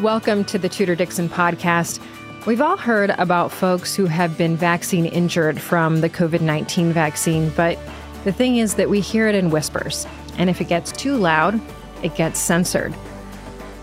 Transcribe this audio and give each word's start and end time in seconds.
Welcome 0.00 0.44
to 0.46 0.56
the 0.56 0.70
Tudor 0.70 0.94
Dixon 0.94 1.28
podcast. 1.28 2.00
We've 2.46 2.62
all 2.62 2.78
heard 2.78 3.10
about 3.18 3.52
folks 3.52 3.94
who 3.94 4.06
have 4.06 4.38
been 4.38 4.56
vaccine 4.56 5.04
injured 5.04 5.60
from 5.60 6.00
the 6.00 6.08
COVID 6.08 6.40
19 6.40 6.90
vaccine, 6.90 7.50
but 7.50 7.78
the 8.24 8.32
thing 8.32 8.56
is 8.56 8.76
that 8.76 8.88
we 8.88 9.00
hear 9.00 9.28
it 9.28 9.34
in 9.34 9.50
whispers. 9.50 10.06
And 10.38 10.48
if 10.48 10.58
it 10.62 10.68
gets 10.68 10.90
too 10.90 11.18
loud, 11.18 11.60
it 12.02 12.14
gets 12.14 12.38
censored. 12.38 12.94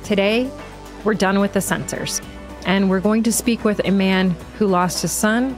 Today, 0.04 0.50
we're 1.04 1.14
done 1.14 1.40
with 1.40 1.54
the 1.54 1.62
censors. 1.62 2.20
And 2.66 2.90
we're 2.90 3.00
going 3.00 3.22
to 3.22 3.32
speak 3.32 3.64
with 3.64 3.80
a 3.86 3.92
man 3.92 4.32
who 4.58 4.66
lost 4.66 5.04
his 5.04 5.12
son 5.12 5.56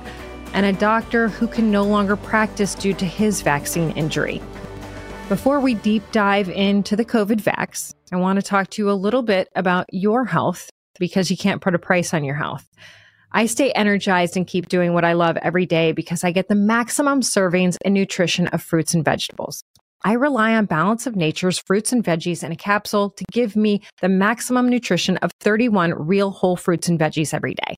and 0.52 0.66
a 0.66 0.74
doctor 0.74 1.30
who 1.30 1.48
can 1.48 1.72
no 1.72 1.84
longer 1.84 2.18
practice 2.18 2.76
due 2.76 2.94
to 2.96 3.06
his 3.06 3.42
vaccine 3.42 3.92
injury. 3.92 4.42
Before 5.30 5.60
we 5.60 5.76
deep 5.76 6.02
dive 6.12 6.50
into 6.50 6.96
the 6.96 7.06
COVID 7.06 7.40
vax, 7.40 7.94
I 8.12 8.16
want 8.16 8.38
to 8.38 8.42
talk 8.42 8.72
to 8.72 8.82
you 8.82 8.90
a 8.90 8.94
little 8.94 9.22
bit 9.22 9.48
about 9.56 9.86
your 9.92 10.26
health 10.26 10.72
because 11.00 11.30
you 11.30 11.38
can't 11.38 11.62
put 11.62 11.76
a 11.76 11.80
price 11.80 12.16
on 12.16 12.24
your 12.24 12.34
health. 12.34 12.68
I 13.32 13.46
stay 13.46 13.72
energized 13.74 14.36
and 14.36 14.48
keep 14.48 14.70
doing 14.70 14.96
what 14.96 15.06
I 15.06 15.14
love 15.14 15.38
every 15.38 15.68
day 15.68 15.92
because 15.92 16.24
I 16.24 16.32
get 16.32 16.48
the 16.48 16.56
maximum 16.56 17.22
servings 17.22 17.78
and 17.86 17.94
nutrition 17.94 18.48
of 18.48 18.64
fruits 18.64 18.96
and 18.96 19.06
vegetables. 19.06 19.64
I 20.04 20.14
rely 20.14 20.56
on 20.56 20.66
Balance 20.66 21.06
of 21.06 21.16
Nature's 21.16 21.60
fruits 21.60 21.92
and 21.92 22.04
veggies 22.04 22.44
in 22.44 22.52
a 22.52 22.56
capsule 22.56 23.12
to 23.12 23.26
give 23.32 23.56
me 23.56 23.84
the 24.02 24.10
maximum 24.10 24.68
nutrition 24.68 25.18
of 25.18 25.30
31 25.42 25.94
real 26.08 26.32
whole 26.32 26.56
fruits 26.56 26.90
and 26.90 26.98
veggies 26.98 27.36
every 27.36 27.54
day. 27.54 27.76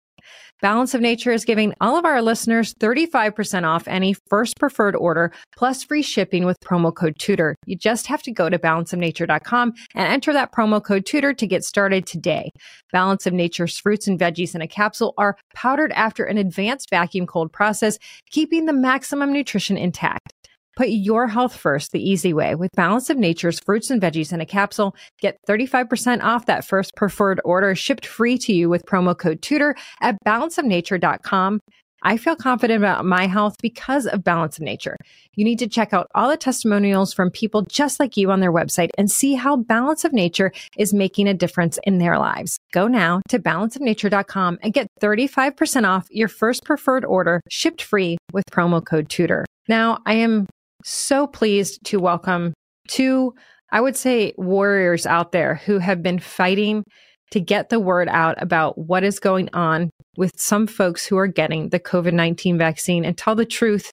Balance 0.61 0.93
of 0.93 1.01
Nature 1.01 1.31
is 1.31 1.43
giving 1.43 1.73
all 1.81 1.97
of 1.97 2.05
our 2.05 2.21
listeners 2.21 2.75
35% 2.75 3.63
off 3.63 3.87
any 3.87 4.13
first 4.13 4.59
preferred 4.59 4.95
order 4.95 5.31
plus 5.57 5.83
free 5.83 6.03
shipping 6.03 6.45
with 6.45 6.59
promo 6.59 6.93
code 6.93 7.17
Tudor. 7.17 7.55
You 7.65 7.75
just 7.75 8.05
have 8.05 8.21
to 8.21 8.31
go 8.31 8.47
to 8.47 8.59
balanceofnature.com 8.59 9.73
and 9.95 10.07
enter 10.07 10.31
that 10.33 10.51
promo 10.51 10.83
code 10.83 11.07
Tudor 11.07 11.33
to 11.33 11.47
get 11.47 11.63
started 11.63 12.05
today. 12.05 12.51
Balance 12.91 13.25
of 13.25 13.33
Nature's 13.33 13.79
fruits 13.79 14.07
and 14.07 14.19
veggies 14.19 14.53
in 14.53 14.61
a 14.61 14.67
capsule 14.67 15.15
are 15.17 15.35
powdered 15.55 15.91
after 15.93 16.25
an 16.25 16.37
advanced 16.37 16.91
vacuum 16.91 17.25
cold 17.25 17.51
process, 17.51 17.97
keeping 18.29 18.67
the 18.67 18.73
maximum 18.73 19.33
nutrition 19.33 19.77
intact. 19.77 20.31
Put 20.77 20.89
your 20.89 21.27
health 21.27 21.55
first 21.55 21.91
the 21.91 22.01
easy 22.01 22.33
way 22.33 22.55
with 22.55 22.71
Balance 22.75 23.09
of 23.09 23.17
Nature's 23.17 23.59
fruits 23.59 23.89
and 23.89 24.01
veggies 24.01 24.31
in 24.31 24.41
a 24.41 24.45
capsule. 24.45 24.95
Get 25.19 25.37
35% 25.47 26.23
off 26.23 26.45
that 26.45 26.65
first 26.65 26.95
preferred 26.95 27.41
order 27.43 27.75
shipped 27.75 28.05
free 28.05 28.37
to 28.39 28.53
you 28.53 28.69
with 28.69 28.85
promo 28.85 29.17
code 29.17 29.41
Tudor 29.41 29.75
at 30.01 30.17
balanceofnature.com. 30.25 31.59
I 32.03 32.17
feel 32.17 32.35
confident 32.35 32.81
about 32.81 33.05
my 33.05 33.27
health 33.27 33.55
because 33.61 34.07
of 34.07 34.23
Balance 34.23 34.57
of 34.57 34.63
Nature. 34.63 34.97
You 35.35 35.45
need 35.45 35.59
to 35.59 35.67
check 35.67 35.93
out 35.93 36.07
all 36.15 36.29
the 36.29 36.37
testimonials 36.37 37.13
from 37.13 37.29
people 37.29 37.61
just 37.63 37.99
like 37.99 38.17
you 38.17 38.31
on 38.31 38.39
their 38.39 38.51
website 38.51 38.89
and 38.97 39.11
see 39.11 39.35
how 39.35 39.57
Balance 39.57 40.03
of 40.03 40.13
Nature 40.13 40.51
is 40.77 40.93
making 40.93 41.27
a 41.27 41.33
difference 41.33 41.77
in 41.83 41.99
their 41.99 42.17
lives. 42.17 42.57
Go 42.73 42.87
now 42.87 43.21
to 43.29 43.37
balanceofnature.com 43.37 44.59
and 44.63 44.73
get 44.73 44.87
35% 44.99 45.87
off 45.87 46.07
your 46.09 46.27
first 46.27 46.63
preferred 46.63 47.05
order 47.05 47.41
shipped 47.49 47.83
free 47.83 48.17
with 48.33 48.45
promo 48.51 48.83
code 48.83 49.09
Tudor. 49.09 49.45
Now, 49.67 49.99
I 50.05 50.15
am 50.15 50.47
so 50.83 51.27
pleased 51.27 51.83
to 51.85 51.99
welcome 51.99 52.53
two, 52.87 53.33
I 53.71 53.81
would 53.81 53.95
say, 53.95 54.33
warriors 54.37 55.05
out 55.05 55.31
there 55.31 55.55
who 55.55 55.79
have 55.79 56.03
been 56.03 56.19
fighting 56.19 56.83
to 57.31 57.39
get 57.39 57.69
the 57.69 57.79
word 57.79 58.09
out 58.09 58.41
about 58.41 58.77
what 58.77 59.03
is 59.03 59.19
going 59.19 59.49
on 59.53 59.89
with 60.17 60.37
some 60.37 60.67
folks 60.67 61.05
who 61.05 61.17
are 61.17 61.27
getting 61.27 61.69
the 61.69 61.79
COVID 61.79 62.13
19 62.13 62.57
vaccine 62.57 63.05
and 63.05 63.17
tell 63.17 63.35
the 63.35 63.45
truth 63.45 63.91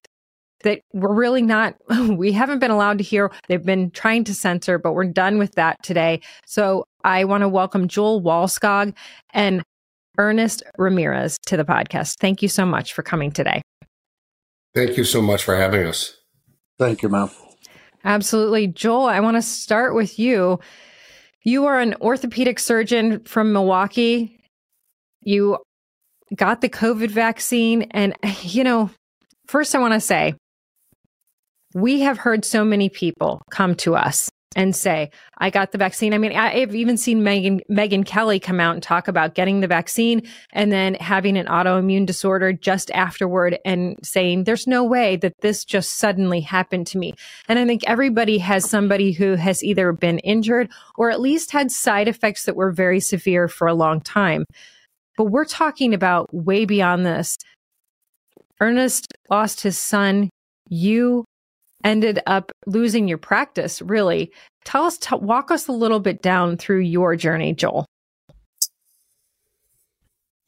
that 0.63 0.81
we're 0.93 1.13
really 1.13 1.41
not, 1.41 1.75
we 2.09 2.31
haven't 2.31 2.59
been 2.59 2.71
allowed 2.71 2.97
to 2.97 3.03
hear. 3.03 3.31
They've 3.47 3.63
been 3.63 3.91
trying 3.91 4.25
to 4.25 4.33
censor, 4.33 4.77
but 4.77 4.93
we're 4.93 5.05
done 5.05 5.37
with 5.37 5.55
that 5.55 5.81
today. 5.83 6.21
So 6.45 6.83
I 7.03 7.23
want 7.23 7.41
to 7.41 7.49
welcome 7.49 7.87
Joel 7.87 8.21
Wallskog 8.21 8.93
and 9.33 9.63
Ernest 10.17 10.63
Ramirez 10.77 11.37
to 11.45 11.55
the 11.55 11.63
podcast. 11.63 12.17
Thank 12.19 12.41
you 12.41 12.49
so 12.49 12.65
much 12.65 12.93
for 12.93 13.03
coming 13.03 13.31
today. 13.31 13.61
Thank 14.75 14.97
you 14.97 15.05
so 15.05 15.21
much 15.21 15.43
for 15.43 15.55
having 15.55 15.87
us. 15.87 16.18
Thank 16.79 17.03
you, 17.03 17.09
ma'am. 17.09 17.29
Absolutely. 18.05 18.67
Joel, 18.67 19.07
I 19.07 19.19
want 19.19 19.35
to 19.35 19.41
start 19.41 19.93
with 19.93 20.17
you. 20.17 20.59
You 21.43 21.65
are 21.65 21.79
an 21.79 21.95
orthopedic 22.01 22.57
surgeon 22.57 23.23
from 23.25 23.51
Milwaukee. 23.51 24.39
You 25.21 25.57
got 26.35 26.61
the 26.61 26.69
COVID 26.69 27.11
vaccine. 27.11 27.83
And, 27.91 28.15
you 28.41 28.63
know, 28.63 28.89
first 29.47 29.75
I 29.75 29.79
want 29.79 29.93
to 29.93 29.99
say, 29.99 30.33
we 31.75 31.99
have 31.99 32.17
heard 32.17 32.45
so 32.45 32.63
many 32.63 32.89
people 32.89 33.41
come 33.51 33.75
to 33.75 33.95
us 33.95 34.29
and 34.55 34.75
say, 34.75 35.11
I 35.37 35.49
got 35.49 35.71
the 35.71 35.77
vaccine. 35.77 36.13
I 36.13 36.17
mean, 36.17 36.35
I've 36.35 36.73
even 36.73 36.97
seen 36.97 37.21
Megyn, 37.21 37.61
Megyn 37.69 38.05
Kelly 38.05 38.39
come 38.39 38.59
out 38.59 38.73
and 38.73 38.81
talk 38.81 39.07
about 39.07 39.35
getting 39.35 39.59
the 39.59 39.67
vaccine 39.67 40.27
and 40.51 40.71
then 40.71 40.95
having 40.95 41.37
an 41.37 41.45
autoimmune 41.45 42.05
disorder 42.05 42.51
just 42.51 42.89
afterward 42.91 43.59
and 43.63 43.97
saying, 44.03 44.45
there's 44.45 44.65
no 44.65 44.83
way 44.83 45.17
that 45.17 45.33
this 45.41 45.63
just 45.63 45.99
suddenly 45.99 46.41
happened 46.41 46.87
to 46.87 46.97
me. 46.97 47.13
And 47.47 47.59
I 47.59 47.65
think 47.65 47.83
everybody 47.85 48.39
has 48.39 48.67
somebody 48.67 49.11
who 49.11 49.35
has 49.35 49.63
either 49.63 49.91
been 49.91 50.19
injured 50.19 50.71
or 50.97 51.11
at 51.11 51.21
least 51.21 51.51
had 51.51 51.71
side 51.71 52.07
effects 52.07 52.45
that 52.45 52.55
were 52.55 52.71
very 52.71 52.99
severe 52.99 53.47
for 53.47 53.67
a 53.67 53.75
long 53.75 54.01
time. 54.01 54.45
But 55.15 55.25
we're 55.25 55.45
talking 55.45 55.93
about 55.93 56.33
way 56.33 56.65
beyond 56.65 57.05
this. 57.05 57.37
Ernest 58.59 59.13
lost 59.29 59.61
his 59.61 59.77
son. 59.77 60.29
You 60.69 61.25
ended 61.83 62.19
up 62.25 62.51
losing 62.65 63.07
your 63.07 63.17
practice, 63.17 63.81
really. 63.81 64.31
Tell 64.65 64.85
us, 64.85 64.97
t- 64.97 65.15
walk 65.15 65.51
us 65.51 65.67
a 65.67 65.71
little 65.71 65.99
bit 65.99 66.21
down 66.21 66.57
through 66.57 66.81
your 66.81 67.15
journey, 67.15 67.53
Joel. 67.53 67.85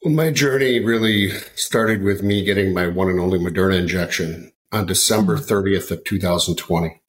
Well, 0.04 0.14
my 0.14 0.30
journey 0.30 0.80
really 0.80 1.30
started 1.54 2.02
with 2.02 2.22
me 2.22 2.44
getting 2.44 2.74
my 2.74 2.88
one 2.88 3.08
and 3.08 3.20
only 3.20 3.38
Moderna 3.38 3.78
injection 3.78 4.52
on 4.72 4.86
December 4.86 5.36
mm-hmm. 5.36 5.52
30th 5.52 5.90
of 5.90 6.04
2020. 6.04 7.00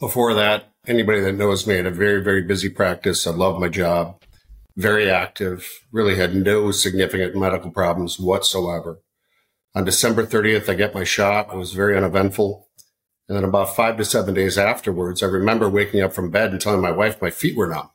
Before 0.00 0.34
that, 0.34 0.72
anybody 0.86 1.20
that 1.20 1.34
knows 1.34 1.66
me 1.66 1.76
had 1.76 1.86
a 1.86 1.90
very, 1.90 2.22
very 2.22 2.42
busy 2.42 2.68
practice. 2.68 3.26
I 3.26 3.30
love 3.30 3.60
my 3.60 3.68
job, 3.68 4.22
very 4.76 5.10
active, 5.10 5.68
really 5.92 6.16
had 6.16 6.34
no 6.34 6.70
significant 6.70 7.36
medical 7.36 7.70
problems 7.70 8.18
whatsoever. 8.18 9.00
On 9.74 9.84
December 9.84 10.26
30th, 10.26 10.68
I 10.68 10.74
get 10.74 10.94
my 10.94 11.04
shot. 11.04 11.52
It 11.52 11.56
was 11.56 11.72
very 11.72 11.96
uneventful. 11.96 12.67
And 13.28 13.36
then 13.36 13.44
about 13.44 13.76
five 13.76 13.96
to 13.98 14.04
seven 14.04 14.34
days 14.34 14.56
afterwards, 14.56 15.22
I 15.22 15.26
remember 15.26 15.68
waking 15.68 16.00
up 16.00 16.14
from 16.14 16.30
bed 16.30 16.50
and 16.50 16.60
telling 16.60 16.80
my 16.80 16.90
wife 16.90 17.20
my 17.20 17.30
feet 17.30 17.56
were 17.56 17.66
numb. 17.66 17.90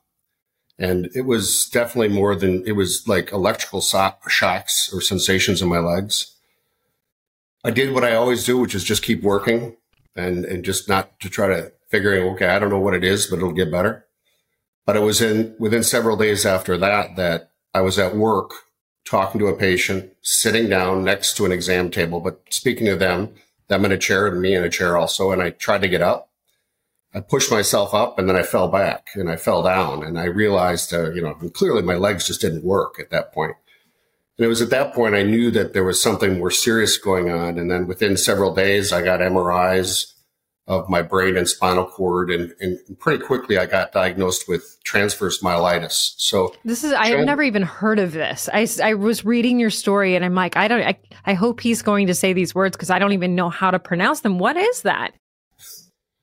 And 0.78 1.08
it 1.14 1.22
was 1.22 1.68
definitely 1.72 2.08
more 2.08 2.34
than 2.34 2.64
it 2.66 2.72
was 2.72 3.06
like 3.06 3.32
electrical 3.32 3.80
shocks 3.80 4.92
or 4.92 5.00
sensations 5.00 5.60
in 5.60 5.68
my 5.68 5.78
legs. 5.78 6.36
I 7.64 7.70
did 7.70 7.94
what 7.94 8.04
I 8.04 8.14
always 8.14 8.44
do, 8.44 8.58
which 8.58 8.74
is 8.74 8.84
just 8.84 9.02
keep 9.02 9.22
working 9.22 9.76
and, 10.14 10.44
and 10.44 10.64
just 10.64 10.88
not 10.88 11.18
to 11.20 11.30
try 11.30 11.48
to 11.48 11.72
figuring, 11.90 12.28
okay, 12.34 12.46
I 12.46 12.58
don't 12.58 12.70
know 12.70 12.78
what 12.78 12.94
it 12.94 13.04
is, 13.04 13.26
but 13.26 13.36
it'll 13.36 13.52
get 13.52 13.72
better. 13.72 14.06
But 14.86 14.96
it 14.96 15.00
was 15.00 15.20
in 15.20 15.56
within 15.58 15.82
several 15.82 16.16
days 16.16 16.44
after 16.44 16.76
that 16.76 17.16
that 17.16 17.50
I 17.72 17.80
was 17.80 17.98
at 17.98 18.16
work 18.16 18.52
talking 19.04 19.38
to 19.38 19.46
a 19.46 19.56
patient, 19.56 20.12
sitting 20.22 20.68
down 20.68 21.04
next 21.04 21.36
to 21.36 21.44
an 21.44 21.52
exam 21.52 21.90
table, 21.90 22.20
but 22.20 22.42
speaking 22.50 22.86
to 22.86 22.96
them, 22.96 23.34
them 23.68 23.84
in 23.84 23.92
a 23.92 23.98
chair 23.98 24.26
and 24.26 24.40
me 24.40 24.54
in 24.54 24.64
a 24.64 24.70
chair 24.70 24.96
also. 24.96 25.30
And 25.30 25.42
I 25.42 25.50
tried 25.50 25.82
to 25.82 25.88
get 25.88 26.02
up. 26.02 26.30
I 27.12 27.20
pushed 27.20 27.50
myself 27.50 27.94
up 27.94 28.18
and 28.18 28.28
then 28.28 28.36
I 28.36 28.42
fell 28.42 28.68
back 28.68 29.10
and 29.14 29.30
I 29.30 29.36
fell 29.36 29.62
down 29.62 30.02
and 30.02 30.18
I 30.18 30.24
realized, 30.24 30.92
uh, 30.92 31.12
you 31.12 31.22
know, 31.22 31.34
clearly 31.54 31.82
my 31.82 31.94
legs 31.94 32.26
just 32.26 32.40
didn't 32.40 32.64
work 32.64 32.98
at 32.98 33.10
that 33.10 33.32
point. 33.32 33.54
And 34.36 34.44
it 34.44 34.48
was 34.48 34.60
at 34.60 34.70
that 34.70 34.94
point 34.94 35.14
I 35.14 35.22
knew 35.22 35.52
that 35.52 35.74
there 35.74 35.84
was 35.84 36.02
something 36.02 36.38
more 36.38 36.50
serious 36.50 36.98
going 36.98 37.30
on. 37.30 37.56
And 37.56 37.70
then 37.70 37.86
within 37.86 38.16
several 38.16 38.52
days, 38.52 38.92
I 38.92 39.00
got 39.00 39.20
MRIs 39.20 40.13
of 40.66 40.88
my 40.88 41.02
brain 41.02 41.36
and 41.36 41.48
spinal 41.48 41.84
cord. 41.84 42.30
And, 42.30 42.54
and 42.60 42.78
pretty 42.98 43.22
quickly, 43.22 43.58
I 43.58 43.66
got 43.66 43.92
diagnosed 43.92 44.48
with 44.48 44.78
transverse 44.84 45.42
myelitis. 45.42 46.14
So 46.16 46.54
this 46.64 46.84
is, 46.84 46.92
I've 46.92 47.24
never 47.26 47.42
even 47.42 47.62
heard 47.62 47.98
of 47.98 48.12
this. 48.12 48.48
I, 48.52 48.66
I 48.82 48.94
was 48.94 49.24
reading 49.24 49.60
your 49.60 49.70
story 49.70 50.16
and 50.16 50.24
I'm 50.24 50.34
like, 50.34 50.56
I 50.56 50.68
don't, 50.68 50.82
I, 50.82 50.98
I 51.26 51.34
hope 51.34 51.60
he's 51.60 51.82
going 51.82 52.06
to 52.06 52.14
say 52.14 52.32
these 52.32 52.54
words 52.54 52.76
because 52.76 52.90
I 52.90 52.98
don't 52.98 53.12
even 53.12 53.34
know 53.34 53.50
how 53.50 53.70
to 53.70 53.78
pronounce 53.78 54.20
them. 54.20 54.38
What 54.38 54.56
is 54.56 54.82
that? 54.82 55.12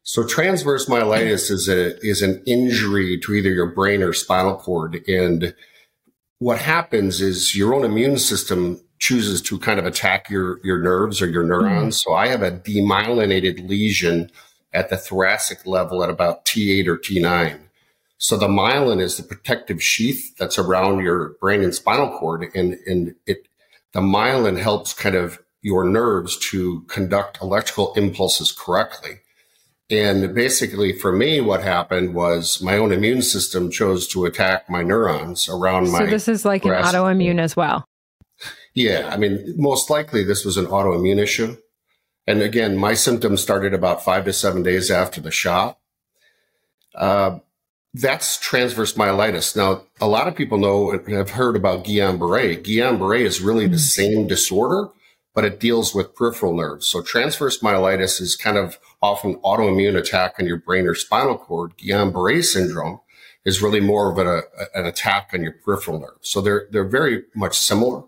So 0.04 0.26
transverse 0.26 0.88
myelitis 0.88 1.52
is 1.52 1.70
a, 1.70 1.96
is 2.00 2.24
an 2.24 2.42
injury 2.48 3.20
to 3.20 3.34
either 3.34 3.52
your 3.52 3.74
brain 3.74 4.02
or 4.02 4.12
spinal 4.12 4.58
cord. 4.58 5.00
And 5.08 5.54
what 6.40 6.58
happens 6.58 7.22
is 7.22 7.56
your 7.56 7.76
own 7.76 7.86
immune 7.86 8.18
system 8.18 8.82
chooses 9.02 9.42
to 9.42 9.58
kind 9.58 9.80
of 9.80 9.86
attack 9.86 10.30
your, 10.30 10.60
your 10.64 10.82
nerves 10.82 11.22
or 11.22 11.28
your 11.28 11.44
neurons. 11.44 11.98
Mm. 11.98 12.04
So 12.04 12.14
I 12.14 12.28
have 12.28 12.44
a 12.44 12.52
demyelinated 12.52 13.68
lesion 13.68 14.32
at 14.72 14.90
the 14.90 14.96
thoracic 14.96 15.66
level 15.66 16.04
at 16.04 16.10
about 16.10 16.46
T8 16.46 16.88
or 16.88 16.98
T9. 16.98 17.60
So 18.20 18.38
the 18.38 18.48
myelin 18.48 19.02
is 19.02 19.18
the 19.18 19.24
protective 19.24 19.82
sheath 19.82 20.38
that's 20.38 20.60
around 20.60 21.00
your 21.00 21.30
brain 21.42 21.64
and 21.64 21.74
spinal 21.74 22.16
cord. 22.20 22.46
And, 22.54 22.78
and 22.86 23.16
it, 23.26 23.48
the 23.94 24.02
myelin 24.02 24.62
helps 24.62 24.94
kind 24.94 25.16
of 25.16 25.40
your 25.64 25.84
nerves 25.84 26.38
to 26.52 26.82
conduct 26.82 27.42
electrical 27.42 27.94
impulses 27.96 28.52
correctly. 28.52 29.20
And 29.90 30.34
basically 30.36 30.94
for 30.94 31.12
me, 31.12 31.42
what 31.42 31.64
happened 31.64 32.14
was 32.14 32.62
my 32.62 32.78
own 32.78 32.92
immune 32.92 33.24
system 33.24 33.72
chose 33.72 34.08
to 34.10 34.26
attack 34.26 34.70
my 34.70 34.84
neurons 34.84 35.50
around 35.50 35.88
so 35.88 35.92
my. 35.92 36.00
So 36.00 36.06
this 36.06 36.28
is 36.28 36.46
like 36.46 36.66
an 36.66 36.72
autoimmune 36.72 37.40
as 37.40 37.56
well. 37.56 37.86
Yeah, 38.74 39.10
I 39.12 39.18
mean, 39.18 39.54
most 39.58 39.90
likely 39.90 40.24
this 40.24 40.46
was 40.46 40.58
an 40.58 40.68
autoimmune 40.68 41.20
issue. 41.20 41.58
And 42.28 42.42
again, 42.42 42.78
my 42.78 42.94
symptoms 42.94 43.42
started 43.42 43.74
about 43.74 44.04
five 44.04 44.26
to 44.26 44.34
seven 44.34 44.64
days 44.64 44.90
after 44.90 45.20
the 45.20 45.32
shot. 45.32 45.78
Uh, 46.96 47.40
that's 47.94 48.38
transverse 48.38 48.94
myelitis. 48.94 49.56
Now, 49.56 49.84
a 50.00 50.08
lot 50.08 50.28
of 50.28 50.36
people 50.36 50.58
know 50.58 50.92
and 50.92 51.06
have 51.10 51.32
heard 51.32 51.58
about 51.58 51.84
Guillain-Barré. 51.84 52.64
Guillain-Barré 52.64 53.22
is 53.22 53.42
really 53.42 53.66
mm-hmm. 53.66 53.74
the 53.74 53.80
same 53.80 54.28
disorder, 54.28 54.90
but 55.34 55.44
it 55.44 55.60
deals 55.60 55.94
with 55.94 56.16
peripheral 56.16 56.56
nerves. 56.56 56.88
So 56.88 57.02
transverse 57.02 57.60
myelitis 57.60 58.22
is 58.22 58.38
kind 58.38 58.58
of 58.58 58.78
often 59.02 59.36
autoimmune 59.42 59.98
attack 59.98 60.36
on 60.40 60.46
your 60.46 60.58
brain 60.58 60.88
or 60.88 60.96
spinal 60.96 61.38
cord. 61.38 61.74
Guillain-Barré 61.78 62.46
syndrome 62.46 63.02
is 63.44 63.62
really 63.62 63.82
more 63.82 64.12
of 64.12 64.18
an, 64.20 64.44
an 64.74 64.86
attack 64.86 65.32
on 65.34 65.42
your 65.42 65.54
peripheral 65.66 66.00
nerves. 66.00 66.30
So 66.30 66.40
they're, 66.40 66.68
they're 66.72 66.88
very 66.88 67.24
much 67.36 67.58
similar. 67.58 68.04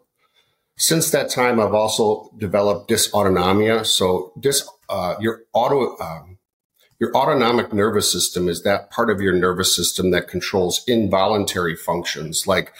Since 0.77 1.11
that 1.11 1.29
time, 1.29 1.59
I've 1.59 1.73
also 1.73 2.31
developed 2.37 2.89
dysautonomia. 2.89 3.85
So 3.85 4.33
dis, 4.39 4.67
uh, 4.89 5.15
your 5.19 5.41
auto, 5.53 5.97
um, 6.03 6.37
your 6.99 7.15
autonomic 7.15 7.73
nervous 7.73 8.11
system 8.11 8.47
is 8.47 8.63
that 8.63 8.89
part 8.89 9.09
of 9.09 9.21
your 9.21 9.33
nervous 9.33 9.75
system 9.75 10.11
that 10.11 10.27
controls 10.27 10.83
involuntary 10.87 11.75
functions 11.75 12.47
like 12.47 12.73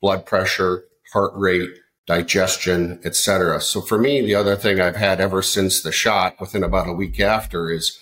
blood 0.00 0.26
pressure, 0.26 0.84
heart 1.12 1.32
rate, 1.34 1.70
digestion, 2.06 3.00
etc. 3.04 3.60
So 3.60 3.80
for 3.80 3.98
me, 3.98 4.20
the 4.20 4.34
other 4.34 4.56
thing 4.56 4.80
I've 4.80 4.96
had 4.96 5.20
ever 5.20 5.42
since 5.42 5.82
the 5.82 5.92
shot, 5.92 6.40
within 6.40 6.62
about 6.62 6.88
a 6.88 6.92
week 6.92 7.20
after, 7.20 7.70
is 7.70 7.98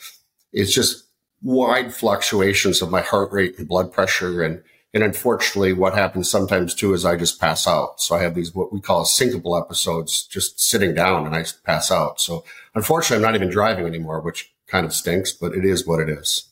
is 0.52 0.72
just 0.72 1.04
wide 1.42 1.92
fluctuations 1.92 2.80
of 2.80 2.90
my 2.90 3.00
heart 3.00 3.32
rate 3.32 3.58
and 3.58 3.66
blood 3.66 3.92
pressure 3.92 4.42
and 4.42 4.62
and 4.94 5.02
unfortunately, 5.02 5.72
what 5.72 5.94
happens 5.94 6.30
sometimes 6.30 6.72
too 6.72 6.94
is 6.94 7.04
I 7.04 7.16
just 7.16 7.40
pass 7.40 7.66
out. 7.66 8.00
So 8.00 8.14
I 8.14 8.22
have 8.22 8.36
these 8.36 8.54
what 8.54 8.72
we 8.72 8.80
call 8.80 9.04
syncopal 9.04 9.60
episodes, 9.60 10.24
just 10.24 10.60
sitting 10.60 10.94
down 10.94 11.26
and 11.26 11.34
I 11.34 11.44
pass 11.64 11.90
out. 11.90 12.20
So 12.20 12.44
unfortunately, 12.76 13.16
I'm 13.16 13.32
not 13.32 13.34
even 13.34 13.50
driving 13.50 13.86
anymore, 13.86 14.20
which 14.20 14.54
kind 14.68 14.86
of 14.86 14.94
stinks, 14.94 15.32
but 15.32 15.52
it 15.52 15.64
is 15.64 15.84
what 15.84 15.98
it 15.98 16.08
is. 16.08 16.48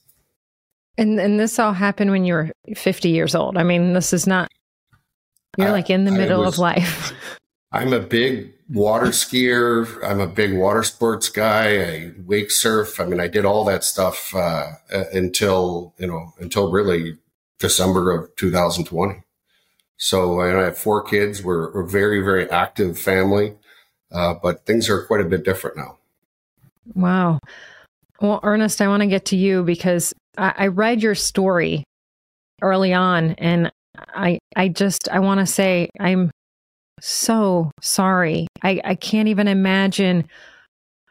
And 0.98 1.20
and 1.20 1.38
this 1.38 1.60
all 1.60 1.72
happened 1.72 2.10
when 2.10 2.24
you 2.24 2.34
were 2.34 2.50
50 2.76 3.10
years 3.10 3.36
old. 3.36 3.56
I 3.56 3.62
mean, 3.62 3.92
this 3.92 4.12
is 4.12 4.26
not 4.26 4.50
you're 5.56 5.68
I, 5.68 5.72
like 5.72 5.88
in 5.88 6.04
the 6.04 6.10
middle 6.10 6.40
was, 6.40 6.54
of 6.54 6.58
life. 6.58 7.12
I'm 7.72 7.92
a 7.92 8.00
big 8.00 8.52
water 8.68 9.06
skier. 9.06 9.86
I'm 10.04 10.20
a 10.20 10.26
big 10.26 10.52
water 10.52 10.82
sports 10.82 11.28
guy. 11.28 11.80
I 11.80 12.12
wake 12.18 12.50
surf. 12.50 12.98
I 12.98 13.04
mean, 13.04 13.20
I 13.20 13.28
did 13.28 13.44
all 13.44 13.64
that 13.64 13.84
stuff 13.84 14.34
uh, 14.34 14.72
until 15.12 15.94
you 15.96 16.08
know 16.08 16.34
until 16.40 16.72
really 16.72 17.18
December 17.62 18.10
of 18.10 18.36
2020. 18.36 19.22
So 19.96 20.40
I 20.40 20.48
have 20.48 20.76
four 20.76 21.02
kids. 21.02 21.42
We're, 21.42 21.80
a 21.80 21.86
very, 21.88 22.20
very 22.20 22.50
active 22.50 22.98
family, 22.98 23.54
uh, 24.10 24.34
but 24.34 24.66
things 24.66 24.90
are 24.90 25.06
quite 25.06 25.20
a 25.20 25.28
bit 25.28 25.44
different 25.44 25.76
now. 25.76 25.96
Wow. 26.94 27.38
Well, 28.20 28.40
Ernest, 28.42 28.82
I 28.82 28.88
want 28.88 29.02
to 29.02 29.06
get 29.06 29.26
to 29.26 29.36
you 29.36 29.62
because 29.62 30.12
I, 30.36 30.54
I 30.56 30.66
read 30.66 31.02
your 31.02 31.14
story 31.14 31.84
early 32.60 32.92
on, 32.92 33.32
and 33.38 33.70
I, 33.96 34.38
I 34.56 34.68
just, 34.68 35.08
I 35.08 35.20
want 35.20 35.40
to 35.40 35.46
say 35.46 35.88
I'm 36.00 36.30
so 37.00 37.70
sorry. 37.80 38.48
I, 38.62 38.80
I 38.84 38.94
can't 38.96 39.28
even 39.28 39.46
imagine 39.46 40.28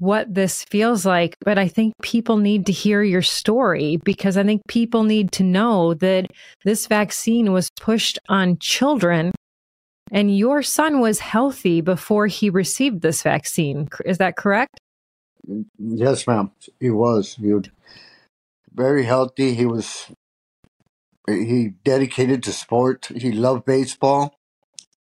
what 0.02 0.34
this 0.34 0.64
feels 0.64 1.06
like, 1.06 1.38
but 1.46 1.60
I 1.60 1.68
think 1.68 1.94
people 2.02 2.38
need 2.38 2.66
to 2.66 2.72
hear 2.72 3.04
your 3.04 3.22
story 3.22 3.98
because 4.04 4.36
I 4.36 4.44
think 4.44 4.64
people 4.68 5.04
need 5.04 5.32
to 5.34 5.44
know 5.44 5.94
that 5.94 6.26
this 6.66 6.88
vaccine 6.88 7.52
was 7.54 7.70
pushed 7.80 8.18
on 8.28 8.58
children 8.58 9.32
and 10.12 10.36
your 10.36 10.64
son 10.64 11.02
was 11.02 11.20
healthy 11.20 11.82
before 11.82 12.26
he 12.26 12.50
received 12.50 13.02
this 13.02 13.22
vaccine. 13.22 13.90
Is 14.04 14.18
that 14.18 14.38
correct? 14.38 14.80
Yes, 15.78 16.26
ma'am. 16.26 16.50
He 16.80 16.90
was. 16.90 17.36
He 17.36 17.54
was 17.54 17.70
very 18.74 19.04
healthy. 19.04 19.54
He 19.54 19.68
was 19.68 20.08
he 21.28 21.74
dedicated 21.84 22.42
to 22.44 22.54
sport. 22.54 23.12
He 23.16 23.32
loved 23.32 23.66
baseball. 23.66 24.34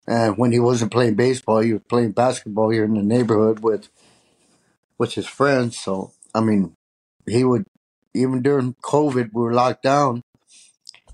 And 0.08 0.36
when 0.36 0.50
he 0.50 0.58
wasn't 0.58 0.90
playing 0.90 1.14
baseball, 1.14 1.60
he 1.60 1.74
was 1.74 1.82
playing 1.88 2.10
basketball 2.10 2.70
here 2.70 2.84
in 2.84 2.94
the 2.94 3.04
neighborhood 3.04 3.60
with 3.60 3.88
with 5.00 5.14
his 5.14 5.26
friends. 5.26 5.78
So, 5.78 6.12
I 6.34 6.40
mean, 6.40 6.74
he 7.26 7.42
would, 7.42 7.64
even 8.14 8.42
during 8.42 8.74
COVID, 8.84 9.30
we 9.32 9.42
were 9.42 9.54
locked 9.54 9.82
down. 9.82 10.22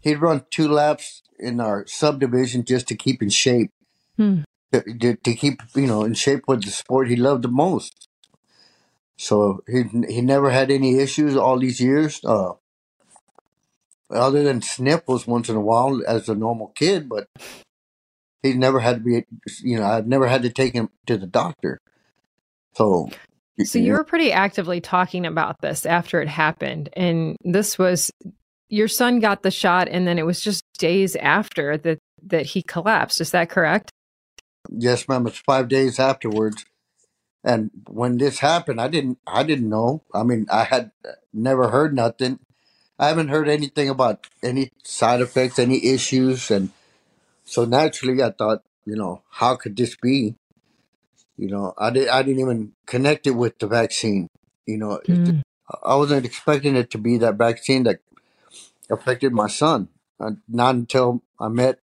He'd 0.00 0.20
run 0.20 0.44
two 0.50 0.68
laps 0.68 1.22
in 1.38 1.60
our 1.60 1.86
subdivision 1.86 2.64
just 2.64 2.88
to 2.88 2.96
keep 2.96 3.22
in 3.22 3.30
shape, 3.30 3.70
hmm. 4.16 4.40
to, 4.72 5.14
to, 5.14 5.34
keep, 5.34 5.62
you 5.76 5.86
know, 5.86 6.02
in 6.02 6.14
shape 6.14 6.42
with 6.48 6.64
the 6.64 6.70
sport 6.70 7.08
he 7.08 7.14
loved 7.14 7.44
the 7.44 7.48
most. 7.48 8.08
So 9.18 9.62
he 9.66 9.84
he 10.08 10.20
never 10.20 10.50
had 10.50 10.70
any 10.70 10.98
issues 10.98 11.36
all 11.36 11.58
these 11.58 11.80
years, 11.80 12.20
uh, 12.24 12.52
other 14.10 14.42
than 14.42 14.60
sniffles 14.60 15.26
once 15.26 15.48
in 15.48 15.56
a 15.56 15.60
while 15.60 16.02
as 16.06 16.28
a 16.28 16.34
normal 16.34 16.68
kid. 16.74 17.08
But 17.08 17.28
he 18.42 18.52
never 18.52 18.80
had 18.80 18.96
to 18.98 19.02
be, 19.02 19.24
you 19.62 19.78
know, 19.78 19.86
I've 19.86 20.06
never 20.06 20.26
had 20.26 20.42
to 20.42 20.50
take 20.50 20.74
him 20.74 20.90
to 21.06 21.16
the 21.16 21.26
doctor. 21.26 21.80
So 22.74 23.08
so 23.64 23.78
you 23.78 23.92
were 23.92 24.04
pretty 24.04 24.32
actively 24.32 24.80
talking 24.80 25.24
about 25.24 25.60
this 25.60 25.86
after 25.86 26.20
it 26.20 26.28
happened. 26.28 26.90
And 26.94 27.36
this 27.42 27.78
was 27.78 28.10
your 28.68 28.88
son 28.88 29.20
got 29.20 29.42
the 29.42 29.50
shot 29.50 29.88
and 29.88 30.06
then 30.06 30.18
it 30.18 30.26
was 30.26 30.40
just 30.40 30.62
days 30.78 31.16
after 31.16 31.78
that 31.78 31.98
that 32.22 32.46
he 32.46 32.62
collapsed. 32.62 33.20
Is 33.20 33.30
that 33.30 33.48
correct? 33.48 33.90
Yes, 34.70 35.08
ma'am. 35.08 35.26
It's 35.26 35.38
five 35.38 35.68
days 35.68 35.98
afterwards. 35.98 36.64
And 37.44 37.70
when 37.88 38.18
this 38.18 38.40
happened, 38.40 38.80
I 38.80 38.88
didn't 38.88 39.18
I 39.26 39.44
didn't 39.44 39.68
know. 39.68 40.02
I 40.12 40.24
mean, 40.24 40.46
I 40.50 40.64
had 40.64 40.90
never 41.32 41.68
heard 41.68 41.94
nothing. 41.94 42.40
I 42.98 43.08
haven't 43.08 43.28
heard 43.28 43.48
anything 43.48 43.88
about 43.88 44.26
any 44.42 44.70
side 44.82 45.20
effects, 45.20 45.58
any 45.58 45.84
issues, 45.86 46.50
and 46.50 46.70
so 47.44 47.64
naturally 47.64 48.22
I 48.22 48.30
thought, 48.30 48.62
you 48.84 48.96
know, 48.96 49.22
how 49.30 49.54
could 49.56 49.76
this 49.76 49.96
be? 49.96 50.34
You 51.36 51.48
know, 51.48 51.74
I 51.76 51.90
did. 51.90 52.08
I 52.08 52.22
didn't 52.22 52.40
even 52.40 52.72
connect 52.86 53.26
it 53.26 53.32
with 53.32 53.58
the 53.58 53.66
vaccine. 53.66 54.28
You 54.66 54.78
know, 54.78 54.92
it, 55.04 55.10
Mm. 55.10 55.42
I 55.82 55.96
wasn't 55.96 56.24
expecting 56.24 56.76
it 56.76 56.90
to 56.92 56.98
be 56.98 57.18
that 57.18 57.34
vaccine 57.36 57.82
that 57.84 58.00
affected 58.90 59.32
my 59.32 59.48
son. 59.48 59.88
Uh, 60.18 60.32
not 60.48 60.74
until 60.74 61.22
I 61.38 61.48
met, 61.48 61.80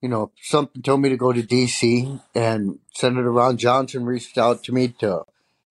you 0.00 0.08
know, 0.08 0.30
something 0.40 0.80
told 0.80 1.00
me 1.00 1.08
to 1.10 1.16
go 1.16 1.32
to 1.32 1.42
D.C. 1.42 2.20
and 2.34 2.78
Senator 2.94 3.30
Ron 3.30 3.58
Johnson 3.58 4.04
reached 4.04 4.38
out 4.38 4.62
to 4.64 4.72
me 4.72 4.88
to. 5.00 5.24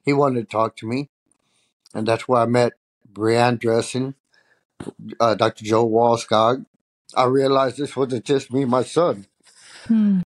He 0.05 0.13
wanted 0.13 0.41
to 0.41 0.51
talk 0.51 0.75
to 0.77 0.87
me, 0.87 1.09
and 1.93 2.05
that's 2.07 2.27
where 2.27 2.41
I 2.41 2.45
met 2.45 2.73
Brianne 3.11 3.57
Dressen, 3.57 4.15
uh, 5.19 5.35
Dr. 5.35 5.63
Joe 5.65 5.87
Wallskog. 5.87 6.65
I 7.15 7.25
realized 7.25 7.77
this 7.77 7.95
wasn't 7.95 8.25
just 8.25 8.51
me, 8.51 8.65
my 8.65 8.83
son. 8.83 9.27
Hmm. 9.87 10.21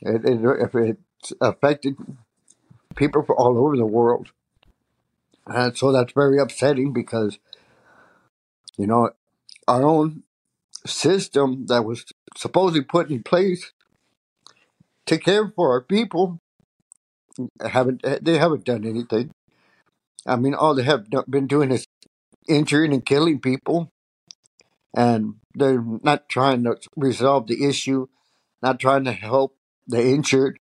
It, 0.00 0.24
it, 0.24 0.40
if 0.42 0.96
it 1.22 1.36
affected 1.40 1.96
people 2.96 3.22
from 3.22 3.36
all 3.38 3.58
over 3.58 3.76
the 3.76 3.86
world. 3.86 4.30
And 5.46 5.76
so 5.76 5.92
that's 5.92 6.12
very 6.12 6.38
upsetting 6.38 6.92
because, 6.92 7.38
you 8.76 8.86
know, 8.86 9.10
our 9.66 9.82
own 9.82 10.22
system 10.86 11.66
that 11.66 11.84
was 11.84 12.04
supposedly 12.36 12.82
put 12.82 13.10
in 13.10 13.22
place 13.22 13.72
to 15.06 15.18
care 15.18 15.52
for 15.54 15.70
our 15.70 15.80
people 15.80 16.40
haven't 17.60 18.04
they 18.22 18.38
haven't 18.38 18.64
done 18.64 18.84
anything. 18.84 19.30
I 20.26 20.36
mean, 20.36 20.54
all 20.54 20.74
they 20.74 20.84
have 20.84 21.06
been 21.28 21.46
doing 21.46 21.70
is 21.72 21.86
injuring 22.48 22.92
and 22.92 23.04
killing 23.04 23.40
people, 23.40 23.90
and 24.94 25.36
they're 25.54 25.82
not 26.02 26.28
trying 26.28 26.64
to 26.64 26.76
resolve 26.96 27.46
the 27.46 27.64
issue, 27.64 28.06
not 28.62 28.78
trying 28.80 29.04
to 29.04 29.12
help 29.12 29.56
the 29.86 30.02
injured. 30.02 30.58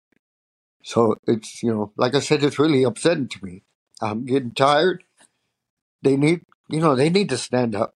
So 0.84 1.16
it's 1.28 1.64
you 1.64 1.74
know, 1.74 1.92
like 1.98 2.16
I 2.16 2.20
said, 2.20 2.44
it's 2.44 2.60
really 2.60 2.84
upsetting 2.84 3.30
to 3.30 3.46
me. 3.46 3.64
I'm 4.02 4.26
getting 4.26 4.52
tired. 4.52 5.04
They 6.02 6.18
need, 6.18 6.42
you 6.70 6.82
know, 6.82 6.96
they 6.96 7.10
need 7.10 7.30
to 7.30 7.38
stand 7.38 7.76
up. 7.76 7.96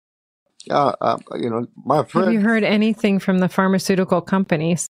Uh, 0.70 0.94
uh, 1.02 1.18
you 1.36 1.50
know, 1.50 1.68
my 1.86 2.04
friend. 2.04 2.28
Have 2.28 2.34
you 2.34 2.42
heard 2.42 2.64
anything 2.64 3.20
from 3.20 3.40
the 3.40 3.50
pharmaceutical 3.50 4.22
companies? 4.22 4.88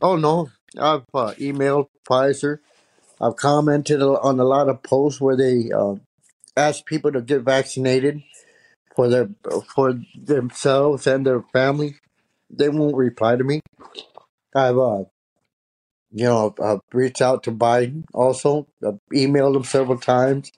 Oh 0.00 0.16
no, 0.16 0.50
I've 0.78 1.04
uh, 1.14 1.34
emailed 1.38 1.88
Pfizer. 2.08 2.58
I've 3.20 3.36
commented 3.36 4.02
on 4.02 4.40
a 4.40 4.44
lot 4.44 4.68
of 4.68 4.82
posts 4.82 5.20
where 5.20 5.36
they 5.36 5.70
uh, 5.70 5.94
ask 6.56 6.84
people 6.84 7.12
to 7.12 7.20
get 7.20 7.42
vaccinated 7.42 8.22
for 8.96 9.08
their 9.08 9.30
for 9.74 10.00
themselves 10.20 11.06
and 11.06 11.26
their 11.26 11.42
family. 11.52 11.96
They 12.50 12.68
won't 12.68 12.96
reply 12.96 13.36
to 13.36 13.44
me. 13.44 13.60
I've 14.54 14.78
uh, 14.78 15.04
you 16.12 16.24
know 16.24 16.54
I've 16.62 16.80
reached 16.92 17.22
out 17.22 17.42
to 17.44 17.52
Biden 17.52 18.04
also. 18.12 18.66
I've 18.86 19.00
emailed 19.12 19.56
him 19.56 19.64
several 19.64 19.98
times, 19.98 20.52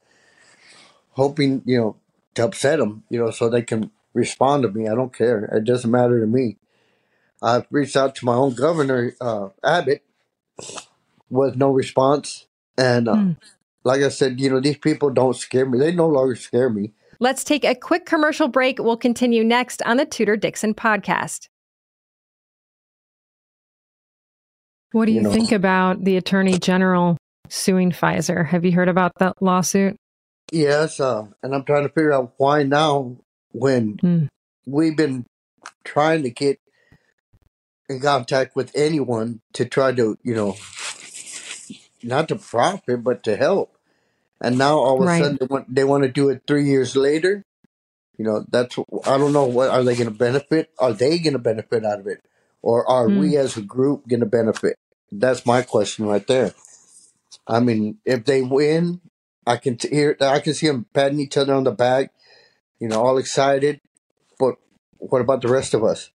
hoping 1.11 1.63
you 1.65 1.79
know 1.79 1.97
to 2.35 2.45
upset 2.45 2.81
him, 2.81 3.05
you 3.09 3.19
know, 3.19 3.31
so 3.31 3.49
they 3.49 3.63
can 3.63 3.91
respond 4.13 4.63
to 4.65 4.71
me. 4.71 4.89
I 4.89 4.95
don't 4.95 5.17
care. 5.17 5.45
It 5.45 5.65
doesn't 5.65 5.91
matter 5.91 6.21
to 6.21 6.27
me. 6.27 6.57
I've 7.43 7.67
reached 7.71 7.97
out 7.97 8.15
to 8.17 8.25
my 8.25 8.35
own 8.35 8.55
governor, 8.55 9.15
uh, 9.21 9.49
Abbott, 9.63 10.03
with 11.31 11.57
no 11.57 11.71
response. 11.71 12.47
And 12.79 13.09
uh, 13.09 13.15
Hmm. 13.15 13.33
like 13.85 14.03
I 14.03 14.09
said, 14.09 14.41
you 14.41 14.51
know, 14.51 14.61
these 14.61 14.79
people 14.79 15.11
don't 15.11 15.37
scare 15.37 15.67
me. 15.67 15.79
They 15.79 15.93
no 15.93 16.09
longer 16.09 16.37
scare 16.37 16.71
me. 16.71 16.93
Let's 17.21 17.45
take 17.45 17.65
a 17.65 17.75
quick 17.75 18.07
commercial 18.07 18.49
break. 18.49 18.79
We'll 18.79 18.97
continue 18.97 19.45
next 19.45 19.83
on 19.83 19.99
the 19.99 20.05
Tudor 20.07 20.37
Dixon 20.37 20.75
podcast. 20.75 21.49
What 24.95 25.07
do 25.07 25.11
you, 25.13 25.17
You 25.19 25.23
know- 25.25 25.33
think 25.33 25.51
about 25.51 26.05
the 26.05 26.17
attorney 26.17 26.57
general 26.57 27.17
suing 27.49 27.91
Pfizer? 27.91 28.47
Have 28.47 28.65
you 28.65 28.71
heard 28.71 28.89
about 28.89 29.11
that 29.19 29.35
lawsuit? 29.43 29.97
Yes, 30.53 31.01
uh, 31.01 31.27
and 31.43 31.53
I'm 31.53 31.65
trying 31.65 31.83
to 31.83 31.89
figure 31.89 32.13
out 32.13 32.35
why 32.37 32.63
now 32.63 33.17
when 33.51 33.99
Hmm. 34.01 34.25
we've 34.65 34.97
been 34.97 35.27
trying 35.83 36.23
to 36.23 36.31
get 36.31 36.61
in 37.89 37.99
contact 37.99 38.55
with 38.55 38.71
anyone 38.77 39.41
to 39.55 39.65
try 39.65 39.91
to, 39.91 40.17
you 40.23 40.35
know, 40.35 40.55
not 42.05 42.29
to 42.29 42.37
profit, 42.37 43.03
but 43.03 43.25
to 43.25 43.37
help. 43.37 43.77
And 44.41 44.57
now 44.57 44.79
all 44.79 45.03
of 45.03 45.09
a 45.09 45.19
sudden 45.19 45.39
they 45.41 45.47
want, 45.47 45.75
they 45.75 45.83
want 45.85 46.05
to 46.05 46.09
do 46.09 46.29
it 46.29 46.43
three 46.47 46.67
years 46.67 46.95
later. 46.95 47.43
You 48.17 48.25
know, 48.27 48.45
that's, 48.49 48.79
I 49.07 49.19
don't 49.19 49.33
know, 49.33 49.47
what 49.47 49.71
are 49.71 49.83
they 49.83 49.97
going 49.97 50.09
to 50.09 50.15
benefit? 50.15 50.71
Are 50.79 50.93
they 50.93 51.19
going 51.19 51.33
to 51.33 51.41
benefit 51.41 51.85
out 51.85 51.99
of 51.99 52.07
it? 52.07 52.21
Or 52.63 52.89
are 52.89 53.09
Hmm. 53.09 53.19
we 53.19 53.37
as 53.37 53.57
a 53.57 53.63
group 53.63 54.07
going 54.07 54.21
to 54.21 54.27
benefit? 54.27 54.77
That's 55.19 55.47
my 55.47 55.63
question 55.63 56.07
right 56.07 56.27
there. 56.27 56.55
I 57.47 57.61
mean, 57.61 57.99
if 58.05 58.25
they 58.25 58.43
win, 58.43 59.01
I 59.47 59.57
can 59.57 59.77
t- 59.77 59.89
hear, 59.89 60.17
I 60.21 60.41
can 60.41 60.55
see 60.55 60.67
them 60.67 60.87
patting 60.93 61.21
each 61.21 61.37
other 61.37 61.55
on 61.55 61.65
the 61.65 61.73
back, 61.73 62.13
you 62.81 62.89
know, 62.89 63.03
all 63.03 63.19
excited. 63.19 63.81
But 64.39 64.57
what 64.99 65.21
about 65.21 65.43
the 65.43 65.49
rest 65.49 65.75
of 65.75 65.85
us 65.85 66.11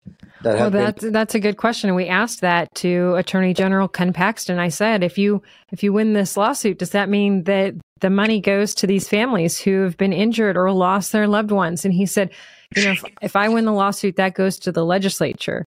that 0.43 0.55
Well, 0.55 0.65
have 0.65 0.73
been 0.73 0.85
that's 0.85 1.05
that's 1.11 1.35
a 1.35 1.41
good 1.41 1.57
question. 1.57 1.95
We 1.95 2.07
asked 2.07 2.41
that 2.43 2.73
to 2.77 3.15
Attorney 3.17 3.55
General 3.55 3.89
Ken 3.89 4.13
Paxton. 4.13 4.59
I 4.59 4.69
said, 4.69 5.03
if 5.03 5.19
you 5.19 5.43
if 5.73 5.83
you 5.83 5.93
win 5.93 6.13
this 6.13 6.37
lawsuit, 6.37 6.79
does 6.79 6.91
that 6.91 7.09
mean 7.09 7.45
that 7.45 7.75
the 8.01 8.11
money 8.11 8.41
goes 8.41 8.75
to 8.77 8.87
these 8.87 9.09
families 9.09 9.59
who 9.59 9.83
have 9.83 9.97
been 9.97 10.13
injured 10.13 10.57
or 10.57 10.71
lost 10.73 11.13
their 11.13 11.27
loved 11.27 11.51
ones? 11.51 11.85
And 11.85 11.93
he 11.93 12.07
said, 12.07 12.31
you 12.77 12.85
know, 12.85 12.93
if, 12.93 13.05
if 13.23 13.37
I 13.37 13.49
win 13.49 13.65
the 13.65 13.73
lawsuit, 13.73 14.17
that 14.17 14.35
goes 14.35 14.59
to 14.61 14.73
the 14.73 14.85
legislature. 14.85 15.65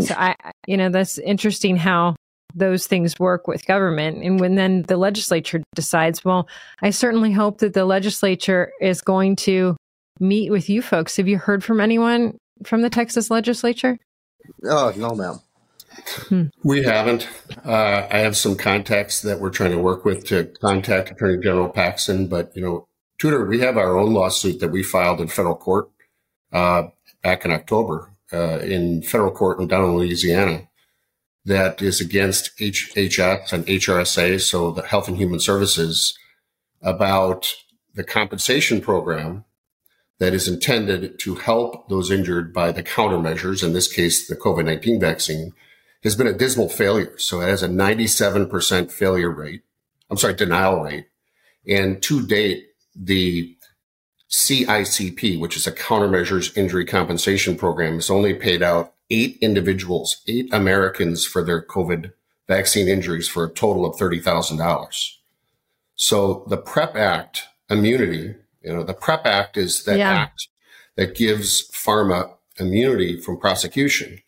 So 0.00 0.14
I- 0.16 0.36
you 0.66 0.76
know, 0.76 0.90
that's 0.90 1.18
interesting 1.18 1.76
how 1.76 2.14
those 2.54 2.86
things 2.86 3.18
work 3.18 3.46
with 3.46 3.66
government. 3.66 4.22
And 4.22 4.40
when 4.40 4.54
then 4.54 4.82
the 4.82 4.96
legislature 4.96 5.62
decides, 5.74 6.24
well, 6.24 6.48
I 6.82 6.90
certainly 6.90 7.32
hope 7.32 7.58
that 7.58 7.74
the 7.74 7.84
legislature 7.84 8.72
is 8.80 9.00
going 9.00 9.36
to 9.36 9.76
meet 10.20 10.50
with 10.50 10.68
you 10.68 10.82
folks. 10.82 11.16
Have 11.16 11.28
you 11.28 11.38
heard 11.38 11.62
from 11.62 11.80
anyone 11.80 12.36
from 12.64 12.82
the 12.82 12.90
Texas 12.90 13.30
legislature? 13.30 13.98
Oh 14.64 14.92
no, 14.96 15.14
ma'am. 15.14 15.40
We 16.64 16.82
haven't. 16.84 17.28
Uh, 17.64 18.06
I 18.10 18.18
have 18.18 18.36
some 18.36 18.56
contacts 18.56 19.22
that 19.22 19.40
we're 19.40 19.50
trying 19.50 19.72
to 19.72 19.78
work 19.78 20.04
with 20.04 20.26
to 20.26 20.44
contact 20.60 21.10
Attorney 21.10 21.42
General 21.42 21.68
Paxton, 21.68 22.28
but 22.28 22.52
you 22.54 22.62
know, 22.62 22.86
Tudor, 23.18 23.46
we 23.46 23.60
have 23.60 23.76
our 23.76 23.98
own 23.98 24.14
lawsuit 24.14 24.60
that 24.60 24.70
we 24.70 24.82
filed 24.82 25.20
in 25.20 25.28
federal 25.28 25.56
court 25.56 25.90
uh, 26.52 26.84
back 27.22 27.44
in 27.44 27.50
October 27.50 28.12
uh, 28.32 28.58
in 28.60 29.02
federal 29.02 29.32
court 29.32 29.60
in 29.60 29.66
down 29.66 29.84
in 29.84 29.96
Louisiana 29.96 30.67
that 31.48 31.80
is 31.80 32.00
against 32.00 32.56
HHS 32.58 33.52
and 33.52 33.66
HRSA, 33.66 34.40
so 34.40 34.70
the 34.70 34.82
Health 34.82 35.08
and 35.08 35.16
Human 35.16 35.40
Services, 35.40 36.16
about 36.82 37.54
the 37.94 38.04
compensation 38.04 38.80
program 38.80 39.44
that 40.18 40.34
is 40.34 40.46
intended 40.46 41.18
to 41.20 41.36
help 41.36 41.88
those 41.88 42.10
injured 42.10 42.52
by 42.52 42.70
the 42.70 42.82
countermeasures, 42.82 43.64
in 43.64 43.72
this 43.72 43.90
case, 43.90 44.28
the 44.28 44.36
COVID 44.36 44.66
19 44.66 45.00
vaccine, 45.00 45.52
has 46.02 46.14
been 46.14 46.26
a 46.26 46.32
dismal 46.32 46.68
failure. 46.68 47.18
So 47.18 47.40
it 47.40 47.48
has 47.48 47.62
a 47.62 47.68
97% 47.68 48.92
failure 48.92 49.30
rate. 49.30 49.62
I'm 50.10 50.18
sorry, 50.18 50.34
denial 50.34 50.82
rate. 50.82 51.06
And 51.66 52.02
to 52.02 52.26
date, 52.26 52.66
the 52.94 53.56
CICP, 54.30 55.40
which 55.40 55.56
is 55.56 55.66
a 55.66 55.72
countermeasures 55.72 56.56
injury 56.56 56.84
compensation 56.84 57.56
program, 57.56 57.94
has 57.94 58.10
only 58.10 58.34
paid 58.34 58.62
out 58.62 58.94
eight 59.10 59.38
individuals, 59.40 60.22
eight 60.26 60.52
Americans 60.52 61.26
for 61.26 61.42
their 61.42 61.62
COVID 61.62 62.12
vaccine 62.46 62.88
injuries 62.88 63.28
for 63.28 63.44
a 63.44 63.50
total 63.50 63.84
of 63.84 63.96
$30,000. 63.96 65.16
So 65.94 66.44
the 66.48 66.56
PrEP 66.56 66.96
Act 66.96 67.44
immunity, 67.68 68.34
you 68.62 68.72
know, 68.72 68.82
the 68.82 68.94
PrEP 68.94 69.26
Act 69.26 69.56
is 69.56 69.84
that 69.84 69.98
Yeah. 69.98 70.12
act 70.12 70.48
that 70.96 71.14
gives 71.14 71.68
pharma 71.70 72.34
immunity 72.58 73.20
from 73.20 73.38
prosecution. 73.38 74.20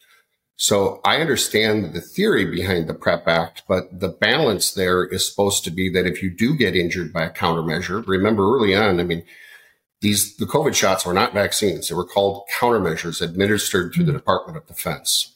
So 0.56 1.00
I 1.04 1.22
understand 1.22 1.94
the 1.94 2.02
theory 2.02 2.44
behind 2.44 2.86
the 2.86 2.94
PrEP 2.94 3.26
Act, 3.26 3.62
but 3.66 4.00
the 4.00 4.08
balance 4.08 4.72
there 4.72 5.06
is 5.06 5.26
supposed 5.26 5.64
to 5.64 5.70
be 5.70 5.88
that 5.90 6.06
if 6.06 6.22
you 6.22 6.30
do 6.30 6.54
get 6.54 6.76
injured 6.76 7.12
by 7.12 7.24
a 7.24 7.30
countermeasure, 7.30 8.06
remember 8.06 8.42
early 8.42 8.74
on, 8.74 9.00
I 9.00 9.04
mean, 9.04 9.24
these 10.00 10.36
the 10.36 10.46
COVID 10.46 10.74
shots 10.74 11.04
were 11.04 11.12
not 11.12 11.34
vaccines; 11.34 11.88
they 11.88 11.94
were 11.94 12.04
called 12.04 12.44
countermeasures 12.58 13.20
administered 13.20 13.92
through 13.92 14.04
the 14.04 14.12
Department 14.12 14.56
of 14.56 14.66
Defense. 14.66 15.34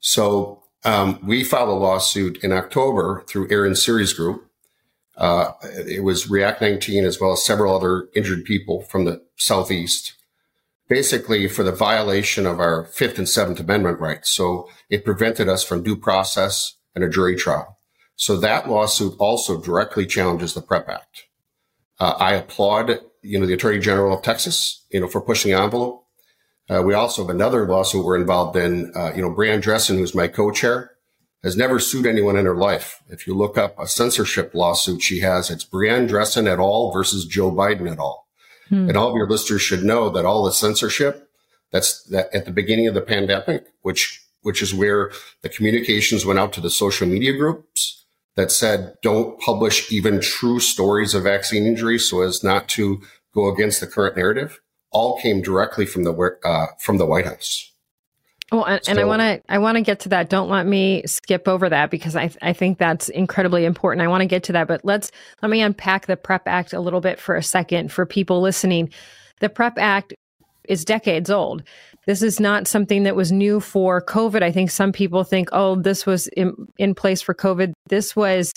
So 0.00 0.62
um, 0.84 1.18
we 1.22 1.44
filed 1.44 1.68
a 1.68 1.72
lawsuit 1.72 2.42
in 2.42 2.52
October 2.52 3.24
through 3.26 3.48
Aaron 3.50 3.74
Siri's 3.74 4.12
Group. 4.12 4.46
Uh, 5.16 5.52
it 5.62 6.02
was 6.02 6.30
React 6.30 6.62
19 6.62 7.04
as 7.04 7.20
well 7.20 7.32
as 7.32 7.44
several 7.44 7.76
other 7.76 8.08
injured 8.14 8.44
people 8.44 8.82
from 8.82 9.04
the 9.04 9.22
southeast 9.36 10.14
basically 10.90 11.46
for 11.46 11.62
the 11.62 11.72
violation 11.72 12.44
of 12.44 12.58
our 12.58 12.84
Fifth 12.84 13.16
and 13.16 13.28
Seventh 13.28 13.60
Amendment 13.60 14.00
rights. 14.00 14.28
So 14.28 14.68
it 14.90 15.04
prevented 15.04 15.48
us 15.48 15.62
from 15.62 15.84
due 15.84 15.96
process 15.96 16.74
and 16.94 17.04
a 17.04 17.08
jury 17.08 17.36
trial. 17.36 17.78
So 18.16 18.36
that 18.38 18.68
lawsuit 18.68 19.14
also 19.18 19.58
directly 19.62 20.04
challenges 20.04 20.52
the 20.52 20.60
PrEP 20.60 20.88
Act. 20.88 21.26
Uh, 22.00 22.14
I 22.18 22.34
applaud, 22.34 22.98
you 23.22 23.38
know, 23.38 23.46
the 23.46 23.52
Attorney 23.52 23.78
General 23.78 24.16
of 24.16 24.22
Texas, 24.22 24.84
you 24.90 25.00
know, 25.00 25.06
for 25.06 25.20
pushing 25.20 25.52
the 25.52 25.60
envelope. 25.60 26.06
Uh, 26.68 26.82
we 26.82 26.94
also 26.94 27.22
have 27.22 27.34
another 27.34 27.66
lawsuit 27.66 28.04
we're 28.04 28.16
involved 28.16 28.56
in. 28.56 28.92
Uh, 28.96 29.12
you 29.14 29.20
know, 29.20 29.30
Brianne 29.30 29.62
Dressen, 29.62 29.96
who's 29.96 30.14
my 30.14 30.28
co-chair, 30.28 30.92
has 31.42 31.56
never 31.56 31.78
sued 31.78 32.06
anyone 32.06 32.36
in 32.36 32.46
her 32.46 32.56
life. 32.56 33.02
If 33.08 33.26
you 33.26 33.34
look 33.34 33.58
up 33.58 33.78
a 33.78 33.86
censorship 33.86 34.54
lawsuit 34.54 35.02
she 35.02 35.20
has, 35.20 35.50
it's 35.50 35.64
Brianne 35.64 36.08
Dressen 36.08 36.46
et 36.46 36.58
al. 36.58 36.90
versus 36.92 37.26
Joe 37.26 37.50
Biden 37.50 37.90
et 37.90 37.98
al. 37.98 38.26
Hmm. 38.68 38.88
And 38.88 38.96
all 38.96 39.10
of 39.10 39.16
your 39.16 39.28
listeners 39.28 39.62
should 39.62 39.82
know 39.82 40.10
that 40.10 40.24
all 40.24 40.44
the 40.44 40.52
censorship 40.52 41.28
that's 41.72 42.02
that 42.04 42.34
at 42.34 42.46
the 42.46 42.52
beginning 42.52 42.86
of 42.86 42.94
the 42.94 43.00
pandemic, 43.00 43.66
which 43.82 44.24
which 44.42 44.62
is 44.62 44.72
where 44.74 45.10
the 45.42 45.48
communications 45.48 46.24
went 46.24 46.38
out 46.38 46.52
to 46.54 46.60
the 46.60 46.70
social 46.70 47.06
media 47.06 47.36
groups 47.36 47.99
that 48.36 48.50
said 48.50 48.94
don't 49.02 49.38
publish 49.40 49.90
even 49.92 50.20
true 50.20 50.60
stories 50.60 51.14
of 51.14 51.24
vaccine 51.24 51.66
injuries 51.66 52.08
so 52.08 52.22
as 52.22 52.44
not 52.44 52.68
to 52.68 53.00
go 53.34 53.52
against 53.52 53.80
the 53.80 53.86
current 53.86 54.16
narrative. 54.16 54.60
All 54.92 55.20
came 55.20 55.40
directly 55.40 55.86
from 55.86 56.02
the 56.02 56.12
uh, 56.44 56.66
from 56.80 56.98
the 56.98 57.06
White 57.06 57.26
House. 57.26 57.70
Well, 58.50 58.64
and, 58.64 58.84
so, 58.84 58.90
and 58.90 58.98
I 58.98 59.04
want 59.04 59.20
to 59.20 59.40
I 59.48 59.58
want 59.58 59.76
to 59.76 59.82
get 59.82 60.00
to 60.00 60.08
that. 60.08 60.28
Don't 60.28 60.48
let 60.48 60.66
me 60.66 61.04
skip 61.06 61.46
over 61.46 61.68
that 61.68 61.90
because 61.90 62.16
I 62.16 62.30
I 62.42 62.52
think 62.52 62.78
that's 62.78 63.08
incredibly 63.08 63.64
important. 63.64 64.02
I 64.02 64.08
want 64.08 64.22
to 64.22 64.26
get 64.26 64.42
to 64.44 64.52
that, 64.52 64.66
but 64.66 64.84
let's 64.84 65.12
let 65.42 65.50
me 65.50 65.60
unpack 65.60 66.06
the 66.06 66.16
Prep 66.16 66.48
Act 66.48 66.72
a 66.72 66.80
little 66.80 67.00
bit 67.00 67.20
for 67.20 67.36
a 67.36 67.42
second 67.42 67.92
for 67.92 68.04
people 68.04 68.40
listening. 68.40 68.90
The 69.38 69.48
Prep 69.48 69.78
Act 69.78 70.14
is 70.68 70.84
decades 70.84 71.30
old. 71.30 71.62
This 72.06 72.22
is 72.22 72.40
not 72.40 72.66
something 72.66 73.02
that 73.02 73.16
was 73.16 73.30
new 73.30 73.60
for 73.60 74.00
COVID. 74.00 74.42
I 74.42 74.52
think 74.52 74.70
some 74.70 74.92
people 74.92 75.22
think, 75.24 75.48
oh, 75.52 75.76
this 75.76 76.06
was 76.06 76.28
in, 76.28 76.54
in 76.78 76.94
place 76.94 77.20
for 77.20 77.34
COVID. 77.34 77.72
This 77.88 78.16
was 78.16 78.52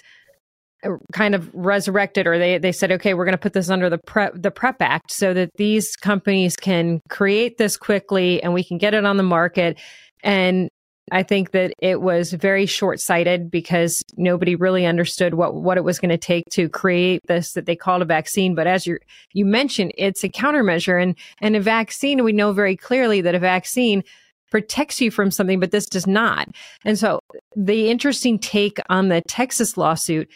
uh, 0.83 0.97
kind 1.11 1.35
of 1.35 1.49
resurrected 1.53 2.27
or 2.27 2.37
they, 2.37 2.57
they 2.57 2.71
said 2.71 2.91
okay 2.91 3.13
we're 3.13 3.23
going 3.23 3.33
to 3.33 3.37
put 3.37 3.53
this 3.53 3.69
under 3.69 3.89
the 3.89 3.99
prep 4.05 4.33
the 4.35 4.51
prep 4.51 4.75
act 4.81 5.11
so 5.11 5.33
that 5.33 5.49
these 5.55 5.95
companies 5.95 6.57
can 6.57 6.99
create 7.09 7.57
this 7.57 7.77
quickly 7.77 8.43
and 8.43 8.53
we 8.53 8.63
can 8.63 8.77
get 8.77 8.93
it 8.93 9.05
on 9.05 9.15
the 9.15 9.23
market 9.23 9.79
and 10.23 10.69
I 11.11 11.23
think 11.23 11.51
that 11.51 11.73
it 11.79 12.01
was 12.01 12.31
very 12.31 12.65
short 12.65 12.99
sighted 12.99 13.51
because 13.51 14.03
nobody 14.15 14.55
really 14.55 14.85
understood 14.85 15.33
what, 15.33 15.53
what 15.53 15.77
it 15.77 15.83
was 15.83 15.99
going 15.99 16.09
to 16.09 16.17
take 16.17 16.45
to 16.51 16.69
create 16.69 17.21
this 17.27 17.53
that 17.53 17.65
they 17.65 17.75
called 17.75 18.01
a 18.01 18.05
vaccine. 18.05 18.55
But 18.55 18.67
as 18.67 18.87
you 18.87 18.99
you 19.33 19.45
mentioned, 19.45 19.93
it's 19.97 20.23
a 20.23 20.29
countermeasure 20.29 21.01
and, 21.01 21.15
and 21.41 21.55
a 21.55 21.61
vaccine, 21.61 22.23
we 22.23 22.31
know 22.31 22.53
very 22.53 22.77
clearly 22.77 23.21
that 23.21 23.35
a 23.35 23.39
vaccine 23.39 24.03
protects 24.49 25.01
you 25.01 25.11
from 25.11 25.31
something, 25.31 25.59
but 25.59 25.71
this 25.71 25.87
does 25.87 26.07
not. 26.07 26.47
And 26.85 26.97
so 26.97 27.19
the 27.55 27.89
interesting 27.89 28.37
take 28.39 28.77
on 28.89 29.09
the 29.09 29.21
Texas 29.27 29.77
lawsuit 29.77 30.29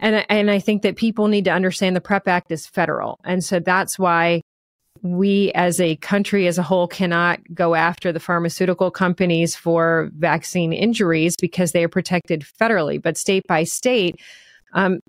and 0.00 0.26
and 0.28 0.50
I 0.50 0.58
think 0.58 0.82
that 0.82 0.96
people 0.96 1.28
need 1.28 1.44
to 1.46 1.52
understand 1.52 1.96
the 1.96 2.00
PrEP 2.00 2.28
Act 2.28 2.50
is 2.50 2.66
federal, 2.66 3.18
and 3.24 3.42
so 3.42 3.60
that's 3.60 3.98
why 3.98 4.42
we 5.04 5.52
as 5.54 5.80
a 5.80 5.96
country 5.96 6.46
as 6.46 6.56
a 6.56 6.62
whole 6.62 6.88
cannot 6.88 7.38
go 7.52 7.74
after 7.74 8.10
the 8.10 8.18
pharmaceutical 8.18 8.90
companies 8.90 9.54
for 9.54 10.10
vaccine 10.16 10.72
injuries 10.72 11.36
because 11.38 11.72
they 11.72 11.84
are 11.84 11.88
protected 11.88 12.42
federally. 12.58 13.00
But 13.00 13.18
state 13.18 13.46
by 13.46 13.64
state, 13.64 14.18
um, 14.72 15.00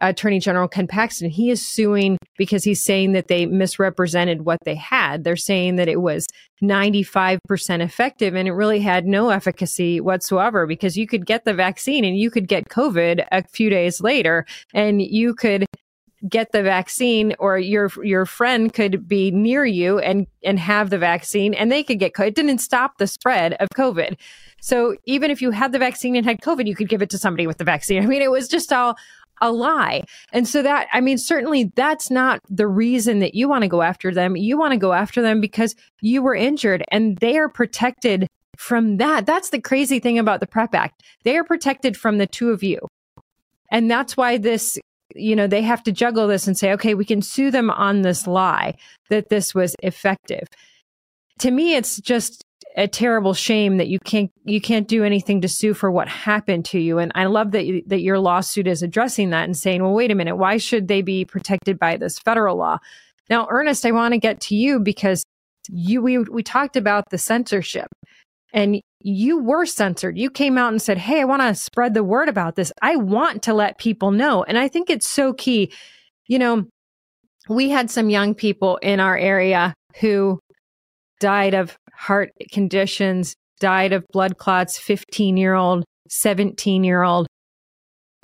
Attorney 0.00 0.38
General 0.38 0.68
Ken 0.68 0.86
Paxton, 0.86 1.30
he 1.30 1.50
is 1.50 1.66
suing 1.66 2.16
because 2.38 2.62
he's 2.62 2.82
saying 2.82 3.12
that 3.12 3.26
they 3.26 3.44
misrepresented 3.44 4.42
what 4.42 4.60
they 4.64 4.76
had. 4.76 5.24
They're 5.24 5.36
saying 5.36 5.76
that 5.76 5.88
it 5.88 6.00
was 6.00 6.26
95% 6.62 7.80
effective 7.80 8.36
and 8.36 8.46
it 8.46 8.52
really 8.52 8.80
had 8.80 9.04
no 9.04 9.30
efficacy 9.30 10.00
whatsoever 10.00 10.64
because 10.64 10.96
you 10.96 11.08
could 11.08 11.26
get 11.26 11.44
the 11.44 11.54
vaccine 11.54 12.04
and 12.04 12.16
you 12.16 12.30
could 12.30 12.46
get 12.46 12.68
COVID 12.68 13.26
a 13.32 13.42
few 13.48 13.68
days 13.68 14.00
later 14.00 14.46
and 14.72 15.02
you 15.02 15.34
could 15.34 15.66
get 16.28 16.52
the 16.52 16.62
vaccine 16.62 17.34
or 17.38 17.58
your 17.58 17.90
your 18.02 18.26
friend 18.26 18.72
could 18.72 19.08
be 19.08 19.30
near 19.30 19.64
you 19.64 19.98
and 19.98 20.26
and 20.44 20.58
have 20.58 20.90
the 20.90 20.98
vaccine 20.98 21.54
and 21.54 21.72
they 21.72 21.82
could 21.82 21.98
get 21.98 22.12
COVID. 22.12 22.28
It 22.28 22.34
didn't 22.34 22.58
stop 22.58 22.98
the 22.98 23.06
spread 23.06 23.54
of 23.54 23.68
COVID. 23.74 24.16
So 24.60 24.96
even 25.06 25.30
if 25.30 25.40
you 25.40 25.50
had 25.50 25.72
the 25.72 25.78
vaccine 25.78 26.16
and 26.16 26.26
had 26.26 26.40
COVID, 26.40 26.66
you 26.66 26.74
could 26.74 26.88
give 26.88 27.02
it 27.02 27.10
to 27.10 27.18
somebody 27.18 27.46
with 27.46 27.58
the 27.58 27.64
vaccine. 27.64 28.02
I 28.02 28.06
mean, 28.06 28.22
it 28.22 28.30
was 28.30 28.48
just 28.48 28.72
all 28.72 28.96
a 29.40 29.50
lie. 29.50 30.04
And 30.32 30.46
so 30.46 30.62
that, 30.62 30.88
I 30.92 31.00
mean, 31.00 31.18
certainly 31.18 31.72
that's 31.74 32.10
not 32.10 32.40
the 32.48 32.66
reason 32.66 33.20
that 33.20 33.34
you 33.34 33.48
want 33.48 33.62
to 33.62 33.68
go 33.68 33.82
after 33.82 34.12
them. 34.12 34.36
You 34.36 34.58
want 34.58 34.72
to 34.72 34.78
go 34.78 34.92
after 34.92 35.22
them 35.22 35.40
because 35.40 35.74
you 36.00 36.22
were 36.22 36.34
injured 36.34 36.84
and 36.90 37.16
they 37.18 37.38
are 37.38 37.48
protected 37.48 38.26
from 38.58 38.98
that. 38.98 39.24
That's 39.24 39.50
the 39.50 39.60
crazy 39.60 39.98
thing 39.98 40.18
about 40.18 40.40
the 40.40 40.46
PrEP 40.46 40.74
Act. 40.74 41.02
They 41.24 41.36
are 41.38 41.44
protected 41.44 41.96
from 41.96 42.18
the 42.18 42.26
two 42.26 42.50
of 42.50 42.62
you. 42.62 42.86
And 43.72 43.90
that's 43.90 44.16
why 44.16 44.36
this, 44.36 44.78
you 45.14 45.36
know, 45.36 45.46
they 45.46 45.62
have 45.62 45.82
to 45.84 45.92
juggle 45.92 46.26
this 46.26 46.46
and 46.46 46.56
say, 46.56 46.72
okay, 46.72 46.94
we 46.94 47.04
can 47.04 47.22
sue 47.22 47.50
them 47.50 47.70
on 47.70 48.02
this 48.02 48.26
lie 48.26 48.74
that 49.08 49.28
this 49.28 49.54
was 49.54 49.74
effective. 49.82 50.48
To 51.40 51.50
me, 51.50 51.74
it's 51.76 52.00
just 52.00 52.44
a 52.76 52.86
terrible 52.86 53.34
shame 53.34 53.78
that 53.78 53.88
you 53.88 53.98
can't 54.04 54.30
you 54.44 54.60
can't 54.60 54.86
do 54.86 55.02
anything 55.02 55.40
to 55.40 55.48
sue 55.48 55.74
for 55.74 55.90
what 55.90 56.08
happened 56.08 56.64
to 56.64 56.78
you 56.78 56.98
and 56.98 57.10
i 57.14 57.24
love 57.24 57.50
that 57.50 57.66
you, 57.66 57.82
that 57.86 58.00
your 58.00 58.18
lawsuit 58.18 58.68
is 58.68 58.82
addressing 58.82 59.30
that 59.30 59.44
and 59.44 59.56
saying 59.56 59.82
well 59.82 59.92
wait 59.92 60.10
a 60.10 60.14
minute 60.14 60.36
why 60.36 60.56
should 60.56 60.86
they 60.86 61.02
be 61.02 61.24
protected 61.24 61.78
by 61.78 61.96
this 61.96 62.18
federal 62.18 62.56
law 62.56 62.78
now 63.28 63.46
ernest 63.50 63.84
i 63.84 63.90
want 63.90 64.12
to 64.12 64.18
get 64.18 64.40
to 64.40 64.54
you 64.54 64.78
because 64.78 65.24
you 65.68 66.00
we 66.00 66.18
we 66.18 66.42
talked 66.42 66.76
about 66.76 67.04
the 67.10 67.18
censorship 67.18 67.88
and 68.52 68.80
you 69.00 69.38
were 69.38 69.64
censored 69.64 70.18
you 70.18 70.30
came 70.30 70.58
out 70.58 70.72
and 70.72 70.82
said 70.82 70.98
hey 70.98 71.20
i 71.20 71.24
want 71.24 71.40
to 71.40 71.54
spread 71.54 71.94
the 71.94 72.04
word 72.04 72.28
about 72.28 72.56
this 72.56 72.72
i 72.82 72.96
want 72.96 73.42
to 73.42 73.54
let 73.54 73.78
people 73.78 74.10
know 74.10 74.42
and 74.44 74.58
i 74.58 74.68
think 74.68 74.90
it's 74.90 75.08
so 75.08 75.32
key 75.32 75.72
you 76.26 76.38
know 76.38 76.66
we 77.48 77.68
had 77.68 77.90
some 77.90 78.10
young 78.10 78.34
people 78.34 78.76
in 78.78 79.00
our 79.00 79.16
area 79.16 79.74
who 80.00 80.38
died 81.20 81.52
of 81.52 81.76
heart 81.92 82.32
conditions, 82.52 83.34
died 83.60 83.92
of 83.92 84.06
blood 84.12 84.38
clots, 84.38 84.78
15 84.78 85.36
year 85.36 85.54
old, 85.54 85.84
17 86.08 86.84
year 86.84 87.02
old. 87.02 87.26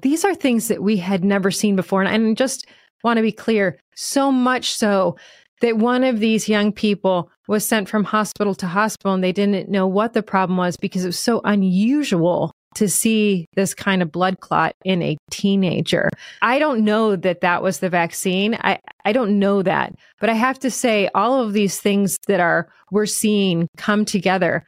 These 0.03 0.25
are 0.25 0.35
things 0.35 0.69
that 0.69 0.83
we 0.83 0.97
had 0.99 1.25
never 1.25 1.51
seen 1.51 1.77
before. 1.77 2.03
And 2.03 2.29
I 2.29 2.35
just 2.35 2.67
want 3.03 3.19
to 3.19 3.23
be 3.23 3.33
clear 3.33 3.79
so 3.95 4.31
much 4.31 4.73
so 4.73 5.17
that 5.61 5.77
one 5.79 6.05
of 6.05 6.21
these 6.21 6.49
young 6.49 6.73
people 6.73 7.31
was 7.49 7.67
sent 7.67 7.89
from 7.89 8.05
hospital 8.05 8.55
to 8.57 8.67
hospital 8.67 9.15
and 9.15 9.25
they 9.25 9.33
didn't 9.33 9.69
know 9.69 9.87
what 9.87 10.13
the 10.13 10.23
problem 10.23 10.57
was 10.57 10.77
because 10.77 11.05
it 11.05 11.09
was 11.09 11.19
so 11.19 11.41
unusual 11.45 12.53
to 12.77 12.89
see 12.89 13.47
this 13.55 13.75
kind 13.75 14.03
of 14.03 14.13
blood 14.13 14.41
clot 14.41 14.75
in 14.85 15.03
a 15.03 15.17
teenager. 15.31 16.11
I 16.43 16.59
don't 16.59 16.85
know 16.85 17.17
that 17.17 17.41
that 17.41 17.63
was 17.63 17.79
the 17.79 17.89
vaccine. 17.89 18.59
I, 18.61 18.79
I 19.05 19.13
don't 19.13 19.39
know 19.39 19.63
that. 19.63 19.95
But 20.21 20.29
I 20.29 20.35
have 20.35 20.59
to 20.59 20.71
say, 20.71 21.09
all 21.15 21.43
of 21.43 21.55
these 21.55 21.81
things 21.81 22.19
that 22.27 22.41
are 22.41 22.69
we're 22.91 23.07
seeing 23.07 23.69
come 23.79 24.05
together, 24.05 24.65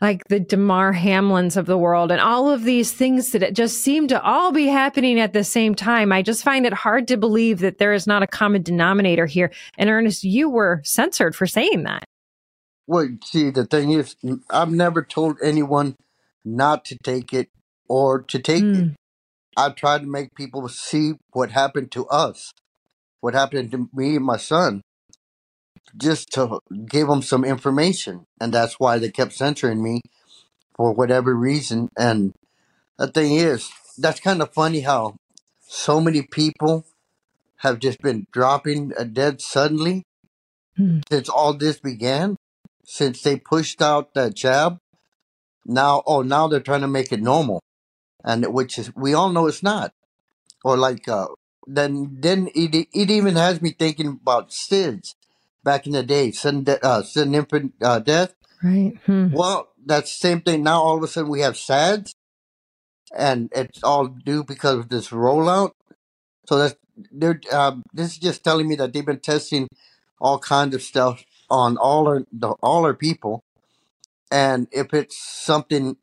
like 0.00 0.24
the 0.28 0.40
Damar 0.40 0.94
Hamlins 0.94 1.56
of 1.56 1.66
the 1.66 1.76
world, 1.76 2.10
and 2.10 2.20
all 2.20 2.50
of 2.50 2.64
these 2.64 2.92
things 2.92 3.32
that 3.32 3.54
just 3.54 3.82
seem 3.82 4.08
to 4.08 4.22
all 4.22 4.50
be 4.50 4.66
happening 4.66 5.20
at 5.20 5.32
the 5.32 5.44
same 5.44 5.74
time. 5.74 6.10
I 6.10 6.22
just 6.22 6.42
find 6.42 6.64
it 6.64 6.72
hard 6.72 7.08
to 7.08 7.16
believe 7.16 7.58
that 7.60 7.78
there 7.78 7.92
is 7.92 8.06
not 8.06 8.22
a 8.22 8.26
common 8.26 8.62
denominator 8.62 9.26
here. 9.26 9.52
And 9.76 9.90
Ernest, 9.90 10.24
you 10.24 10.48
were 10.48 10.80
censored 10.84 11.36
for 11.36 11.46
saying 11.46 11.82
that. 11.82 12.04
Well, 12.86 13.08
see, 13.24 13.50
the 13.50 13.66
thing 13.66 13.92
is, 13.92 14.16
I've 14.48 14.72
never 14.72 15.02
told 15.02 15.36
anyone 15.42 15.96
not 16.44 16.84
to 16.86 16.96
take 17.02 17.32
it 17.32 17.48
or 17.88 18.22
to 18.22 18.38
take 18.38 18.64
mm. 18.64 18.74
it. 18.74 18.84
Hmm. 18.84 18.92
I 19.56 19.70
try 19.70 19.98
to 19.98 20.06
make 20.06 20.34
people 20.34 20.66
see 20.68 21.12
what 21.32 21.50
happened 21.50 21.90
to 21.92 22.06
us, 22.06 22.52
what 23.20 23.34
happened 23.34 23.72
to 23.72 23.90
me 23.92 24.16
and 24.16 24.24
my 24.24 24.38
son, 24.38 24.80
just 25.96 26.30
to 26.32 26.60
give 26.86 27.08
them 27.08 27.22
some 27.22 27.44
information. 27.44 28.26
And 28.40 28.52
that's 28.52 28.78
why 28.78 28.98
they 28.98 29.10
kept 29.10 29.32
censoring 29.32 29.82
me 29.82 30.00
for 30.74 30.92
whatever 30.92 31.34
reason. 31.34 31.88
And 31.96 32.34
the 32.98 33.08
thing 33.08 33.32
is, 33.32 33.70
that's 33.98 34.20
kind 34.20 34.40
of 34.40 34.52
funny 34.52 34.80
how 34.80 35.16
so 35.60 36.00
many 36.00 36.22
people 36.22 36.86
have 37.58 37.78
just 37.78 38.00
been 38.00 38.26
dropping 38.32 38.92
dead 39.12 39.40
suddenly 39.40 40.04
mm. 40.78 41.02
since 41.10 41.28
all 41.28 41.52
this 41.52 41.78
began, 41.78 42.36
since 42.84 43.22
they 43.22 43.36
pushed 43.36 43.82
out 43.82 44.14
that 44.14 44.34
jab 44.34 44.78
now 45.64 46.02
oh 46.06 46.22
now 46.22 46.48
they're 46.48 46.60
trying 46.60 46.80
to 46.80 46.88
make 46.88 47.12
it 47.12 47.20
normal 47.20 47.62
and 48.24 48.44
which 48.52 48.78
is 48.78 48.94
we 48.96 49.14
all 49.14 49.30
know 49.30 49.46
it's 49.46 49.62
not 49.62 49.92
or 50.64 50.76
like 50.76 51.08
uh 51.08 51.28
then 51.66 52.16
then 52.20 52.48
it, 52.54 52.74
it 52.92 53.10
even 53.10 53.36
has 53.36 53.60
me 53.60 53.70
thinking 53.70 54.08
about 54.08 54.50
SIDS 54.50 55.14
back 55.64 55.86
in 55.86 55.92
the 55.92 56.02
day 56.02 56.30
sudden 56.30 56.64
de- 56.64 56.84
uh 56.84 57.02
sudden 57.02 57.34
infant 57.34 57.74
uh, 57.82 57.98
death 57.98 58.34
right 58.62 58.94
hmm. 59.06 59.30
well 59.32 59.68
that's 59.84 60.12
the 60.12 60.28
same 60.28 60.40
thing 60.40 60.62
now 60.62 60.80
all 60.82 60.96
of 60.96 61.02
a 61.02 61.08
sudden 61.08 61.30
we 61.30 61.40
have 61.40 61.56
SADS 61.56 62.14
and 63.16 63.50
it's 63.54 63.82
all 63.82 64.06
due 64.06 64.44
because 64.44 64.78
of 64.78 64.88
this 64.88 65.08
rollout 65.08 65.72
so 66.46 66.58
that's 66.58 66.76
they're 67.12 67.40
um, 67.52 67.82
this 67.94 68.12
is 68.12 68.18
just 68.18 68.44
telling 68.44 68.68
me 68.68 68.74
that 68.74 68.92
they've 68.92 69.06
been 69.06 69.20
testing 69.20 69.68
all 70.20 70.38
kinds 70.38 70.74
of 70.74 70.82
stuff 70.82 71.24
on 71.48 71.76
all 71.78 72.06
our 72.08 72.26
the, 72.32 72.48
all 72.62 72.84
our 72.84 72.94
people 72.94 73.42
and 74.30 74.68
if 74.70 74.94
it's 74.94 75.16
something 75.16 75.96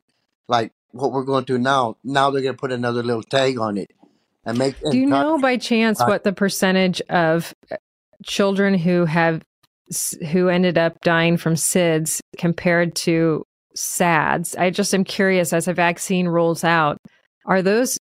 like 0.48 0.72
what 0.90 1.12
we're 1.12 1.24
going 1.24 1.44
to 1.46 1.58
now, 1.58 1.96
now 2.04 2.30
they're 2.30 2.42
going 2.42 2.54
to 2.54 2.60
put 2.60 2.72
another 2.72 3.02
little 3.02 3.22
tag 3.22 3.58
on 3.58 3.76
it 3.76 3.90
and 4.44 4.58
make. 4.58 4.74
Do 4.90 4.98
you 4.98 5.06
know 5.06 5.38
by 5.38 5.56
chance 5.56 6.00
what 6.00 6.24
the 6.24 6.32
percentage 6.32 7.00
of 7.08 7.54
uh, 7.70 7.76
children 8.24 8.74
who 8.74 9.04
have 9.04 9.42
who 10.30 10.48
ended 10.48 10.76
up 10.76 11.00
dying 11.00 11.36
from 11.36 11.54
SIDS 11.54 12.20
compared 12.36 12.94
to 12.94 13.44
SADS. 13.74 14.54
I 14.56 14.70
just 14.70 14.94
am 14.94 15.04
curious 15.04 15.52
as 15.52 15.68
a 15.68 15.72
vaccine 15.72 16.28
rolls 16.28 16.64
out, 16.64 16.98
are 17.46 17.62
those 17.62 17.98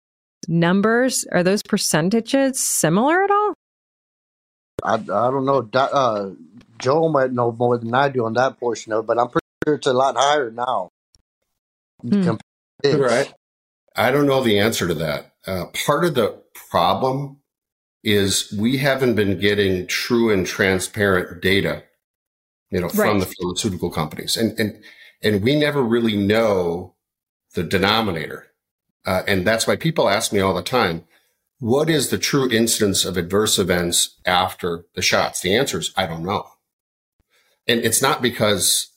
numbers, 0.47 1.25
are 1.31 1.43
those 1.43 1.61
percentages 1.63 2.59
similar 2.59 3.23
at 3.23 3.31
all? 3.31 3.53
I, 4.83 4.93
I 4.95 4.97
don't 4.97 5.45
know. 5.45 5.69
Uh, 5.73 6.31
Joe 6.79 7.09
might 7.09 7.31
know 7.31 7.51
more 7.51 7.77
than 7.77 7.93
I 7.93 8.09
do 8.09 8.25
on 8.25 8.33
that 8.33 8.59
portion 8.59 8.93
of 8.93 9.03
it, 9.03 9.07
but 9.07 9.19
I'm 9.19 9.29
pretty 9.29 9.45
sure 9.65 9.75
it's 9.75 9.87
a 9.87 9.93
lot 9.93 10.15
higher 10.17 10.51
now. 10.51 10.89
Hmm. 12.01 12.35
Right. 12.85 13.33
I 13.95 14.11
don't 14.11 14.25
know 14.25 14.43
the 14.43 14.59
answer 14.59 14.87
to 14.87 14.93
that. 14.95 15.33
Uh, 15.45 15.65
part 15.85 16.03
of 16.03 16.15
the 16.15 16.41
problem 16.69 17.37
is 18.03 18.53
we 18.59 18.77
haven't 18.77 19.15
been 19.15 19.39
getting 19.39 19.87
true 19.87 20.29
and 20.29 20.45
transparent 20.45 21.41
data, 21.41 21.83
you 22.69 22.81
know, 22.81 22.89
from 22.89 23.19
right. 23.19 23.19
the 23.19 23.33
pharmaceutical 23.39 23.89
companies, 23.89 24.35
and 24.35 24.57
and 24.59 24.83
and 25.21 25.41
we 25.41 25.55
never 25.55 25.81
really 25.81 26.17
know 26.17 26.95
the 27.53 27.63
denominator, 27.63 28.47
uh, 29.05 29.23
and 29.27 29.47
that's 29.47 29.67
why 29.67 29.75
people 29.75 30.09
ask 30.09 30.33
me 30.33 30.39
all 30.39 30.53
the 30.53 30.61
time, 30.61 31.05
what 31.59 31.89
is 31.89 32.09
the 32.09 32.17
true 32.17 32.49
incidence 32.49 33.05
of 33.05 33.15
adverse 33.15 33.57
events 33.57 34.19
after 34.25 34.85
the 34.95 35.01
shots? 35.01 35.41
The 35.41 35.55
answer 35.55 35.79
is 35.79 35.93
I 35.95 36.05
don't 36.05 36.23
know, 36.23 36.47
and 37.67 37.79
it's 37.79 38.01
not 38.01 38.21
because 38.21 38.91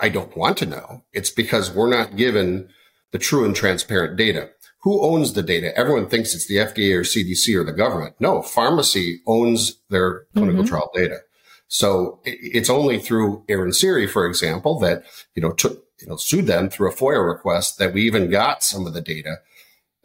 I 0.00 0.08
don't 0.08 0.36
want 0.36 0.58
to 0.58 0.66
know. 0.66 1.02
It's 1.12 1.30
because 1.30 1.72
we're 1.72 1.90
not 1.90 2.16
given 2.16 2.68
the 3.10 3.18
true 3.18 3.44
and 3.44 3.54
transparent 3.54 4.16
data 4.16 4.50
who 4.82 5.00
owns 5.02 5.32
the 5.32 5.42
data? 5.42 5.76
Everyone 5.76 6.08
thinks 6.08 6.34
it's 6.34 6.46
the 6.46 6.56
FDA 6.56 6.94
or 6.94 7.02
CDC 7.02 7.58
or 7.58 7.64
the 7.64 7.72
government. 7.72 8.16
No, 8.18 8.42
pharmacy 8.42 9.20
owns 9.26 9.78
their 9.90 10.24
clinical 10.34 10.62
mm-hmm. 10.62 10.68
trial 10.68 10.90
data. 10.94 11.20
So 11.68 12.20
it's 12.24 12.68
only 12.68 12.98
through 12.98 13.44
Aaron 13.48 13.72
Siri, 13.72 14.06
for 14.06 14.26
example, 14.26 14.78
that, 14.80 15.04
you 15.34 15.40
know, 15.40 15.52
took, 15.52 15.84
you 16.00 16.08
know, 16.08 16.16
sued 16.16 16.46
them 16.46 16.68
through 16.68 16.90
a 16.90 16.94
FOIA 16.94 17.26
request 17.26 17.78
that 17.78 17.94
we 17.94 18.02
even 18.02 18.28
got 18.28 18.62
some 18.62 18.86
of 18.86 18.92
the 18.92 19.00
data, 19.00 19.36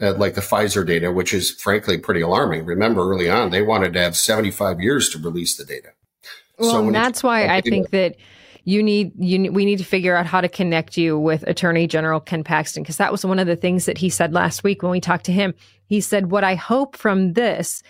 uh, 0.01 0.13
like 0.13 0.35
the 0.35 0.41
Pfizer 0.41 0.85
data, 0.85 1.11
which 1.11 1.33
is 1.33 1.51
frankly 1.51 1.97
pretty 1.97 2.21
alarming. 2.21 2.63
Remember 2.63 3.01
early 3.01 3.29
on, 3.29 3.49
they 3.49 3.63
wanted 3.63 3.93
to 3.93 3.99
have 3.99 4.15
75 4.15 4.79
years 4.79 5.09
to 5.09 5.17
release 5.17 5.57
the 5.57 5.65
data. 5.65 5.89
Well, 6.57 6.71
so 6.71 6.85
and 6.85 6.95
that's 6.95 7.21
why 7.21 7.47
I 7.47 7.61
think 7.61 7.89
that 7.89 8.15
you 8.67 8.83
need 8.83 9.13
you 9.17 9.49
we 9.49 9.63
need 9.63 9.77
to 9.77 9.85
figure 9.85 10.13
out 10.13 10.25
how 10.25 10.41
to 10.41 10.49
connect 10.49 10.97
you 10.97 11.17
with 11.17 11.41
Attorney 11.47 11.87
General 11.87 12.19
Ken 12.19 12.43
Paxton 12.43 12.83
because 12.83 12.97
that 12.97 13.13
was 13.13 13.23
one 13.23 13.39
of 13.39 13.47
the 13.47 13.55
things 13.55 13.85
that 13.85 13.97
he 13.97 14.09
said 14.09 14.33
last 14.33 14.61
week 14.61 14.83
when 14.83 14.91
we 14.91 14.99
talked 14.99 15.23
to 15.27 15.31
him. 15.31 15.53
He 15.85 16.01
said, 16.01 16.31
"What 16.31 16.43
I 16.43 16.55
hope 16.55 16.97
from 16.97 17.31
this, 17.31 17.81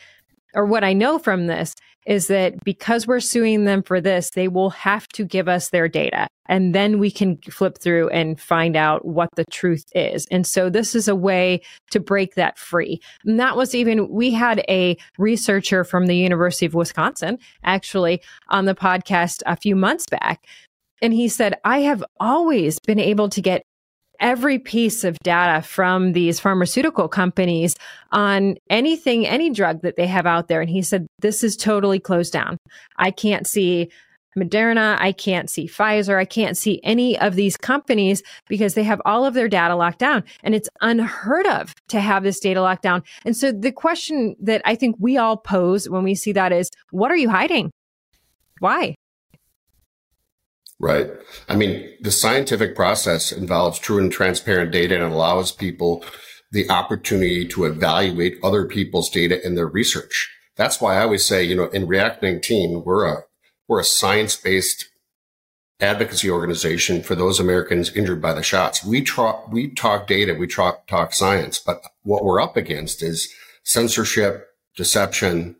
or 0.53 0.67
what 0.67 0.83
I 0.83 0.93
know 0.93 1.17
from 1.17 1.47
this, 1.47 1.73
is 2.05 2.27
that 2.27 2.63
because 2.63 3.07
we're 3.07 3.19
suing 3.19 3.65
them 3.65 3.81
for 3.81 3.99
this, 3.99 4.29
they 4.29 4.47
will 4.47 4.69
have 4.69 5.07
to 5.09 5.25
give 5.25 5.47
us 5.47 5.69
their 5.69 5.87
data, 5.87 6.27
and 6.47 6.75
then 6.75 6.99
we 6.99 7.09
can 7.09 7.37
flip 7.49 7.79
through 7.79 8.09
and 8.09 8.39
find 8.39 8.75
out 8.75 9.03
what 9.03 9.29
the 9.35 9.45
truth 9.51 9.83
is. 9.95 10.27
And 10.29 10.45
so 10.45 10.69
this 10.69 10.93
is 10.93 11.07
a 11.07 11.15
way 11.15 11.59
to 11.89 11.99
break 11.99 12.35
that 12.35 12.59
free. 12.59 13.01
And 13.25 13.39
that 13.39 13.57
was 13.57 13.73
even 13.73 14.09
we 14.09 14.29
had 14.31 14.63
a 14.69 14.95
researcher 15.17 15.83
from 15.83 16.05
the 16.05 16.15
University 16.15 16.67
of 16.67 16.75
Wisconsin 16.75 17.39
actually 17.63 18.21
on 18.49 18.65
the 18.65 18.75
podcast 18.75 19.41
a 19.47 19.57
few 19.57 19.75
months 19.75 20.05
back 20.05 20.45
and 21.01 21.13
he 21.13 21.27
said, 21.27 21.55
I 21.63 21.79
have 21.81 22.03
always 22.19 22.79
been 22.79 22.99
able 22.99 23.29
to 23.29 23.41
get 23.41 23.63
every 24.19 24.57
piece 24.57 25.03
of 25.03 25.17
data 25.19 25.61
from 25.61 26.13
these 26.13 26.39
pharmaceutical 26.39 27.07
companies 27.07 27.75
on 28.11 28.57
anything, 28.69 29.27
any 29.27 29.51
drug 29.51 29.81
that 29.83 29.95
they 29.95 30.07
have 30.07 30.25
out 30.25 30.47
there. 30.47 30.59
And 30.59 30.69
he 30.69 30.81
said, 30.81 31.05
this 31.19 31.43
is 31.43 31.55
totally 31.55 31.99
closed 31.99 32.33
down. 32.33 32.57
I 32.97 33.11
can't 33.11 33.45
see 33.45 33.91
Moderna. 34.35 34.97
I 34.99 35.11
can't 35.11 35.49
see 35.49 35.67
Pfizer. 35.67 36.17
I 36.17 36.25
can't 36.25 36.57
see 36.57 36.79
any 36.83 37.17
of 37.19 37.35
these 37.35 37.57
companies 37.57 38.23
because 38.47 38.73
they 38.73 38.83
have 38.83 39.01
all 39.05 39.25
of 39.25 39.33
their 39.33 39.47
data 39.47 39.75
locked 39.75 39.99
down. 39.99 40.23
And 40.43 40.55
it's 40.55 40.69
unheard 40.81 41.47
of 41.47 41.73
to 41.89 41.99
have 41.99 42.23
this 42.23 42.39
data 42.39 42.61
locked 42.61 42.83
down. 42.83 43.03
And 43.25 43.35
so 43.35 43.51
the 43.51 43.71
question 43.71 44.35
that 44.39 44.61
I 44.65 44.75
think 44.75 44.95
we 44.99 45.17
all 45.17 45.37
pose 45.37 45.89
when 45.89 46.03
we 46.03 46.15
see 46.15 46.31
that 46.33 46.51
is, 46.51 46.69
what 46.91 47.11
are 47.11 47.17
you 47.17 47.29
hiding? 47.29 47.71
Why? 48.59 48.95
Right. 50.79 51.09
I 51.49 51.55
mean, 51.55 51.89
the 52.01 52.11
scientific 52.11 52.75
process 52.75 53.31
involves 53.31 53.79
true 53.79 53.97
and 53.97 54.11
transparent 54.11 54.71
data 54.71 54.95
and 54.95 55.11
allows 55.11 55.51
people 55.51 56.05
the 56.51 56.69
opportunity 56.69 57.47
to 57.47 57.65
evaluate 57.65 58.37
other 58.43 58.65
people's 58.65 59.09
data 59.09 59.45
in 59.45 59.55
their 59.55 59.67
research. 59.67 60.31
That's 60.55 60.79
why 60.79 60.97
I 60.97 61.01
always 61.01 61.25
say, 61.25 61.43
you 61.43 61.55
know, 61.55 61.65
in 61.69 61.87
React 61.87 62.21
19, 62.23 62.83
we're 62.85 63.05
a, 63.05 63.23
we're 63.67 63.79
a 63.79 63.85
science-based 63.85 64.87
advocacy 65.79 66.29
organization 66.29 67.01
for 67.01 67.15
those 67.15 67.39
Americans 67.39 67.95
injured 67.95 68.21
by 68.21 68.33
the 68.33 68.43
shots. 68.43 68.85
We 68.85 69.03
talk, 69.03 69.51
we 69.51 69.73
talk 69.73 70.07
data, 70.07 70.35
we 70.35 70.47
talk, 70.47 70.87
talk 70.87 71.13
science, 71.13 71.59
but 71.59 71.81
what 72.03 72.23
we're 72.23 72.41
up 72.41 72.55
against 72.55 73.03
is 73.03 73.31
censorship, 73.63 74.47
deception, 74.75 75.55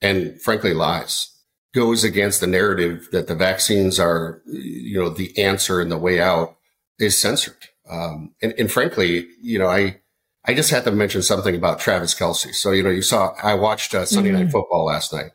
and 0.00 0.40
frankly, 0.40 0.72
lies 0.72 1.31
goes 1.74 2.04
against 2.04 2.40
the 2.40 2.46
narrative 2.46 3.08
that 3.12 3.26
the 3.26 3.34
vaccines 3.34 3.98
are, 3.98 4.42
you 4.46 4.98
know, 4.98 5.08
the 5.08 5.36
answer 5.38 5.80
and 5.80 5.90
the 5.90 5.98
way 5.98 6.20
out 6.20 6.56
is 6.98 7.18
censored. 7.18 7.56
Um, 7.90 8.34
and, 8.42 8.54
and, 8.58 8.70
frankly, 8.70 9.26
you 9.40 9.58
know, 9.58 9.66
I, 9.66 10.00
I 10.44 10.54
just 10.54 10.70
had 10.70 10.84
to 10.84 10.92
mention 10.92 11.22
something 11.22 11.54
about 11.56 11.80
Travis 11.80 12.14
Kelce. 12.14 12.54
So, 12.54 12.70
you 12.72 12.82
know, 12.82 12.90
you 12.90 13.02
saw, 13.02 13.34
I 13.42 13.54
watched 13.54 13.94
uh, 13.94 14.06
Sunday 14.06 14.30
mm-hmm. 14.30 14.44
night 14.44 14.52
football 14.52 14.84
last 14.84 15.12
night. 15.12 15.32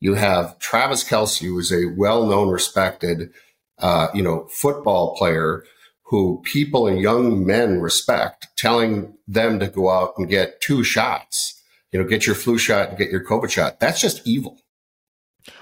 You 0.00 0.14
have 0.14 0.58
Travis 0.58 1.04
Kelce, 1.04 1.44
who 1.44 1.58
is 1.58 1.72
a 1.72 1.86
well-known, 1.96 2.48
respected, 2.48 3.30
uh, 3.78 4.08
you 4.14 4.22
know, 4.22 4.46
football 4.50 5.16
player 5.16 5.64
who 6.04 6.40
people 6.44 6.86
and 6.86 7.00
young 7.00 7.44
men 7.44 7.80
respect, 7.80 8.46
telling 8.56 9.16
them 9.26 9.58
to 9.58 9.68
go 9.68 9.90
out 9.90 10.14
and 10.16 10.28
get 10.28 10.60
two 10.60 10.84
shots, 10.84 11.60
you 11.90 12.00
know, 12.00 12.06
get 12.06 12.26
your 12.26 12.36
flu 12.36 12.58
shot 12.58 12.90
and 12.90 12.98
get 12.98 13.10
your 13.10 13.24
COVID 13.24 13.50
shot. 13.50 13.80
That's 13.80 14.00
just 14.00 14.26
evil. 14.26 14.58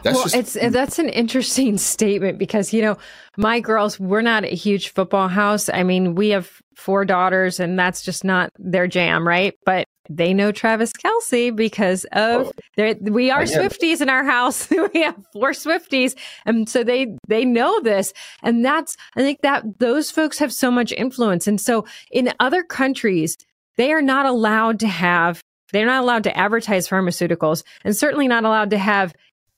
That's 0.03 0.15
well, 0.15 0.25
just, 0.25 0.57
it's 0.57 0.73
that's 0.73 0.99
an 0.99 1.09
interesting 1.09 1.79
statement 1.79 2.39
because 2.39 2.73
you 2.73 2.83
know 2.83 2.97
my 3.37 3.61
girls 3.61 3.99
we're 3.99 4.23
not 4.23 4.45
a 4.45 4.49
huge 4.49 4.91
football 4.91 5.29
house. 5.29 5.69
I 5.69 5.83
mean, 5.83 6.15
we 6.15 6.31
have 6.31 6.51
four 6.77 7.05
daughters, 7.05 7.61
and 7.61 7.79
that's 7.79 8.03
just 8.03 8.25
not 8.25 8.51
their 8.59 8.87
jam, 8.87 9.27
right? 9.27 9.55
But 9.65 9.87
they 10.11 10.35
know 10.35 10.53
Travis 10.53 10.93
Kelce 10.93 11.55
because 11.55 12.05
of 12.13 12.53
oh, 12.79 12.95
we 13.01 13.31
are 13.31 13.45
Swifties 13.45 14.01
in 14.01 14.11
our 14.11 14.25
house. 14.25 14.69
we 14.95 15.03
have 15.03 15.17
four 15.33 15.51
Swifties, 15.51 16.15
and 16.45 16.69
so 16.69 16.85
they 16.85 17.17
they 17.29 17.45
know 17.45 17.81
this, 17.81 18.13
and 18.43 18.65
that's 18.65 18.97
I 19.17 19.21
think 19.21 19.41
that 19.43 19.65
those 19.79 20.11
folks 20.11 20.39
have 20.39 20.53
so 20.53 20.71
much 20.71 20.93
influence, 20.93 21.47
and 21.47 21.61
so 21.61 21.87
in 22.11 22.33
other 22.41 22.63
countries 22.63 23.37
they 23.77 23.93
are 23.93 24.03
not 24.03 24.27
allowed 24.27 24.79
to 24.81 24.89
have 24.89 25.43
they're 25.73 25.87
not 25.87 26.03
allowed 26.03 26.23
to 26.25 26.37
advertise 26.37 26.89
pharmaceuticals 26.89 27.65
and 27.85 27.97
certainly 27.97 28.29
not 28.29 28.45
allowed 28.45 28.71
to 28.71 28.79
have 28.79 29.13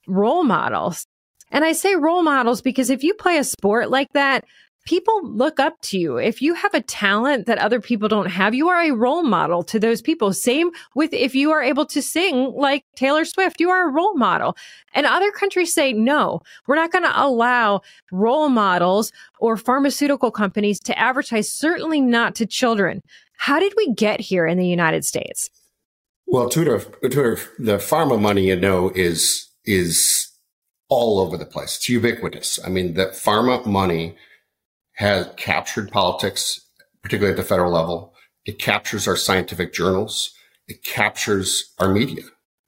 role 0.07 0.45
models. 0.45 1.07
And 1.51 1.65
I 1.65 1.73
say 1.73 1.95
role 1.95 2.23
models 2.23 2.61
because 2.61 2.91
if 2.91 3.03
you 3.03 3.15
play 3.15 3.39
a 3.39 3.45
sport 3.45 3.91
like 3.91 4.13
that, 4.15 4.45
people 4.87 5.21
look 5.25 5.61
up 5.61 5.75
to 5.83 5.99
you. 5.99 6.17
If 6.17 6.41
you 6.41 6.55
have 6.55 6.73
a 6.73 6.81
talent 6.81 7.47
that 7.47 7.59
other 7.59 7.81
people 7.81 8.09
don't 8.09 8.31
have, 8.31 8.55
you 8.55 8.69
are 8.69 8.81
a 8.81 8.93
role 8.93 9.23
model 9.23 9.63
to 9.65 9.79
those 9.79 10.01
people. 10.01 10.33
Same 10.33 10.71
with 10.95 11.13
if 11.13 11.35
you 11.35 11.51
are 11.51 11.63
able 11.63 11.85
to 11.87 12.01
sing 12.01 12.53
like 12.55 12.85
Taylor 12.95 13.25
Swift, 13.25 13.61
you 13.61 13.69
are 13.71 13.89
a 13.89 13.93
role 13.93 14.15
model. 14.15 14.57
And 14.95 15.05
other 15.05 15.31
countries 15.33 15.75
say, 15.75 15.93
no, 15.93 16.41
we're 16.67 16.77
not 16.77 16.93
going 16.93 17.05
to 17.05 17.21
allow 17.21 17.83
role 18.11 18.49
models 18.49 19.13
or 19.41 19.57
pharmaceutical 19.57 20.31
companies 20.31 20.81
to 20.81 20.99
advertise, 20.99 21.53
certainly 21.53 22.01
not 22.01 22.35
to 22.37 22.47
children. 22.47 23.03
How 23.37 23.59
did 23.61 23.75
we 23.77 23.93
get 23.93 24.21
here 24.21 24.47
in 24.47 24.57
the 24.57 24.67
United 24.67 25.05
States? 25.05 25.51
Well, 26.27 26.49
Tudor, 26.49 26.81
Tudor, 27.03 27.39
the 27.59 27.77
pharma 27.77 28.21
money, 28.21 28.47
you 28.47 28.57
know, 28.57 28.91
is 28.95 29.46
is 29.67 30.33
all 30.89 31.19
over 31.19 31.37
the 31.37 31.47
place. 31.47 31.77
It's 31.77 31.89
ubiquitous. 31.89 32.59
I 32.65 32.69
mean, 32.69 32.95
the 32.95 33.07
pharma 33.07 33.65
money 33.67 34.17
has 34.95 35.29
captured 35.37 35.91
politics, 35.91 36.61
particularly 37.03 37.33
at 37.33 37.37
the 37.37 37.49
federal 37.49 37.73
level. 37.73 38.15
It 38.45 38.59
captures 38.59 39.09
our 39.09 39.17
scientific 39.17 39.73
journals. 39.73 40.33
It 40.69 40.83
captures 40.85 41.75
our 41.79 41.93
media. 41.93 42.23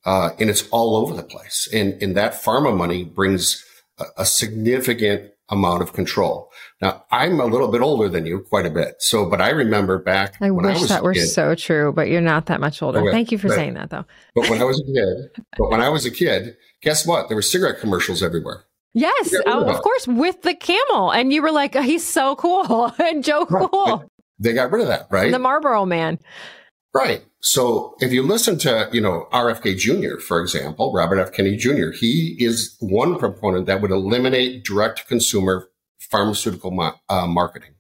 Uh, 0.05 0.31
and 0.39 0.51
it's 0.51 0.69
all 0.71 0.97
over 0.97 1.15
the 1.15 1.23
place. 1.23 1.69
And, 1.73 2.01
and 2.03 2.17
that 2.17 2.33
pharma 2.33 2.77
money 2.77 3.05
brings 3.05 3.65
a, 3.99 4.05
a 4.19 4.27
significant 4.27 5.33
amount 5.51 5.83
of 5.83 5.93
control. 5.93 6.51
Now, 6.81 7.05
I'm 7.11 7.41
a 7.41 7.47
little 7.47 7.69
bit 7.69 7.81
older 7.81 8.09
than 8.09 8.27
you, 8.27 8.41
quite 8.41 8.67
a 8.67 8.71
bit. 8.71 8.97
So, 9.01 9.29
but 9.29 9.41
I 9.41 9.51
remember 9.51 9.99
back. 9.99 10.37
When 10.39 10.65
I 10.67 10.73
wish 10.73 10.85
I 10.85 10.87
that 10.87 11.03
were 11.03 11.15
kid, 11.15 11.27
so 11.27 11.55
true, 11.55 11.93
but 11.93 12.09
you're 12.09 12.21
not 12.21 12.47
that 12.47 12.61
much 12.61 12.83
older. 12.83 13.01
Okay, 13.01 13.11
Thank 13.11 13.33
you 13.33 13.39
for 13.39 13.49
but, 13.49 13.55
saying 13.55 13.75
that, 13.75 13.91
though. 13.91 14.05
But 14.35 14.51
when 14.51 14.61
I 14.61 14.65
was 14.65 14.81
a 14.81 14.85
kid, 14.85 15.45
but 15.57 15.71
when 15.71 15.81
I 15.81 15.89
was 15.89 16.05
a 16.05 16.11
kid, 16.11 16.57
guess 16.83 17.07
what? 17.07 17.29
There 17.29 17.37
were 17.37 17.43
cigarette 17.43 17.81
commercials 17.81 18.23
everywhere. 18.23 18.65
Yes, 18.95 19.35
oh, 19.47 19.69
of 19.69 19.83
course, 19.83 20.09
with 20.09 20.43
the 20.43 20.55
camel, 20.55 21.13
and 21.13 21.33
you 21.33 21.43
were 21.43 21.53
like, 21.53 21.77
oh, 21.77 21.83
"He's 21.83 22.07
so 22.07 22.37
cool," 22.37 22.93
and 22.99 23.23
Joe 23.23 23.47
Cool. 23.47 24.11
They 24.39 24.53
got 24.53 24.71
rid 24.71 24.83
of 24.83 24.89
that, 24.89 25.09
right? 25.11 25.31
The 25.31 25.39
Marlboro 25.39 25.85
Man. 25.85 26.19
Right. 26.95 27.23
So 27.41 27.95
if 28.01 28.13
you 28.13 28.23
listen 28.23 28.59
to, 28.61 28.89
you 28.93 29.01
know, 29.01 29.29
RFK 29.33 29.77
Jr., 29.77 30.21
for 30.21 30.41
example, 30.41 30.93
Robert 30.93 31.19
F. 31.19 31.33
Kennedy 31.33 31.57
Jr., 31.57 31.91
he 31.91 32.37
is 32.39 32.77
one 32.81 33.19
proponent 33.19 33.67
that 33.67 33.81
would 33.81 33.91
eliminate 33.91 34.65
direct 34.65 35.07
consumer 35.07 35.69
pharmaceutical 35.99 36.97
uh, 37.09 37.27
marketing. 37.27 37.75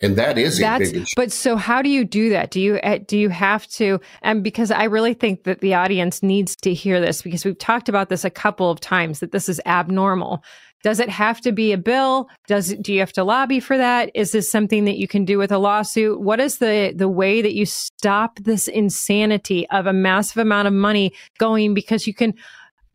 And 0.00 0.16
that 0.16 0.36
is 0.36 0.58
That's, 0.58 0.90
a 0.90 0.92
big 0.92 1.02
issue. 1.02 1.14
But 1.16 1.32
so 1.32 1.56
how 1.56 1.80
do 1.80 1.88
you 1.88 2.04
do 2.04 2.28
that? 2.30 2.50
Do 2.50 2.60
you 2.60 2.76
uh, 2.76 2.98
do 3.06 3.18
you 3.18 3.30
have 3.30 3.66
to 3.68 3.98
and 4.22 4.44
because 4.44 4.70
I 4.70 4.84
really 4.84 5.14
think 5.14 5.44
that 5.44 5.60
the 5.60 5.74
audience 5.74 6.22
needs 6.22 6.54
to 6.56 6.74
hear 6.74 7.00
this 7.00 7.22
because 7.22 7.44
we've 7.44 7.58
talked 7.58 7.88
about 7.88 8.08
this 8.10 8.24
a 8.24 8.30
couple 8.30 8.70
of 8.70 8.80
times 8.80 9.20
that 9.20 9.32
this 9.32 9.48
is 9.48 9.60
abnormal. 9.64 10.44
Does 10.82 11.00
it 11.00 11.08
have 11.08 11.40
to 11.40 11.50
be 11.50 11.72
a 11.72 11.78
bill? 11.78 12.28
Does 12.46 12.70
it, 12.70 12.82
do 12.82 12.92
you 12.92 13.00
have 13.00 13.12
to 13.14 13.24
lobby 13.24 13.58
for 13.58 13.76
that? 13.76 14.10
Is 14.14 14.32
this 14.32 14.50
something 14.50 14.84
that 14.84 14.98
you 14.98 15.08
can 15.08 15.24
do 15.24 15.38
with 15.38 15.50
a 15.50 15.58
lawsuit? 15.58 16.20
What 16.20 16.40
is 16.40 16.58
the 16.58 16.92
the 16.94 17.08
way 17.08 17.40
that 17.40 17.54
you 17.54 17.64
stop 17.64 18.38
this 18.40 18.68
insanity 18.68 19.66
of 19.70 19.86
a 19.86 19.92
massive 19.92 20.36
amount 20.36 20.68
of 20.68 20.74
money 20.74 21.12
going 21.38 21.72
because 21.72 22.06
you 22.06 22.12
can 22.12 22.34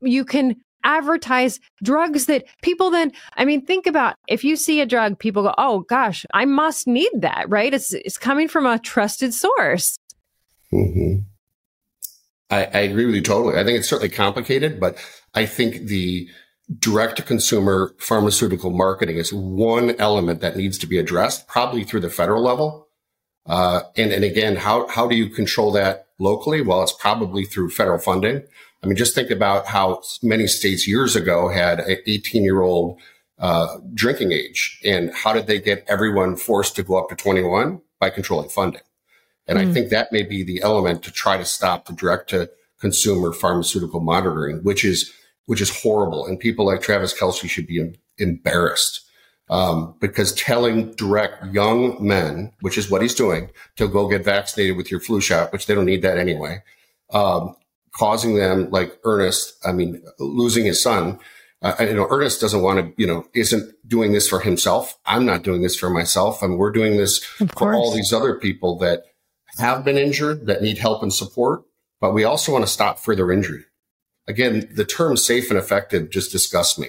you 0.02 0.24
can 0.24 0.56
advertise 0.84 1.60
drugs 1.84 2.26
that 2.26 2.46
people 2.62 2.90
then 2.90 3.12
i 3.36 3.46
mean 3.46 3.66
think 3.66 3.86
about 3.86 4.16
if 4.28 4.44
you 4.44 4.56
see 4.56 4.82
a 4.82 4.86
drug 4.86 5.20
people 5.20 5.44
go 5.44 5.54
oh 5.58 5.82
gosh 5.82 6.26
i 6.34 6.46
must 6.46 6.88
need 6.88 7.12
that 7.16 7.50
right? 7.52 7.74
It's 7.74 7.94
it's 7.94 8.18
coming 8.18 8.48
from 8.48 8.66
a 8.66 8.80
trusted 8.80 9.34
source. 9.34 9.98
Mm-hmm. 10.74 11.24
I, 12.50 12.66
I 12.66 12.80
agree 12.80 13.06
with 13.06 13.16
you 13.16 13.22
totally. 13.22 13.58
I 13.58 13.64
think 13.64 13.78
it's 13.78 13.90
certainly 13.90 14.14
complicated 14.14 14.80
but 14.80 14.98
i 15.34 15.46
think 15.46 15.88
the 15.88 16.30
direct 16.80 17.18
to 17.18 17.24
consumer 17.24 17.94
pharmaceutical 17.98 18.72
marketing 18.72 19.18
is 19.18 19.34
one 19.34 19.92
element 20.00 20.40
that 20.40 20.56
needs 20.56 20.78
to 20.78 20.88
be 20.88 20.98
addressed 20.98 21.48
probably 21.48 21.84
through 21.84 22.00
the 22.00 22.10
federal 22.10 22.42
level. 22.42 22.88
Uh, 23.46 23.82
and 23.98 24.12
and 24.12 24.24
again 24.24 24.56
how 24.56 24.88
how 24.88 25.08
do 25.08 25.16
you 25.16 25.28
control 25.28 25.72
that 25.72 26.08
locally? 26.20 26.62
Well 26.62 26.84
it's 26.84 26.94
probably 26.94 27.44
through 27.44 27.72
federal 27.72 28.00
funding 28.00 28.44
I 28.84 28.88
mean, 28.88 28.96
just 28.96 29.14
think 29.14 29.30
about 29.30 29.68
how 29.68 30.02
many 30.24 30.48
states 30.48 30.88
years 30.88 31.16
ago 31.16 31.50
had 31.50 31.80
an 31.80 31.98
18 32.08 32.44
year 32.44 32.62
old 32.62 33.00
uh, 33.38 33.78
drinking 33.94 34.32
age. 34.32 34.80
And 34.86 35.14
how 35.14 35.34
did 35.34 35.48
they 35.48 35.60
get 35.60 35.86
everyone 35.88 36.36
forced 36.36 36.76
to 36.76 36.84
go 36.84 36.98
up 36.98 37.10
to 37.10 37.16
21? 37.16 37.82
By 38.00 38.10
controlling 38.10 38.50
funding. 38.50 38.82
And 39.48 39.60
mm. 39.60 39.68
I 39.68 39.74
think 39.74 39.90
that 39.90 40.12
may 40.12 40.24
be 40.24 40.44
the 40.44 40.62
element 40.62 41.04
to 41.04 41.12
try 41.12 41.38
to 41.38 41.46
stop 41.46 41.86
the 41.86 41.94
direct 41.94 42.30
to 42.32 42.50
consumer 42.80 43.32
pharmaceutical 43.32 44.00
monitoring, 44.00 44.58
which 44.64 44.84
is, 44.84 45.14
which 45.46 45.62
is 45.62 45.82
horrible. 45.84 46.26
And 46.26 46.40
people 46.40 46.66
like 46.66 46.82
Travis 46.82 47.18
Kelce 47.18 47.48
should 47.48 47.68
be 47.68 47.94
embarrassed. 48.18 49.02
Um, 49.50 49.96
because 50.00 50.34
telling 50.34 50.94
direct 50.94 51.46
young 51.54 51.98
men, 52.00 52.54
which 52.62 52.78
is 52.78 52.90
what 52.90 53.02
he's 53.02 53.14
doing, 53.14 53.50
to 53.76 53.88
go 53.88 54.08
get 54.08 54.24
vaccinated 54.24 54.78
with 54.78 54.90
your 54.90 55.02
flu 55.02 55.20
shot, 55.20 55.52
which 55.52 55.66
they 55.66 55.76
don't 55.76 55.86
need 55.86 56.04
that 56.04 56.18
anyway, 56.18 56.64
um, 57.12 57.56
causing 57.96 58.36
them 58.36 58.70
like 58.72 58.98
Ernest, 59.04 59.58
I 59.66 59.72
mean, 59.72 60.04
losing 60.20 60.66
his 60.66 60.82
son. 60.82 61.20
Uh, 61.62 61.76
you 61.82 61.94
know, 61.94 62.08
Ernest 62.10 62.42
doesn't 62.42 62.64
want 62.64 62.80
to, 62.80 63.02
you 63.02 63.06
know, 63.06 63.28
isn't 63.36 63.72
doing 63.88 64.14
this 64.14 64.28
for 64.28 64.40
himself. 64.40 64.98
I'm 65.06 65.26
not 65.26 65.44
doing 65.44 65.62
this 65.62 65.76
for 65.76 65.90
myself. 65.90 66.42
I 66.42 66.48
mean, 66.48 66.58
we're 66.58 66.72
doing 66.72 66.98
this 66.98 67.24
for 67.56 67.76
all 67.76 67.94
these 67.94 68.12
other 68.12 68.40
people 68.40 68.78
that 68.80 69.04
have 69.60 69.84
been 69.86 69.98
injured 69.98 70.48
that 70.48 70.62
need 70.64 70.80
help 70.80 71.04
and 71.04 71.14
support, 71.14 71.64
but 72.00 72.14
we 72.14 72.24
also 72.24 72.52
want 72.52 72.66
to 72.66 72.72
stop 72.72 72.98
further 72.98 73.32
injury. 73.32 73.66
Again, 74.28 74.70
the 74.74 74.86
term 74.86 75.18
safe 75.18 75.50
and 75.52 75.60
effective 75.60 76.10
just 76.10 76.32
disgusts 76.32 76.80
me 76.80 76.88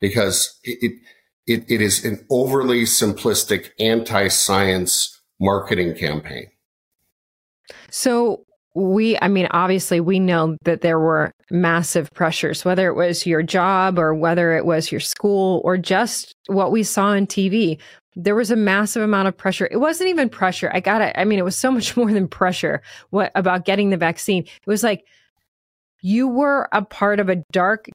because 0.00 0.60
it, 0.62 1.00
it, 1.46 1.64
it 1.68 1.80
is 1.80 2.04
an 2.04 2.24
overly 2.30 2.82
simplistic 2.82 3.70
anti-science 3.80 5.20
marketing 5.40 5.96
campaign. 5.96 6.46
So 7.90 8.44
we, 8.74 9.18
I 9.20 9.28
mean, 9.28 9.48
obviously, 9.50 10.00
we 10.00 10.18
know 10.18 10.56
that 10.64 10.80
there 10.80 10.98
were 10.98 11.32
massive 11.50 12.10
pressures, 12.14 12.64
whether 12.64 12.88
it 12.88 12.94
was 12.94 13.26
your 13.26 13.42
job 13.42 13.98
or 13.98 14.14
whether 14.14 14.56
it 14.56 14.64
was 14.64 14.90
your 14.90 15.00
school 15.00 15.60
or 15.64 15.76
just 15.76 16.34
what 16.46 16.72
we 16.72 16.82
saw 16.82 17.08
on 17.08 17.26
TV. 17.26 17.78
There 18.14 18.34
was 18.34 18.50
a 18.50 18.56
massive 18.56 19.02
amount 19.02 19.28
of 19.28 19.36
pressure. 19.36 19.68
It 19.70 19.78
wasn't 19.78 20.10
even 20.10 20.28
pressure. 20.28 20.70
I 20.72 20.80
got 20.80 21.02
it. 21.02 21.14
I 21.16 21.24
mean, 21.24 21.38
it 21.38 21.44
was 21.44 21.56
so 21.56 21.70
much 21.70 21.96
more 21.96 22.10
than 22.10 22.28
pressure 22.28 22.82
what 23.10 23.30
about 23.34 23.66
getting 23.66 23.90
the 23.90 23.96
vaccine. 23.96 24.44
It 24.44 24.66
was 24.66 24.82
like 24.82 25.04
you 26.00 26.28
were 26.28 26.68
a 26.72 26.82
part 26.82 27.20
of 27.20 27.28
a 27.28 27.36
dark, 27.52 27.88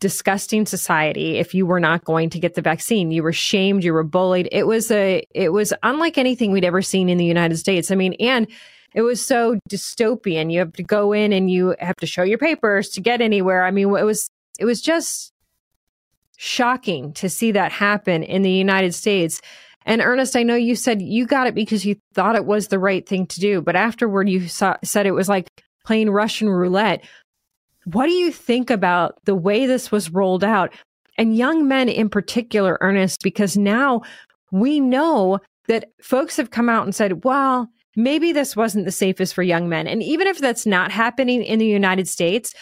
disgusting 0.00 0.66
society 0.66 1.36
if 1.36 1.54
you 1.54 1.66
were 1.66 1.80
not 1.80 2.04
going 2.04 2.30
to 2.30 2.40
get 2.40 2.54
the 2.54 2.62
vaccine. 2.62 3.10
You 3.10 3.22
were 3.22 3.32
shamed, 3.32 3.84
you 3.84 3.92
were 3.92 4.02
bullied. 4.04 4.48
It 4.52 4.66
was 4.66 4.90
a 4.90 5.24
it 5.34 5.50
was 5.50 5.72
unlike 5.82 6.18
anything 6.18 6.50
we'd 6.50 6.64
ever 6.64 6.82
seen 6.82 7.08
in 7.08 7.18
the 7.18 7.24
United 7.24 7.56
States. 7.56 7.90
I 7.90 7.94
mean, 7.94 8.14
and 8.14 8.48
it 8.94 9.02
was 9.02 9.24
so 9.24 9.58
dystopian. 9.68 10.52
You 10.52 10.60
have 10.60 10.72
to 10.74 10.82
go 10.82 11.12
in 11.12 11.32
and 11.32 11.50
you 11.50 11.74
have 11.80 11.96
to 11.96 12.06
show 12.06 12.22
your 12.22 12.38
papers 12.38 12.88
to 12.90 13.00
get 13.00 13.20
anywhere. 13.20 13.64
I 13.64 13.70
mean, 13.70 13.88
it 13.96 14.04
was 14.04 14.28
it 14.58 14.64
was 14.64 14.80
just 14.80 15.32
shocking 16.36 17.12
to 17.14 17.28
see 17.28 17.52
that 17.52 17.72
happen 17.72 18.22
in 18.22 18.42
the 18.42 18.50
United 18.50 18.94
States. 18.94 19.40
And 19.86 20.00
Ernest, 20.00 20.36
I 20.36 20.42
know 20.42 20.54
you 20.54 20.76
said 20.76 21.02
you 21.02 21.26
got 21.26 21.46
it 21.46 21.54
because 21.54 21.84
you 21.84 21.96
thought 22.14 22.36
it 22.36 22.46
was 22.46 22.68
the 22.68 22.78
right 22.78 23.06
thing 23.06 23.26
to 23.26 23.40
do, 23.40 23.60
but 23.60 23.76
afterward 23.76 24.28
you 24.28 24.48
saw, 24.48 24.76
said 24.82 25.06
it 25.06 25.12
was 25.12 25.28
like 25.28 25.48
playing 25.84 26.10
Russian 26.10 26.48
roulette. 26.48 27.04
What 27.84 28.06
do 28.06 28.12
you 28.12 28.32
think 28.32 28.70
about 28.70 29.18
the 29.24 29.34
way 29.34 29.66
this 29.66 29.92
was 29.92 30.10
rolled 30.10 30.42
out? 30.42 30.72
And 31.18 31.36
young 31.36 31.68
men 31.68 31.88
in 31.88 32.08
particular, 32.08 32.78
Ernest, 32.80 33.22
because 33.22 33.56
now 33.56 34.02
we 34.50 34.80
know 34.80 35.38
that 35.68 35.90
folks 36.00 36.36
have 36.36 36.50
come 36.50 36.68
out 36.68 36.84
and 36.84 36.94
said, 36.94 37.24
well, 37.24 37.68
maybe 37.96 38.32
this 38.32 38.56
wasn't 38.56 38.84
the 38.84 38.92
safest 38.92 39.34
for 39.34 39.42
young 39.42 39.68
men. 39.68 39.86
And 39.86 40.02
even 40.02 40.26
if 40.26 40.38
that's 40.38 40.66
not 40.66 40.90
happening 40.90 41.42
in 41.42 41.58
the 41.58 41.66
United 41.66 42.08
States, 42.08 42.54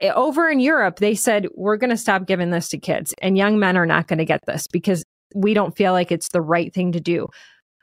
eh, 0.00 0.12
over 0.14 0.48
in 0.48 0.60
Europe, 0.60 0.98
they 0.98 1.14
said, 1.14 1.48
we're 1.54 1.76
going 1.76 1.90
to 1.90 1.96
stop 1.96 2.26
giving 2.26 2.50
this 2.50 2.68
to 2.70 2.78
kids 2.78 3.14
and 3.20 3.36
young 3.36 3.58
men 3.58 3.76
are 3.76 3.86
not 3.86 4.08
going 4.08 4.18
to 4.18 4.24
get 4.24 4.40
this 4.46 4.66
because 4.66 5.04
we 5.34 5.54
don't 5.54 5.76
feel 5.76 5.92
like 5.92 6.12
it's 6.12 6.30
the 6.30 6.40
right 6.40 6.72
thing 6.72 6.92
to 6.92 7.00
do. 7.00 7.28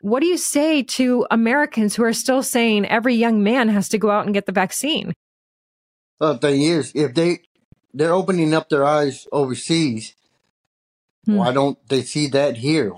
What 0.02 0.19
do 0.19 0.28
you 0.28 0.38
say 0.38 0.84
to 0.84 1.26
Americans 1.32 1.95
who 1.95 2.04
are 2.04 2.13
still 2.13 2.43
saying 2.43 2.86
every 2.86 3.15
young 3.15 3.43
man 3.43 3.69
has 3.69 3.89
to 3.89 3.98
go 3.98 4.12
out 4.12 4.26
and 4.26 4.34
get 4.34 4.45
the 4.45 4.52
vaccine? 4.52 5.13
The 6.19 6.38
thing 6.38 6.62
is, 6.62 6.91
if 6.95 7.13
they 7.13 7.39
they're 7.93 8.13
opening 8.13 8.54
up 8.54 8.69
their 8.69 8.86
eyes 8.86 9.28
overseas, 9.32 10.15
hmm. 11.26 11.36
why 11.36 11.52
don't 11.52 11.78
they 11.89 12.02
see 12.04 12.28
that 12.28 12.58
here? 12.58 12.93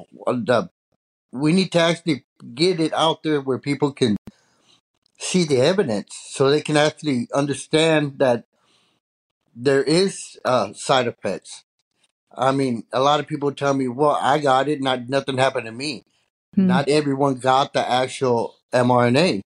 We 1.32 1.54
need 1.54 1.72
to 1.74 1.80
actually 1.80 2.26
get 2.54 2.80
it 2.80 2.94
out 2.94 3.24
there 3.24 3.42
where 3.42 3.60
people 3.60 3.92
can 3.92 4.18
see 5.18 5.44
the 5.44 5.60
evidence 5.60 6.16
so 6.30 6.50
they 6.50 6.62
can 6.62 6.78
actually 6.78 7.28
understand 7.34 8.20
that 8.20 8.46
there 9.56 9.84
is 9.84 10.38
uh, 10.46 10.74
side 10.74 11.08
effects. 11.08 11.64
I 12.36 12.52
mean, 12.52 12.84
a 12.94 13.00
lot 13.00 13.20
of 13.20 13.28
people 13.28 13.52
tell 13.52 13.74
me, 13.74 13.88
"Well, 13.88 14.18
I 14.22 14.38
got 14.38 14.68
it, 14.68 14.82
not 14.82 15.10
nothing 15.10 15.38
happened 15.38 15.66
to 15.66 15.72
me." 15.72 16.04
Hmm. 16.54 16.68
Not 16.68 16.88
everyone 16.88 17.36
got 17.36 17.74
the 17.74 17.90
actual 17.90 18.56
mRNA. 18.72 19.42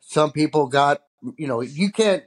Some 0.00 0.32
people 0.32 0.66
got, 0.66 1.02
you 1.36 1.46
know, 1.46 1.60
you 1.62 1.90
can't 1.90 2.24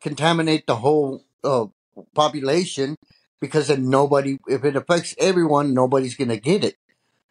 contaminate 0.00 0.66
the 0.66 0.76
whole 0.76 1.24
uh, 1.42 1.66
population 2.14 2.96
because 3.40 3.68
then 3.68 3.90
nobody, 3.90 4.38
if 4.46 4.64
it 4.64 4.76
affects 4.76 5.14
everyone, 5.18 5.74
nobody's 5.74 6.14
going 6.14 6.28
to 6.28 6.38
get 6.38 6.62
it 6.62 6.76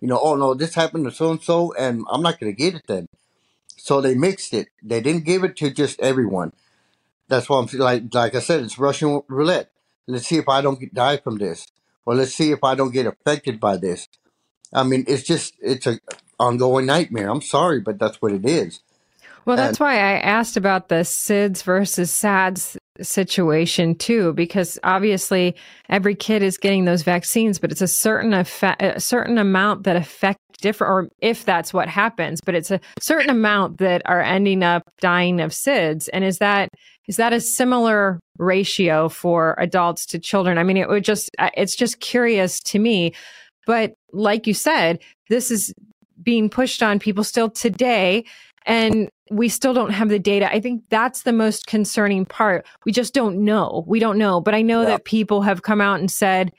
you 0.02 0.08
know, 0.08 0.20
oh 0.22 0.36
no, 0.36 0.54
this 0.54 0.76
happened 0.76 1.06
to 1.06 1.12
so 1.12 1.32
and 1.32 1.42
so, 1.42 1.74
and 1.74 2.06
I'm 2.10 2.22
not 2.22 2.40
going 2.40 2.52
to 2.52 2.58
get 2.58 2.76
it 2.76 2.84
then. 2.88 3.08
So 3.78 4.02
they 4.02 4.16
mixed 4.16 4.54
it. 4.54 4.68
They 4.84 5.02
didn't 5.02 5.26
give 5.26 5.44
it 5.44 5.56
to 5.58 5.70
just 5.70 6.00
everyone. 6.00 6.54
That's 7.28 7.48
why 7.48 7.60
I'm 7.60 7.68
like, 7.80 8.14
like 8.14 8.36
I 8.36 8.40
said, 8.40 8.64
it's 8.64 8.80
Russian 8.80 9.22
roulette. 9.28 9.72
Let's 10.08 10.28
see 10.28 10.38
if 10.38 10.50
I 10.50 10.62
don't 10.62 10.80
get, 10.80 10.94
die 10.94 11.18
from 11.18 11.38
this, 11.38 11.68
or 12.06 12.16
let's 12.16 12.34
see 12.34 12.52
if 12.52 12.64
I 12.64 12.76
don't 12.76 12.92
get 12.92 13.06
affected 13.06 13.60
by 13.60 13.78
this. 13.78 14.08
I 14.74 14.84
mean, 14.84 15.06
it's 15.08 15.24
just 15.24 15.54
it's 15.62 15.86
a 15.86 16.00
ongoing 16.40 16.88
nightmare. 16.88 17.30
I'm 17.30 17.42
sorry, 17.42 17.80
but 17.80 18.00
that's 18.00 18.22
what 18.22 18.32
it 18.32 18.46
is. 18.46 18.80
Well, 19.46 19.56
that's 19.56 19.80
and, 19.80 19.86
why 19.86 19.96
I 19.96 20.20
asked 20.20 20.58
about 20.58 20.90
the 20.90 21.04
SIDS 21.04 21.64
versus 21.64 22.12
SADS 22.12 22.78
situation 23.02 23.96
too, 23.96 24.34
because 24.34 24.80
obviously 24.84 25.56
every 25.90 26.16
kid 26.16 26.44
is 26.44 26.58
getting 26.58 26.86
those 26.86 27.04
vaccines, 27.04 27.60
but 27.60 27.72
it's 27.72 27.82
a 27.82 27.88
certain 27.88 28.34
effect, 28.34 28.82
a 28.82 29.00
certain 29.00 29.38
amount 29.38 29.84
that 29.84 29.96
affect 29.96 30.40
different, 30.62 30.92
or 30.92 31.10
if 31.20 31.46
that's 31.46 31.74
what 31.74 31.88
happens, 31.88 32.42
but 32.42 32.56
it's 32.56 32.72
a 32.72 32.80
certain 33.00 33.30
amount 33.30 33.78
that 33.78 34.02
are 34.06 34.22
ending 34.22 34.64
up 34.64 34.84
dying 35.00 35.40
of 35.40 35.52
SIDS. 35.52 36.10
And 36.12 36.24
is 36.24 36.40
that 36.40 36.70
is 37.08 37.16
that 37.16 37.34
a 37.34 37.42
similar 37.42 38.20
ratio 38.38 39.10
for 39.10 39.56
adults 39.58 40.06
to 40.08 40.20
children? 40.20 40.58
I 40.58 40.64
mean, 40.64 40.78
it 40.78 40.90
would 40.90 41.04
just 41.04 41.30
uh, 41.40 41.50
it's 41.56 41.76
just 41.76 42.00
curious 42.00 42.60
to 42.62 42.80
me. 42.80 43.14
But 43.66 43.94
like 44.14 44.48
you 44.48 44.54
said, 44.54 45.00
this 45.30 45.52
is 45.52 45.74
being 46.22 46.50
pushed 46.50 46.84
on 46.84 47.00
people 47.00 47.24
still 47.24 47.50
today 47.50 48.26
and 48.66 49.10
we 49.30 49.50
still 49.50 49.74
don't 49.74 49.92
have 49.92 50.10
the 50.10 50.20
data. 50.20 50.52
I 50.52 50.60
think 50.60 50.84
that's 50.90 51.24
the 51.24 51.34
most 51.34 51.68
concerning 51.68 52.26
part. 52.26 52.66
We 52.86 52.92
just 52.92 53.14
don't 53.14 53.44
know. 53.44 53.84
We 53.88 54.00
don't 54.00 54.18
know. 54.18 54.42
But 54.42 54.56
I 54.56 54.62
know 54.62 54.82
yeah. 54.82 54.90
that 54.90 55.06
people 55.06 55.42
have 55.42 55.62
come 55.62 55.82
out 55.82 56.00
and 56.00 56.10
said, 56.10 56.52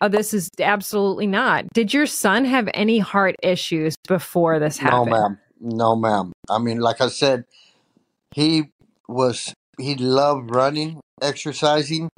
oh, 0.00 0.08
this 0.08 0.32
is 0.32 0.50
absolutely 0.58 1.26
not. 1.26 1.66
Did 1.74 1.92
your 1.92 2.06
son 2.06 2.44
have 2.44 2.68
any 2.74 2.98
heart 2.98 3.36
issues 3.42 3.96
before 4.08 4.58
this 4.58 4.78
happened? 4.78 5.10
No, 5.10 5.18
ma'am. 5.18 5.38
No, 5.60 5.96
ma'am. 5.96 6.32
I 6.48 6.58
mean, 6.58 6.78
like 6.78 7.00
I 7.00 7.08
said, 7.08 7.44
he 8.34 8.70
was, 9.08 9.52
he 9.78 9.96
loved 9.96 10.54
running, 10.54 11.00
exercising. 11.20 12.08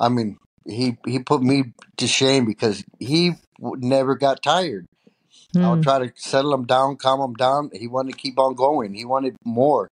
I 0.00 0.08
mean, 0.08 0.38
he, 0.66 0.98
he 1.06 1.20
put 1.20 1.42
me 1.42 1.72
to 1.98 2.06
shame 2.06 2.46
because 2.46 2.82
he 2.98 3.34
never 3.60 4.16
got 4.16 4.42
tired. 4.42 4.86
Mm. 5.54 5.64
I'll 5.64 5.78
try 5.78 6.00
to 6.00 6.12
settle 6.16 6.54
him 6.54 6.66
down, 6.66 6.96
calm 6.96 7.20
him 7.20 7.34
down. 7.34 7.70
He 7.74 7.88
wanted 7.88 8.12
to 8.12 8.18
keep 8.18 8.38
on 8.38 8.54
going. 8.54 8.94
He 8.94 9.04
wanted 9.04 9.36
more. 9.44 9.90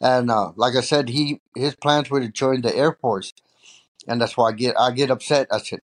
And 0.00 0.30
uh, 0.30 0.52
like 0.56 0.76
I 0.76 0.82
said, 0.82 1.10
he 1.10 1.40
his 1.56 1.76
plans 1.76 2.10
were 2.10 2.20
to 2.20 2.28
join 2.28 2.62
the 2.62 2.74
Air 2.76 2.92
Force, 3.00 3.32
and 4.08 4.20
that's 4.20 4.36
why 4.36 4.50
I 4.50 4.52
get 4.52 4.78
I 4.78 4.92
get 4.92 5.10
upset. 5.10 5.48
I 5.52 5.58
said 5.58 5.80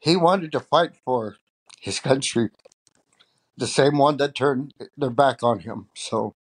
he 0.00 0.16
wanted 0.16 0.52
to 0.52 0.60
fight 0.60 0.92
for 1.04 1.36
his 1.80 2.00
country, 2.08 2.50
the 3.56 3.66
same 3.66 3.98
one 3.98 4.18
that 4.18 4.34
turned 4.34 4.74
their 4.96 5.10
back 5.10 5.42
on 5.42 5.60
him. 5.60 5.88
So 5.94 6.34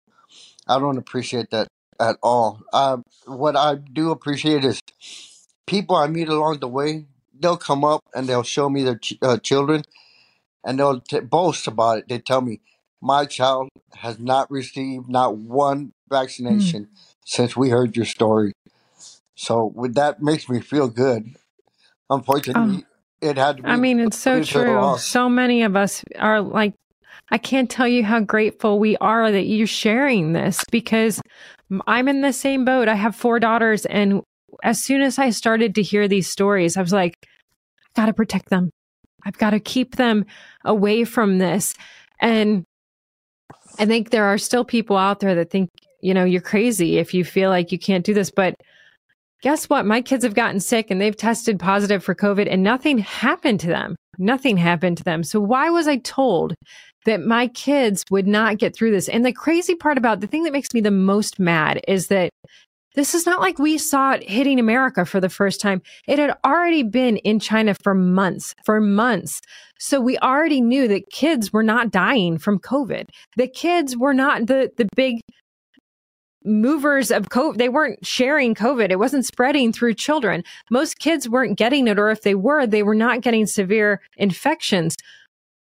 I 0.67 0.79
don't 0.79 0.97
appreciate 0.97 1.51
that 1.51 1.67
at 1.99 2.17
all. 2.23 2.61
Uh, 2.73 2.97
what 3.27 3.55
I 3.57 3.75
do 3.75 4.11
appreciate 4.11 4.65
is 4.65 4.81
people 5.67 5.95
I 5.95 6.07
meet 6.07 6.29
along 6.29 6.59
the 6.59 6.67
way. 6.67 7.05
They'll 7.39 7.57
come 7.57 7.85
up 7.85 8.01
and 8.15 8.27
they'll 8.27 8.43
show 8.43 8.69
me 8.69 8.83
their 8.83 8.97
ch- 8.97 9.17
uh, 9.21 9.37
children, 9.37 9.83
and 10.65 10.79
they'll 10.79 10.99
t- 10.99 11.19
boast 11.19 11.67
about 11.67 11.99
it. 11.99 12.09
They 12.09 12.19
tell 12.19 12.41
me, 12.41 12.61
"My 13.01 13.25
child 13.25 13.69
has 13.97 14.19
not 14.19 14.49
received 14.51 15.07
not 15.07 15.37
one 15.37 15.93
vaccination 16.09 16.85
mm. 16.85 16.97
since 17.25 17.55
we 17.55 17.69
heard 17.69 17.95
your 17.95 18.05
story." 18.05 18.53
So, 19.35 19.71
with 19.75 19.95
that 19.95 20.21
makes 20.21 20.49
me 20.49 20.59
feel 20.59 20.87
good. 20.87 21.35
Unfortunately, 22.09 22.85
oh. 22.85 23.27
it 23.29 23.37
had 23.37 23.57
to 23.57 23.63
be. 23.63 23.69
I 23.69 23.75
mean, 23.77 23.99
it's 23.99 24.17
so 24.17 24.43
true. 24.43 24.97
So 24.97 25.29
many 25.29 25.63
of 25.63 25.75
us 25.75 26.03
are 26.17 26.41
like 26.41 26.73
I 27.31 27.37
can't 27.37 27.69
tell 27.69 27.87
you 27.87 28.03
how 28.03 28.19
grateful 28.19 28.79
we 28.79 28.97
are 28.97 29.31
that 29.31 29.45
you're 29.45 29.67
sharing 29.67 30.33
this 30.33 30.63
because 30.71 31.21
I'm 31.87 32.07
in 32.07 32.21
the 32.21 32.33
same 32.33 32.65
boat. 32.65 32.87
I 32.87 32.95
have 32.95 33.15
four 33.15 33.39
daughters. 33.39 33.85
And 33.85 34.21
as 34.63 34.83
soon 34.83 35.01
as 35.01 35.17
I 35.17 35.31
started 35.31 35.75
to 35.75 35.81
hear 35.81 36.07
these 36.07 36.29
stories, 36.29 36.77
I 36.77 36.81
was 36.81 36.93
like, 36.93 37.15
I 37.23 38.01
got 38.01 38.05
to 38.07 38.13
protect 38.13 38.49
them. 38.49 38.69
I've 39.25 39.37
got 39.37 39.51
to 39.51 39.59
keep 39.59 39.95
them 39.95 40.25
away 40.63 41.03
from 41.03 41.37
this. 41.37 41.73
And 42.19 42.63
I 43.79 43.85
think 43.85 44.09
there 44.09 44.25
are 44.25 44.37
still 44.37 44.63
people 44.63 44.97
out 44.97 45.19
there 45.19 45.35
that 45.35 45.49
think, 45.49 45.69
you 46.01 46.13
know, 46.13 46.23
you're 46.23 46.41
crazy 46.41 46.97
if 46.97 47.13
you 47.13 47.25
feel 47.25 47.49
like 47.49 47.71
you 47.71 47.79
can't 47.79 48.05
do 48.05 48.13
this. 48.13 48.31
But 48.31 48.55
guess 49.41 49.69
what? 49.69 49.85
My 49.85 50.01
kids 50.01 50.23
have 50.23 50.35
gotten 50.35 50.59
sick 50.59 50.89
and 50.89 51.01
they've 51.01 51.17
tested 51.17 51.59
positive 51.59 52.03
for 52.03 52.15
COVID 52.15 52.47
and 52.49 52.63
nothing 52.63 52.99
happened 52.99 53.59
to 53.61 53.67
them. 53.67 53.95
Nothing 54.17 54.57
happened 54.57 54.97
to 54.97 55.03
them. 55.03 55.23
So 55.23 55.39
why 55.39 55.69
was 55.69 55.87
I 55.87 55.97
told 55.97 56.55
that 57.05 57.21
my 57.21 57.47
kids 57.47 58.03
would 58.11 58.27
not 58.27 58.57
get 58.57 58.75
through 58.75 58.91
this. 58.91 59.07
And 59.07 59.25
the 59.25 59.31
crazy 59.31 59.75
part 59.75 59.97
about 59.97 60.19
the 60.19 60.27
thing 60.27 60.43
that 60.43 60.53
makes 60.53 60.73
me 60.73 60.81
the 60.81 60.91
most 60.91 61.39
mad 61.39 61.79
is 61.87 62.07
that 62.07 62.31
this 62.95 63.13
is 63.13 63.25
not 63.25 63.41
like 63.41 63.59
we 63.59 63.77
saw 63.77 64.13
it 64.13 64.27
hitting 64.27 64.59
America 64.59 65.05
for 65.05 65.19
the 65.19 65.29
first 65.29 65.61
time. 65.61 65.81
It 66.07 66.19
had 66.19 66.35
already 66.45 66.83
been 66.83 67.17
in 67.17 67.39
China 67.39 67.75
for 67.75 67.93
months, 67.93 68.55
for 68.65 68.81
months. 68.81 69.41
So 69.79 69.99
we 69.99 70.17
already 70.19 70.61
knew 70.61 70.87
that 70.87 71.11
kids 71.11 71.51
were 71.51 71.63
not 71.63 71.91
dying 71.91 72.37
from 72.37 72.59
COVID. 72.59 73.09
The 73.35 73.47
kids 73.47 73.97
were 73.97 74.13
not 74.13 74.47
the, 74.47 74.71
the 74.77 74.87
big 74.95 75.21
movers 76.45 77.11
of 77.11 77.29
COVID. 77.29 77.57
They 77.57 77.69
weren't 77.69 78.05
sharing 78.05 78.55
COVID. 78.55 78.91
It 78.91 78.99
wasn't 78.99 79.25
spreading 79.25 79.73
through 79.73 79.95
children. 79.95 80.43
Most 80.69 80.99
kids 80.99 81.27
weren't 81.27 81.57
getting 81.57 81.87
it, 81.87 81.99
or 81.99 82.09
if 82.09 82.21
they 82.21 82.35
were, 82.35 82.65
they 82.65 82.83
were 82.83 82.95
not 82.95 83.21
getting 83.21 83.45
severe 83.45 84.01
infections. 84.17 84.95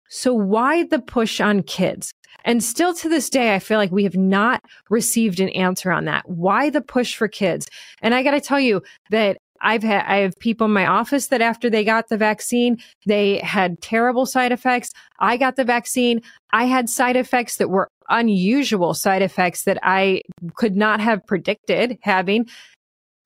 So 0.09 0.33
why 0.33 0.83
the 0.83 0.99
push 0.99 1.41
on 1.41 1.63
kids? 1.63 2.13
And 2.45 2.63
still 2.63 2.93
to 2.95 3.09
this 3.09 3.29
day, 3.29 3.55
I 3.55 3.59
feel 3.59 3.77
like 3.77 3.91
we 3.91 4.03
have 4.03 4.17
not 4.17 4.61
received 4.89 5.39
an 5.39 5.49
answer 5.49 5.91
on 5.91 6.05
that. 6.05 6.27
Why 6.27 6.69
the 6.69 6.81
push 6.81 7.15
for 7.15 7.27
kids? 7.27 7.67
And 8.01 8.13
I 8.13 8.23
got 8.23 8.31
to 8.31 8.41
tell 8.41 8.59
you 8.59 8.81
that 9.11 9.37
I've 9.61 9.83
had, 9.83 10.03
I 10.05 10.17
have 10.17 10.37
people 10.39 10.65
in 10.65 10.73
my 10.73 10.85
office 10.85 11.27
that 11.27 11.41
after 11.41 11.69
they 11.69 11.85
got 11.85 12.09
the 12.09 12.17
vaccine, 12.17 12.77
they 13.05 13.39
had 13.39 13.81
terrible 13.81 14.25
side 14.25 14.51
effects. 14.51 14.91
I 15.19 15.37
got 15.37 15.55
the 15.55 15.63
vaccine. 15.63 16.21
I 16.51 16.65
had 16.65 16.89
side 16.89 17.15
effects 17.15 17.57
that 17.57 17.69
were 17.69 17.87
unusual 18.09 18.93
side 18.93 19.21
effects 19.21 19.63
that 19.63 19.79
I 19.81 20.21
could 20.55 20.75
not 20.75 20.99
have 20.99 21.25
predicted 21.25 21.97
having. 22.01 22.47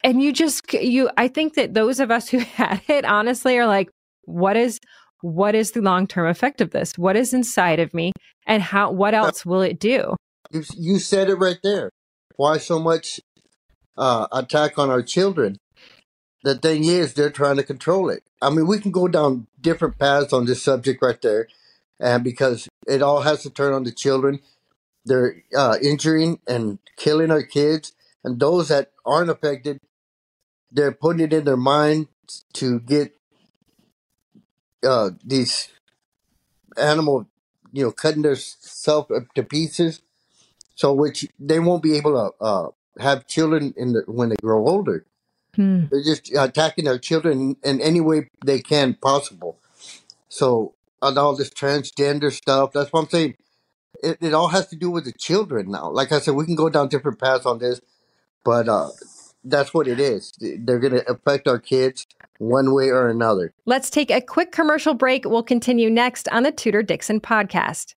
And 0.04 0.22
you 0.22 0.32
just, 0.32 0.72
you, 0.74 1.10
I 1.18 1.28
think 1.28 1.56
that 1.56 1.74
those 1.74 2.00
of 2.00 2.12
us 2.12 2.30
who 2.30 2.38
had 2.56 2.82
it 2.88 3.04
honestly 3.04 3.58
are 3.58 3.66
like, 3.68 3.90
what 4.26 4.56
is, 4.56 4.80
what 5.22 5.56
is 5.56 5.72
the 5.72 5.82
long 5.82 6.08
term 6.08 6.28
effect 6.28 6.62
of 6.62 6.72
this? 6.72 6.98
What 6.98 7.16
is 7.16 7.34
inside 7.34 7.80
of 7.80 7.94
me, 7.94 8.14
and 8.46 8.62
how? 8.62 8.92
What 8.92 9.14
else 9.14 9.46
will 9.46 9.62
it 9.62 9.80
do? 9.80 10.16
You, 10.52 10.64
you 10.78 11.00
said 11.00 11.30
it 11.30 11.36
right 11.36 11.60
there. 11.64 11.90
Why 12.36 12.58
so 12.58 12.80
much 12.80 13.20
uh, 13.98 14.28
attack 14.32 14.78
on 14.78 14.90
our 14.90 15.02
children? 15.02 15.58
The 16.44 16.56
thing 16.56 16.84
is, 16.84 17.14
they're 17.14 17.32
trying 17.32 17.58
to 17.58 17.64
control 17.64 18.10
it. 18.10 18.24
I 18.42 18.50
mean, 18.50 18.68
we 18.68 18.80
can 18.80 18.92
go 18.92 19.08
down 19.08 19.48
different 19.60 19.98
paths 19.98 20.32
on 20.32 20.46
this 20.46 20.64
subject 20.64 21.02
right 21.02 21.22
there, 21.22 21.48
and 22.00 22.24
because 22.24 22.70
it 22.88 23.02
all 23.02 23.22
has 23.22 23.44
to 23.44 23.50
turn 23.50 23.74
on 23.74 23.84
the 23.84 23.92
children, 23.92 24.40
they're 25.04 25.44
uh, 25.58 25.78
injuring 25.82 26.40
and 26.48 26.80
killing 26.96 27.32
our 27.32 27.44
kids, 27.44 27.94
and 28.24 28.40
those 28.40 28.68
that 28.70 28.92
aren't 29.06 29.30
affected, 29.30 29.80
they're 30.72 30.92
putting 30.92 31.26
it 31.26 31.34
in 31.34 31.46
their 31.46 31.58
mind 31.58 32.08
to 32.54 32.80
get 32.82 33.14
uh, 34.84 35.12
these 35.24 35.70
animal, 36.78 37.28
you 37.72 37.84
know, 37.84 37.92
cutting 37.92 38.22
themselves 38.22 39.12
to 39.36 39.44
pieces, 39.44 40.02
so 40.76 40.94
which 40.94 41.28
they 41.40 41.60
won't 41.60 41.84
be 41.84 41.98
able 41.98 42.13
to 42.13 42.44
uh, 42.44 42.70
have 43.00 43.28
children 43.28 43.74
in 43.78 43.94
the, 43.94 44.04
when 44.08 44.30
they 44.30 44.36
grow 44.42 44.68
older. 44.68 45.06
Hmm. 45.56 45.86
They're 45.90 46.04
just 46.04 46.32
attacking 46.36 46.86
their 46.86 47.00
children 47.00 47.56
in 47.63 47.82
any 47.82 48.00
way 48.00 48.30
they 48.46 48.60
can 48.60 48.94
possible. 48.94 49.58
So, 50.30 50.74
and 51.02 51.18
all 51.18 51.36
this 51.36 51.50
transgender 51.50 52.32
stuff, 52.32 52.74
that's 52.74 52.92
what 52.92 53.02
I'm 53.02 53.10
saying. 53.10 53.36
It, 54.04 54.18
it 54.22 54.34
all 54.34 54.50
has 54.50 54.68
to 54.68 54.76
do 54.76 54.92
with 54.92 55.06
the 55.06 55.12
children 55.12 55.72
now. 55.72 55.90
Like 55.90 56.12
I 56.12 56.20
said, 56.20 56.36
we 56.36 56.46
can 56.46 56.56
go 56.56 56.70
down 56.70 56.90
different 56.90 57.20
paths 57.20 57.46
on 57.48 57.58
this, 57.58 57.82
but 58.44 58.70
uh, 58.70 58.90
that's 59.43 59.73
what 59.73 59.88
it 59.88 60.00
is. 60.00 60.34
They're 60.39 60.80
going 60.80 60.93
to 60.93 61.10
affect 61.10 61.47
our 61.47 61.60
kids 61.60 62.06
one 62.39 62.73
way 62.73 62.89
or 62.89 63.10
another. 63.10 63.54
Let's 63.65 63.89
take 63.89 64.12
a 64.12 64.21
quick 64.21 64.52
commercial 64.52 64.93
break. 64.93 65.26
We'll 65.26 65.43
continue 65.43 65.89
next 65.89 66.28
on 66.30 66.43
the 66.43 66.52
Tudor 66.52 66.84
Dixon 66.84 67.19
podcast. 67.19 67.93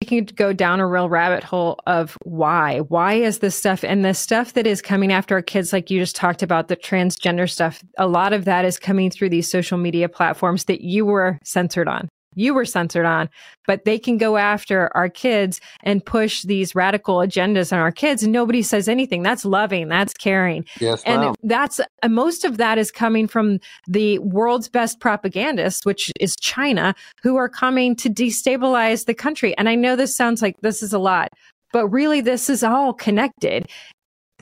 We 0.00 0.06
can 0.06 0.24
go 0.26 0.52
down 0.52 0.80
a 0.80 0.86
real 0.86 1.08
rabbit 1.08 1.44
hole 1.44 1.78
of 1.86 2.18
why. 2.24 2.80
Why 2.80 3.14
is 3.14 3.38
this 3.38 3.56
stuff 3.56 3.82
and 3.82 4.04
the 4.04 4.12
stuff 4.12 4.52
that 4.52 4.66
is 4.66 4.82
coming 4.82 5.12
after 5.12 5.34
our 5.34 5.42
kids, 5.42 5.72
like 5.72 5.90
you 5.90 5.98
just 5.98 6.14
talked 6.14 6.42
about, 6.42 6.68
the 6.68 6.76
transgender 6.76 7.48
stuff, 7.48 7.82
a 7.96 8.06
lot 8.06 8.34
of 8.34 8.44
that 8.44 8.66
is 8.66 8.78
coming 8.78 9.10
through 9.10 9.30
these 9.30 9.50
social 9.50 9.78
media 9.78 10.10
platforms 10.10 10.64
that 10.64 10.82
you 10.82 11.06
were 11.06 11.38
censored 11.42 11.88
on 11.88 12.08
you 12.34 12.54
were 12.54 12.64
censored 12.64 13.06
on, 13.06 13.28
but 13.66 13.84
they 13.84 13.98
can 13.98 14.18
go 14.18 14.36
after 14.36 14.94
our 14.96 15.08
kids 15.08 15.60
and 15.82 16.04
push 16.04 16.42
these 16.42 16.74
radical 16.74 17.16
agendas 17.18 17.72
on 17.72 17.78
our 17.78 17.92
kids 17.92 18.22
and 18.22 18.32
nobody 18.32 18.62
says 18.62 18.88
anything. 18.88 19.22
That's 19.22 19.44
loving. 19.44 19.88
That's 19.88 20.12
caring. 20.14 20.64
Yes, 20.80 21.02
and 21.04 21.36
that's 21.42 21.80
and 22.02 22.14
most 22.14 22.44
of 22.44 22.56
that 22.58 22.78
is 22.78 22.90
coming 22.90 23.26
from 23.26 23.58
the 23.86 24.18
world's 24.20 24.68
best 24.68 25.00
propagandists, 25.00 25.84
which 25.84 26.12
is 26.20 26.36
China, 26.36 26.94
who 27.22 27.36
are 27.36 27.48
coming 27.48 27.96
to 27.96 28.10
destabilize 28.10 29.06
the 29.06 29.14
country. 29.14 29.56
And 29.56 29.68
I 29.68 29.74
know 29.74 29.96
this 29.96 30.16
sounds 30.16 30.42
like 30.42 30.60
this 30.60 30.82
is 30.82 30.92
a 30.92 30.98
lot, 30.98 31.32
but 31.72 31.88
really 31.88 32.20
this 32.20 32.48
is 32.50 32.62
all 32.62 32.92
connected. 32.92 33.68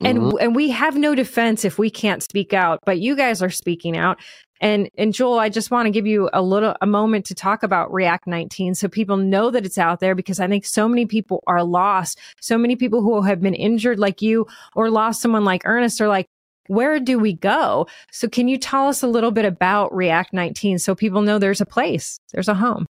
And 0.01 0.19
mm-hmm. 0.19 0.37
and 0.41 0.57
we 0.57 0.71
have 0.71 0.97
no 0.97 1.15
defense 1.15 1.65
if 1.65 1.79
we 1.79 1.91
can't 1.91 2.23
speak 2.23 2.53
out, 2.53 2.81
but 2.85 3.01
you 3.01 3.15
guys 3.15 3.43
are 3.43 3.51
speaking 3.51 3.97
out. 3.97 4.19
And 4.61 4.89
and 4.97 5.13
Joel, 5.13 5.39
I 5.39 5.49
just 5.49 5.71
want 5.71 5.87
to 5.87 5.91
give 5.91 6.07
you 6.07 6.31
a 6.33 6.41
little 6.41 6.75
a 6.81 6.87
moment 6.87 7.27
to 7.27 7.35
talk 7.35 7.63
about 7.63 7.93
React 7.93 8.29
19 8.29 8.75
so 8.75 8.89
people 8.89 9.17
know 9.17 9.51
that 9.51 9.67
it's 9.67 9.79
out 9.79 10.01
there 10.01 10.15
because 10.15 10.41
I 10.41 10.49
think 10.49 10.65
so 10.65 10.89
many 10.89 11.05
people 11.05 11.43
are 11.47 11.63
lost. 11.63 12.19
So 12.41 12.57
many 12.57 12.77
people 12.77 13.03
who 13.03 13.21
have 13.23 13.41
been 13.41 13.55
injured 13.55 13.99
like 13.99 14.23
you 14.23 14.47
or 14.75 14.89
lost 14.89 15.21
someone 15.21 15.45
like 15.45 15.63
Ernest 15.65 16.01
are 16.01 16.09
like, 16.09 16.27
where 16.69 17.01
do 17.01 17.19
we 17.19 17.35
go? 17.35 17.87
So 18.13 18.29
can 18.29 18.49
you 18.49 18.57
tell 18.57 18.89
us 18.89 19.03
a 19.03 19.09
little 19.09 19.33
bit 19.33 19.45
about 19.45 19.95
React 19.95 20.33
19 20.33 20.79
so 20.79 20.95
people 20.95 21.23
know 21.23 21.39
there's 21.39 21.61
a 21.61 21.67
place, 21.67 22.19
there's 22.33 22.49
a 22.49 22.55
home? 22.55 22.87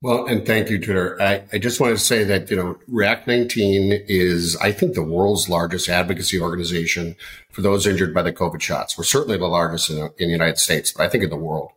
Well, 0.00 0.26
and 0.26 0.46
thank 0.46 0.70
you, 0.70 0.78
Tudor. 0.78 1.20
I, 1.20 1.42
I 1.52 1.58
just 1.58 1.80
want 1.80 1.96
to 1.96 2.02
say 2.02 2.22
that, 2.22 2.48
you 2.50 2.56
know, 2.56 2.78
React 2.86 3.26
19 3.26 4.04
is, 4.06 4.56
I 4.56 4.70
think, 4.70 4.94
the 4.94 5.02
world's 5.02 5.48
largest 5.48 5.88
advocacy 5.88 6.40
organization 6.40 7.16
for 7.50 7.62
those 7.62 7.84
injured 7.84 8.14
by 8.14 8.22
the 8.22 8.32
COVID 8.32 8.60
shots. 8.60 8.96
We're 8.96 9.04
certainly 9.04 9.38
the 9.38 9.48
largest 9.48 9.90
in, 9.90 9.98
in 10.18 10.28
the 10.28 10.32
United 10.32 10.58
States, 10.58 10.92
but 10.92 11.02
I 11.02 11.08
think 11.08 11.24
in 11.24 11.30
the 11.30 11.36
world. 11.36 11.72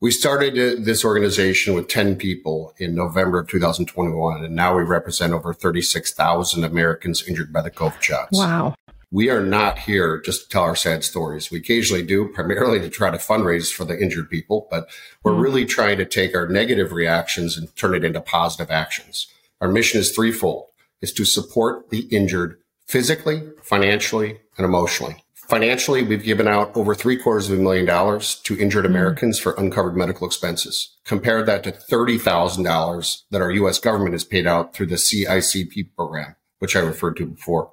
We 0.00 0.10
started 0.10 0.86
this 0.86 1.04
organization 1.04 1.74
with 1.74 1.88
10 1.88 2.16
people 2.16 2.72
in 2.78 2.94
November 2.94 3.40
of 3.40 3.48
2021, 3.48 4.42
and 4.42 4.56
now 4.56 4.74
we 4.74 4.82
represent 4.82 5.34
over 5.34 5.52
36,000 5.52 6.64
Americans 6.64 7.22
injured 7.28 7.52
by 7.52 7.60
the 7.60 7.70
COVID 7.70 8.00
shots. 8.00 8.38
Wow 8.38 8.74
we 9.10 9.28
are 9.28 9.42
not 9.42 9.80
here 9.80 10.20
just 10.20 10.44
to 10.44 10.48
tell 10.48 10.62
our 10.62 10.76
sad 10.76 11.02
stories. 11.02 11.50
We 11.50 11.58
occasionally 11.58 12.02
do, 12.02 12.28
primarily 12.28 12.78
to 12.80 12.88
try 12.88 13.10
to 13.10 13.18
fundraise 13.18 13.72
for 13.72 13.84
the 13.84 14.00
injured 14.00 14.30
people, 14.30 14.68
but 14.70 14.88
we're 15.24 15.32
mm. 15.32 15.42
really 15.42 15.64
trying 15.64 15.98
to 15.98 16.04
take 16.04 16.34
our 16.34 16.46
negative 16.46 16.92
reactions 16.92 17.56
and 17.56 17.74
turn 17.76 17.94
it 17.94 18.04
into 18.04 18.20
positive 18.20 18.70
actions. 18.70 19.26
Our 19.60 19.68
mission 19.68 20.00
is 20.00 20.12
threefold. 20.12 20.66
Is 21.00 21.14
to 21.14 21.24
support 21.24 21.88
the 21.88 22.00
injured 22.14 22.58
physically, 22.86 23.42
financially, 23.62 24.38
and 24.58 24.66
emotionally. 24.66 25.24
Financially, 25.34 26.02
we've 26.02 26.22
given 26.22 26.46
out 26.46 26.76
over 26.76 26.94
three 26.94 27.16
quarters 27.16 27.50
of 27.50 27.58
a 27.58 27.62
million 27.62 27.86
dollars 27.86 28.34
to 28.40 28.56
injured 28.58 28.84
mm-hmm. 28.84 28.94
Americans 28.94 29.38
for 29.38 29.54
uncovered 29.54 29.96
medical 29.96 30.26
expenses. 30.26 30.94
Compare 31.04 31.42
that 31.44 31.64
to 31.64 31.72
$30,000 31.72 33.22
that 33.30 33.40
our 33.40 33.50
U.S. 33.50 33.78
government 33.78 34.12
has 34.12 34.24
paid 34.24 34.46
out 34.46 34.74
through 34.74 34.86
the 34.86 34.96
CICP 34.96 35.94
program, 35.96 36.36
which 36.58 36.76
I 36.76 36.80
referred 36.80 37.16
to 37.16 37.26
before. 37.26 37.72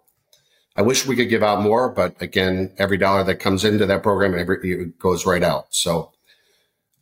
I 0.78 0.84
wish 0.84 1.08
we 1.08 1.16
could 1.16 1.30
give 1.30 1.44
out 1.44 1.62
more, 1.62 1.90
but 1.90 2.22
again, 2.22 2.72
every 2.78 2.98
dollar 2.98 3.24
that 3.24 3.40
comes 3.40 3.66
into 3.66 3.88
that 3.88 4.04
program, 4.04 4.38
every, 4.38 4.58
it 4.72 5.00
goes 5.00 5.26
right 5.26 5.44
out. 5.44 5.74
So, 5.74 6.14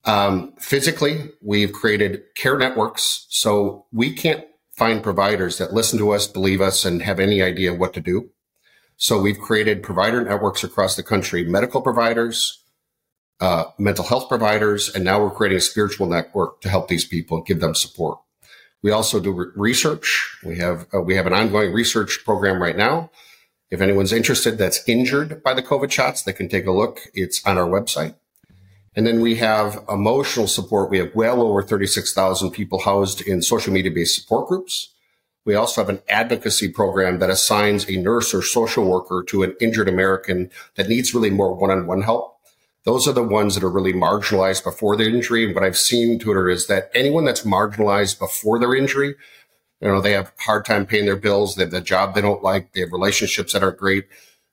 um, 0.06 0.54
physically, 0.58 1.32
we've 1.42 1.74
created 1.74 2.22
care 2.36 2.58
networks. 2.58 3.26
So 3.30 3.86
we 3.92 4.14
can't 4.14 4.46
find 4.72 5.04
providers 5.04 5.58
that 5.58 5.74
listen 5.74 6.00
to 6.00 6.12
us, 6.12 6.28
believe 6.28 6.62
us, 6.62 6.86
and 6.86 7.02
have 7.02 7.20
any 7.20 7.42
idea 7.42 7.74
what 7.74 7.94
to 7.96 8.02
do. 8.02 8.30
So 8.98 9.20
we've 9.20 9.40
created 9.40 9.84
provider 9.84 10.24
networks 10.24 10.64
across 10.64 10.96
the 10.96 11.04
country, 11.04 11.44
medical 11.44 11.82
providers, 11.82 12.64
uh, 13.42 13.66
mental 13.78 14.06
health 14.06 14.30
providers, 14.30 14.94
and 14.94 15.04
now 15.04 15.22
we're 15.22 15.32
creating 15.32 15.58
a 15.58 15.62
spiritual 15.62 16.08
network 16.08 16.62
to 16.62 16.70
help 16.70 16.88
these 16.88 17.06
people 17.06 17.38
and 17.38 17.46
give 17.46 17.60
them 17.60 17.76
support. 17.76 18.20
We 18.82 18.92
also 18.92 19.20
do 19.20 19.32
re- 19.34 19.48
research. 19.56 20.38
We 20.46 20.58
have 20.60 20.88
uh, 20.94 21.02
we 21.02 21.16
have 21.16 21.28
an 21.28 21.34
ongoing 21.34 21.74
research 21.74 22.22
program 22.24 22.62
right 22.62 22.78
now. 22.78 23.10
If 23.72 23.82
anyone's 23.82 24.14
interested 24.14 24.58
that's 24.58 24.88
injured 24.88 25.44
by 25.44 25.54
the 25.54 25.64
COVID 25.64 25.92
shots, 25.92 26.22
they 26.22 26.34
can 26.34 26.48
take 26.48 26.66
a 26.66 26.72
look. 26.72 27.02
It's 27.14 27.46
on 27.46 27.58
our 27.58 27.68
website. 27.68 28.16
And 28.96 29.06
then 29.06 29.20
we 29.20 29.36
have 29.36 29.84
emotional 29.90 30.48
support. 30.48 30.90
We 30.90 31.00
have 31.00 31.14
well 31.16 31.42
over 31.42 31.62
36,000 31.62 32.52
people 32.52 32.82
housed 32.82 33.22
in 33.22 33.42
social 33.42 33.74
media 33.74 33.92
based 33.92 34.16
support 34.22 34.48
groups. 34.48 34.94
We 35.44 35.54
also 35.54 35.82
have 35.82 35.90
an 35.90 36.02
advocacy 36.10 36.70
program 36.70 37.20
that 37.20 37.30
assigns 37.30 37.88
a 37.90 37.98
nurse 37.98 38.34
or 38.34 38.42
social 38.42 38.90
worker 38.90 39.24
to 39.28 39.44
an 39.44 39.56
injured 39.60 39.90
American 39.90 40.50
that 40.76 40.90
needs 40.90 41.14
really 41.14 41.30
more 41.30 41.54
one-on-one 41.54 42.02
help. 42.02 42.40
Those 42.84 43.08
are 43.08 43.14
the 43.14 43.24
ones 43.24 43.56
that 43.56 43.64
are 43.64 43.70
really 43.70 43.94
marginalized 43.94 44.64
before 44.64 44.96
their 44.96 45.10
injury. 45.10 45.46
And 45.46 45.54
what 45.54 45.64
I've 45.64 45.78
seen, 45.78 46.18
Tudor, 46.18 46.50
is 46.50 46.68
that 46.68 46.90
anyone 46.94 47.26
that's 47.26 47.42
marginalized 47.44 48.18
before 48.20 48.60
their 48.60 48.74
injury, 48.76 49.16
you 49.82 49.88
know, 49.88 50.02
they 50.02 50.14
have 50.14 50.32
hard 50.40 50.66
time 50.66 50.86
paying 50.86 51.06
their 51.06 51.16
bills, 51.16 51.56
they 51.56 51.64
have 51.64 51.72
the 51.72 51.82
job 51.82 52.16
they 52.16 52.22
don't 52.22 52.44
like, 52.44 52.74
they 52.74 52.82
have 52.82 52.92
relationships 52.92 53.54
that 53.54 53.64
aren't 53.64 53.78
great. 53.78 54.08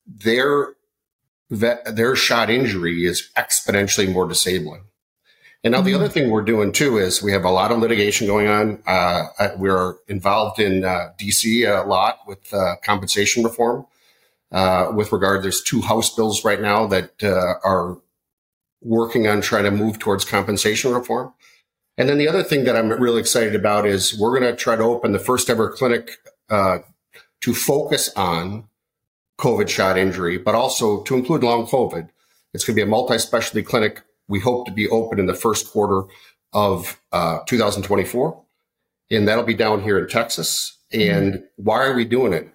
Their 0.07 0.75
their 1.51 2.17
shot 2.17 2.49
injury 2.49 3.05
is 3.05 3.29
exponentially 3.37 4.11
more 4.11 4.27
disabling. 4.27 4.85
And 5.65 5.73
now 5.73 5.79
mm-hmm. 5.79 5.87
the 5.87 5.95
other 5.95 6.09
thing 6.09 6.31
we're 6.31 6.43
doing 6.43 6.73
too 6.73 6.99
is 6.99 7.23
we 7.23 7.33
have 7.33 7.45
a 7.45 7.51
lot 7.51 7.71
of 7.71 7.79
litigation 7.79 8.27
going 8.27 8.49
on. 8.49 8.83
Uh, 8.87 9.27
we're 9.57 9.97
involved 10.09 10.59
in 10.59 10.85
uh, 10.85 11.11
DC 11.21 11.69
a 11.69 11.87
lot 11.87 12.21
with 12.27 12.53
uh, 12.53 12.77
compensation 12.83 13.45
reform. 13.45 13.87
Uh, 14.51 14.93
with 14.95 15.13
regard, 15.13 15.43
there's 15.43 15.63
two 15.63 15.81
House 15.81 16.15
bills 16.15 16.45
right 16.45 16.61
now 16.61 16.87
that 16.87 17.23
uh, 17.23 17.55
are 17.65 17.99
working 18.83 19.27
on 19.27 19.41
trying 19.41 19.65
to 19.65 19.71
move 19.71 19.99
towards 19.99 20.25
compensation 20.25 20.93
reform. 20.93 21.33
And 21.99 22.09
then 22.09 22.19
the 22.19 22.29
other 22.29 22.43
thing 22.43 22.65
that 22.65 22.77
I'm 22.77 22.89
really 22.89 23.21
excited 23.21 23.55
about 23.55 23.87
is 23.87 24.19
we're 24.19 24.39
going 24.39 24.51
to 24.51 24.57
try 24.57 24.77
to 24.77 24.83
open 24.83 25.13
the 25.13 25.19
first 25.19 25.51
ever 25.51 25.71
clinic 25.71 26.13
uh, 26.49 26.79
to 27.43 27.55
focus 27.55 28.11
on 28.17 28.69
COVID 29.39 29.69
shot 29.69 29.99
injury, 29.99 30.39
but 30.39 30.55
also 30.55 31.03
to 31.03 31.15
include 31.15 31.43
long 31.43 31.67
COVID. 31.67 32.09
It's 32.55 32.65
going 32.65 32.77
to 32.77 32.83
be 32.83 32.87
a 32.87 32.87
multi-specialty 32.87 33.63
clinic 33.63 34.03
we 34.29 34.41
hope 34.41 34.67
to 34.67 34.73
be 34.73 34.89
open 34.89 35.19
in 35.19 35.27
the 35.27 35.35
first 35.35 35.71
quarter 35.71 36.05
of 36.53 37.01
uh, 37.13 37.41
2024. 37.47 38.43
And 39.11 39.29
that'll 39.29 39.45
be 39.45 39.55
down 39.55 39.83
here 39.83 39.99
in 39.99 40.09
Texas. 40.09 40.79
And 40.93 41.35
mm-hmm. 41.35 41.45
why 41.57 41.85
are 41.85 41.95
we 41.95 42.05
doing 42.05 42.33
it? 42.33 42.49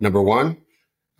Number 0.00 0.22
one, 0.22 0.58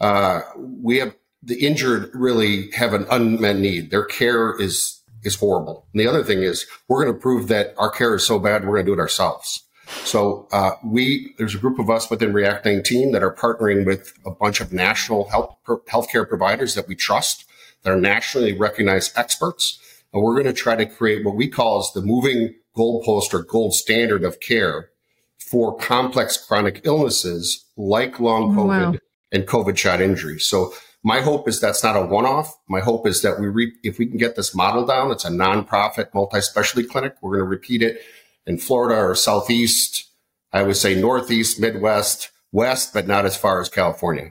uh, 0.01 0.43
we 0.57 0.99
have 0.99 1.17
the 1.43 1.67
injured 1.67 2.11
really 2.15 2.71
have 2.73 2.95
an 2.95 3.07
unmet 3.11 3.57
need. 3.57 3.91
Their 3.91 4.05
care 4.05 4.59
is 4.61 5.01
is 5.25 5.37
horrible. 5.37 5.87
And 5.93 6.01
the 6.01 6.07
other 6.07 6.23
thing 6.23 6.43
is 6.43 6.67
we're 6.89 7.05
going 7.05 7.15
to 7.15 7.21
prove 7.21 7.49
that 7.49 7.75
our 7.79 7.91
care 7.91 8.15
is 8.15 8.27
so 8.27 8.39
bad 8.39 8.65
we're 8.65 8.75
going 8.75 8.87
to 8.87 8.91
do 8.91 8.99
it 8.99 9.03
ourselves. 9.03 9.63
So 10.05 10.49
uh, 10.53 10.73
we 10.85 11.35
there's 11.37 11.55
a 11.55 11.59
group 11.59 11.79
of 11.79 11.91
us 11.91 12.09
within 12.11 12.33
React 12.33 12.65
19 12.65 13.13
that 13.13 13.23
are 13.23 13.35
partnering 13.35 13.85
with 13.85 14.15
a 14.25 14.31
bunch 14.31 14.61
of 14.61 14.73
national 14.73 15.29
health 15.29 15.57
healthcare 15.67 16.29
providers 16.29 16.75
that 16.75 16.89
we 16.89 16.95
trust 16.95 17.45
that 17.83 17.93
are 17.93 18.01
nationally 18.01 18.57
recognized 18.57 19.13
experts 19.17 19.79
and 20.15 20.23
we're 20.23 20.35
going 20.35 20.47
to 20.47 20.53
try 20.53 20.77
to 20.77 20.87
create 20.87 21.25
what 21.25 21.35
we 21.35 21.49
call 21.49 21.81
as 21.81 21.91
the 21.93 22.01
moving 22.01 22.55
goalpost 22.77 23.35
or 23.35 23.43
gold 23.43 23.75
standard 23.75 24.23
of 24.23 24.41
care 24.41 24.91
for 25.39 25.77
complex 25.77 26.37
chronic 26.37 26.81
illnesses 26.85 27.67
like 27.77 28.21
long 28.21 28.55
COVID 28.55 28.93
wow. 28.93 28.95
and 29.33 29.47
COVID 29.47 29.77
shot 29.77 30.01
injury. 30.01 30.39
So 30.39 30.73
my 31.05 31.21
hope 31.21 31.47
is 31.47 31.61
that's 31.61 31.85
not 31.85 31.97
a 31.97 32.07
one-off. 32.07 32.59
My 32.69 32.81
hope 32.81 33.07
is 33.07 33.23
that 33.23 33.39
we, 33.39 33.47
re- 33.47 33.75
if 33.83 33.99
we 33.99 34.07
can 34.07 34.17
get 34.17 34.37
this 34.37 34.55
model 34.55 34.87
down, 34.87 35.11
it's 35.11 35.27
a 35.27 35.31
nonprofit 35.31 36.13
multi-specialty 36.15 36.89
clinic. 36.89 37.15
We're 37.21 37.37
going 37.37 37.45
to 37.45 37.51
repeat 37.51 37.83
it 37.83 38.01
in 38.47 38.59
Florida 38.59 39.01
or 39.01 39.15
Southeast. 39.15 40.09
I 40.53 40.63
would 40.63 40.77
say 40.77 40.99
Northeast, 40.99 41.61
Midwest, 41.61 42.31
West, 42.53 42.95
but 42.95 43.07
not 43.07 43.27
as 43.27 43.37
far 43.37 43.61
as 43.61 43.69
California. 43.69 44.31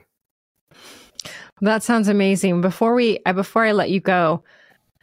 That 1.62 1.84
sounds 1.84 2.08
amazing. 2.08 2.62
Before 2.62 2.96
we, 2.96 3.20
uh, 3.26 3.34
before 3.34 3.64
I 3.64 3.72
let 3.72 3.92
you 3.92 4.00
go, 4.00 4.44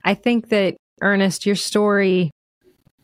I 0.04 0.14
think 0.14 0.48
that, 0.48 0.76
Ernest, 1.02 1.46
your 1.46 1.56
story 1.56 2.30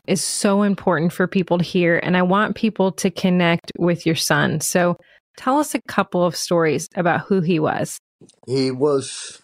is 0.07 0.23
so 0.23 0.63
important 0.63 1.13
for 1.13 1.27
people 1.27 1.57
to 1.57 1.63
hear. 1.63 1.97
And 1.97 2.17
I 2.17 2.21
want 2.21 2.55
people 2.55 2.91
to 2.93 3.09
connect 3.09 3.71
with 3.77 4.05
your 4.05 4.15
son. 4.15 4.61
So 4.61 4.97
tell 5.37 5.57
us 5.57 5.73
a 5.73 5.81
couple 5.87 6.23
of 6.23 6.35
stories 6.35 6.89
about 6.95 7.21
who 7.21 7.41
he 7.41 7.59
was. 7.59 7.99
He 8.45 8.71
was 8.71 9.41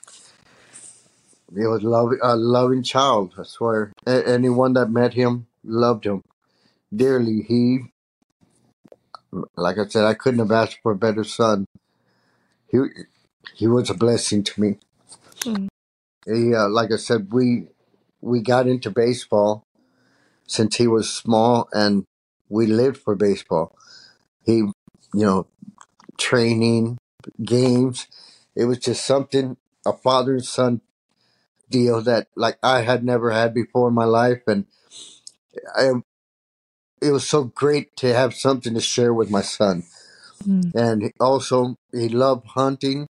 he 1.54 1.66
was 1.68 1.84
a 1.84 2.36
loving 2.36 2.84
child. 2.84 3.34
I 3.38 3.44
swear, 3.44 3.94
a- 4.08 4.28
anyone 4.28 4.74
that 4.74 4.90
met 4.90 5.14
him 5.14 5.48
loved 5.64 6.06
him 6.06 6.24
dearly. 6.96 7.42
He, 7.48 7.80
like 9.56 9.78
I 9.78 9.88
said, 9.88 10.06
I 10.06 10.14
couldn't 10.16 10.40
have 10.40 10.52
asked 10.52 10.80
for 10.82 10.94
a 10.94 10.98
better 10.98 11.24
son. 11.24 11.66
He 12.68 12.80
he 13.54 13.68
was 13.68 13.90
a 13.90 13.94
blessing 13.94 14.44
to 14.44 14.62
me. 14.62 14.78
Mm 15.42 15.68
he, 16.26 16.54
uh, 16.54 16.70
like 16.70 16.92
I 16.92 16.98
said, 16.98 17.32
we 17.32 17.68
we 18.22 18.42
got 18.42 18.68
into 18.68 18.90
baseball 18.90 19.64
since 20.48 20.78
he 20.78 20.88
was 20.88 21.12
small, 21.12 21.68
and 21.74 22.06
we 22.50 22.66
lived 22.66 22.98
for 22.98 23.16
baseball. 23.16 23.76
He, 24.46 24.58
you 24.58 24.74
know, 25.14 25.48
training, 26.18 26.98
games. 27.44 28.08
It 28.56 28.66
was 28.66 28.80
just 28.80 29.06
something 29.06 29.58
a 29.86 29.94
father 29.94 30.34
and 30.34 30.46
son 30.46 30.82
deal 31.70 32.02
that 32.02 32.28
like 32.36 32.58
I 32.62 32.82
had 32.82 33.04
never 33.04 33.32
had 33.32 33.54
before 33.54 33.90
in 33.90 33.94
my 33.96 34.06
life, 34.06 34.42
and 34.48 34.66
I, 35.76 35.92
it 37.02 37.12
was 37.12 37.28
so 37.28 37.46
great 37.46 37.96
to 37.98 38.14
have 38.14 38.34
something 38.34 38.74
to 38.74 38.82
share 38.82 39.14
with 39.14 39.30
my 39.30 39.42
son. 39.42 39.84
Mm. 40.48 40.74
And 40.76 41.12
also, 41.20 41.76
he 41.92 42.10
loved 42.10 42.48
hunting, 42.48 43.08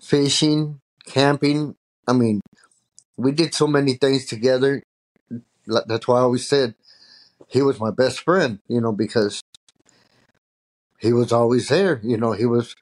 fishing, 0.00 0.80
camping, 1.06 1.76
I 2.06 2.12
mean, 2.12 2.40
we 3.16 3.32
did 3.32 3.54
so 3.54 3.66
many 3.66 3.94
things 3.94 4.26
together. 4.26 4.82
That's 5.66 6.06
why 6.06 6.18
I 6.18 6.22
always 6.22 6.46
said 6.46 6.74
he 7.48 7.62
was 7.62 7.80
my 7.80 7.90
best 7.90 8.20
friend, 8.20 8.58
you 8.68 8.80
know, 8.80 8.92
because 8.92 9.40
he 10.98 11.12
was 11.12 11.32
always 11.32 11.68
there. 11.68 12.00
You 12.02 12.16
know, 12.16 12.32
he 12.32 12.46
was. 12.46 12.74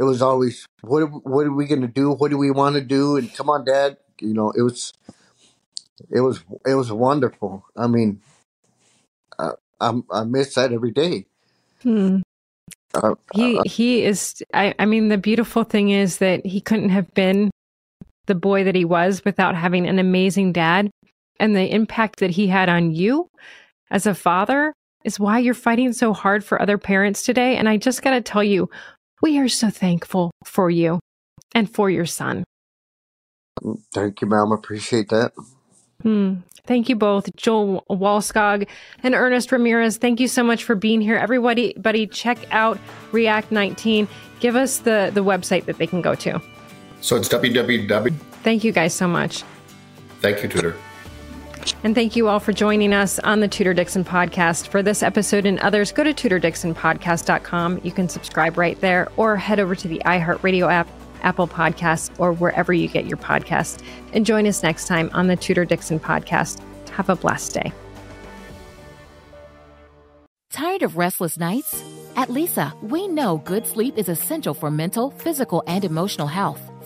It 0.00 0.04
was 0.04 0.22
always 0.22 0.66
what 0.80 1.02
what 1.26 1.46
are 1.46 1.52
we 1.52 1.66
going 1.66 1.82
to 1.82 1.86
do? 1.86 2.12
What 2.12 2.30
do 2.30 2.38
we 2.38 2.50
want 2.50 2.76
to 2.76 2.80
do? 2.80 3.18
And 3.18 3.32
come 3.34 3.50
on, 3.50 3.66
Dad. 3.66 3.98
You 4.18 4.32
know, 4.32 4.50
it 4.50 4.62
was 4.62 4.94
it 6.10 6.22
was 6.22 6.42
it 6.66 6.74
was 6.74 6.90
wonderful. 6.90 7.66
I 7.76 7.86
mean, 7.86 8.22
I 9.38 9.50
I, 9.78 9.92
I 10.10 10.24
miss 10.24 10.54
that 10.54 10.72
every 10.72 10.92
day. 10.92 11.26
Hmm. 11.82 12.20
Uh, 12.94 13.14
he 13.34 13.58
uh, 13.58 13.62
he 13.66 14.02
is. 14.02 14.42
I 14.54 14.74
I 14.78 14.86
mean, 14.86 15.08
the 15.08 15.18
beautiful 15.18 15.64
thing 15.64 15.90
is 15.90 16.16
that 16.16 16.46
he 16.46 16.62
couldn't 16.62 16.88
have 16.88 17.12
been 17.12 17.50
the 18.24 18.34
boy 18.34 18.64
that 18.64 18.74
he 18.74 18.86
was 18.86 19.22
without 19.26 19.54
having 19.54 19.86
an 19.86 19.98
amazing 19.98 20.52
dad. 20.52 20.88
And 21.38 21.54
the 21.54 21.70
impact 21.70 22.20
that 22.20 22.30
he 22.30 22.46
had 22.46 22.70
on 22.70 22.92
you 22.92 23.28
as 23.90 24.06
a 24.06 24.14
father 24.14 24.72
is 25.04 25.20
why 25.20 25.40
you're 25.40 25.52
fighting 25.52 25.92
so 25.92 26.14
hard 26.14 26.42
for 26.42 26.60
other 26.60 26.78
parents 26.78 27.22
today. 27.22 27.56
And 27.56 27.68
I 27.68 27.76
just 27.76 28.02
got 28.02 28.12
to 28.12 28.22
tell 28.22 28.44
you, 28.44 28.70
we 29.22 29.38
are 29.38 29.48
so 29.48 29.70
thankful 29.70 30.30
for 30.44 30.70
you 30.70 31.00
and 31.54 31.68
for 31.68 31.90
your 31.90 32.06
son. 32.06 32.44
Thank 33.92 34.20
you, 34.20 34.26
ma'am. 34.28 34.52
Appreciate 34.52 35.08
that. 35.10 35.32
Hmm. 36.02 36.36
Thank 36.66 36.88
you 36.88 36.96
both, 36.96 37.34
Joel 37.36 37.84
Wallskog 37.90 38.66
and 39.02 39.14
Ernest 39.14 39.50
Ramirez. 39.50 39.96
Thank 39.96 40.20
you 40.20 40.28
so 40.28 40.42
much 40.44 40.64
for 40.64 40.74
being 40.74 41.00
here. 41.00 41.16
Everybody, 41.16 41.74
buddy, 41.76 42.06
check 42.06 42.38
out 42.52 42.78
React 43.12 43.50
19. 43.52 44.08
Give 44.38 44.56
us 44.56 44.78
the, 44.78 45.10
the 45.12 45.24
website 45.24 45.64
that 45.64 45.78
they 45.78 45.86
can 45.86 46.00
go 46.00 46.14
to. 46.16 46.40
So 47.00 47.16
it's 47.16 47.28
www. 47.28 48.16
Thank 48.42 48.64
you 48.64 48.72
guys 48.72 48.94
so 48.94 49.08
much. 49.08 49.42
Thank 50.20 50.42
you, 50.42 50.48
Tudor. 50.48 50.76
And 51.82 51.94
thank 51.94 52.16
you 52.16 52.28
all 52.28 52.40
for 52.40 52.52
joining 52.52 52.92
us 52.92 53.18
on 53.20 53.40
the 53.40 53.48
Tudor 53.48 53.74
Dixon 53.74 54.04
podcast. 54.04 54.68
For 54.68 54.82
this 54.82 55.02
episode 55.02 55.46
and 55.46 55.58
others, 55.60 55.92
go 55.92 56.04
to 56.04 56.12
tudordixonpodcast.com. 56.12 57.80
You 57.82 57.92
can 57.92 58.08
subscribe 58.08 58.58
right 58.58 58.80
there 58.80 59.08
or 59.16 59.36
head 59.36 59.60
over 59.60 59.74
to 59.74 59.88
the 59.88 60.02
iHeartRadio 60.04 60.70
app 60.70 60.88
Apple 61.22 61.48
Podcasts, 61.48 62.10
or 62.18 62.32
wherever 62.32 62.72
you 62.72 62.88
get 62.88 63.06
your 63.06 63.16
podcast. 63.16 63.82
And 64.12 64.26
join 64.26 64.46
us 64.46 64.62
next 64.62 64.86
time 64.86 65.10
on 65.12 65.26
the 65.26 65.36
Tudor 65.36 65.64
Dixon 65.64 66.00
podcast. 66.00 66.60
Have 66.90 67.08
a 67.08 67.16
blessed 67.16 67.54
day. 67.54 67.72
Tired 70.50 70.82
of 70.82 70.96
restless 70.96 71.38
nights? 71.38 71.82
At 72.16 72.28
Leesa, 72.28 72.80
we 72.82 73.06
know 73.06 73.38
good 73.38 73.66
sleep 73.66 73.96
is 73.96 74.08
essential 74.08 74.52
for 74.52 74.70
mental, 74.70 75.10
physical, 75.12 75.62
and 75.66 75.84
emotional 75.84 76.26
health. 76.26 76.60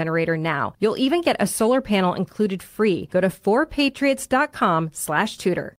generator 0.00 0.36
now. 0.36 0.74
You'll 0.80 1.02
even 1.06 1.20
get 1.20 1.36
a 1.40 1.46
solar 1.46 1.80
panel 1.80 2.14
included 2.14 2.62
free. 2.62 3.06
Go 3.12 3.20
to 3.20 3.28
4patriots.com 3.28 4.90
slash 4.92 5.36
tudor. 5.36 5.79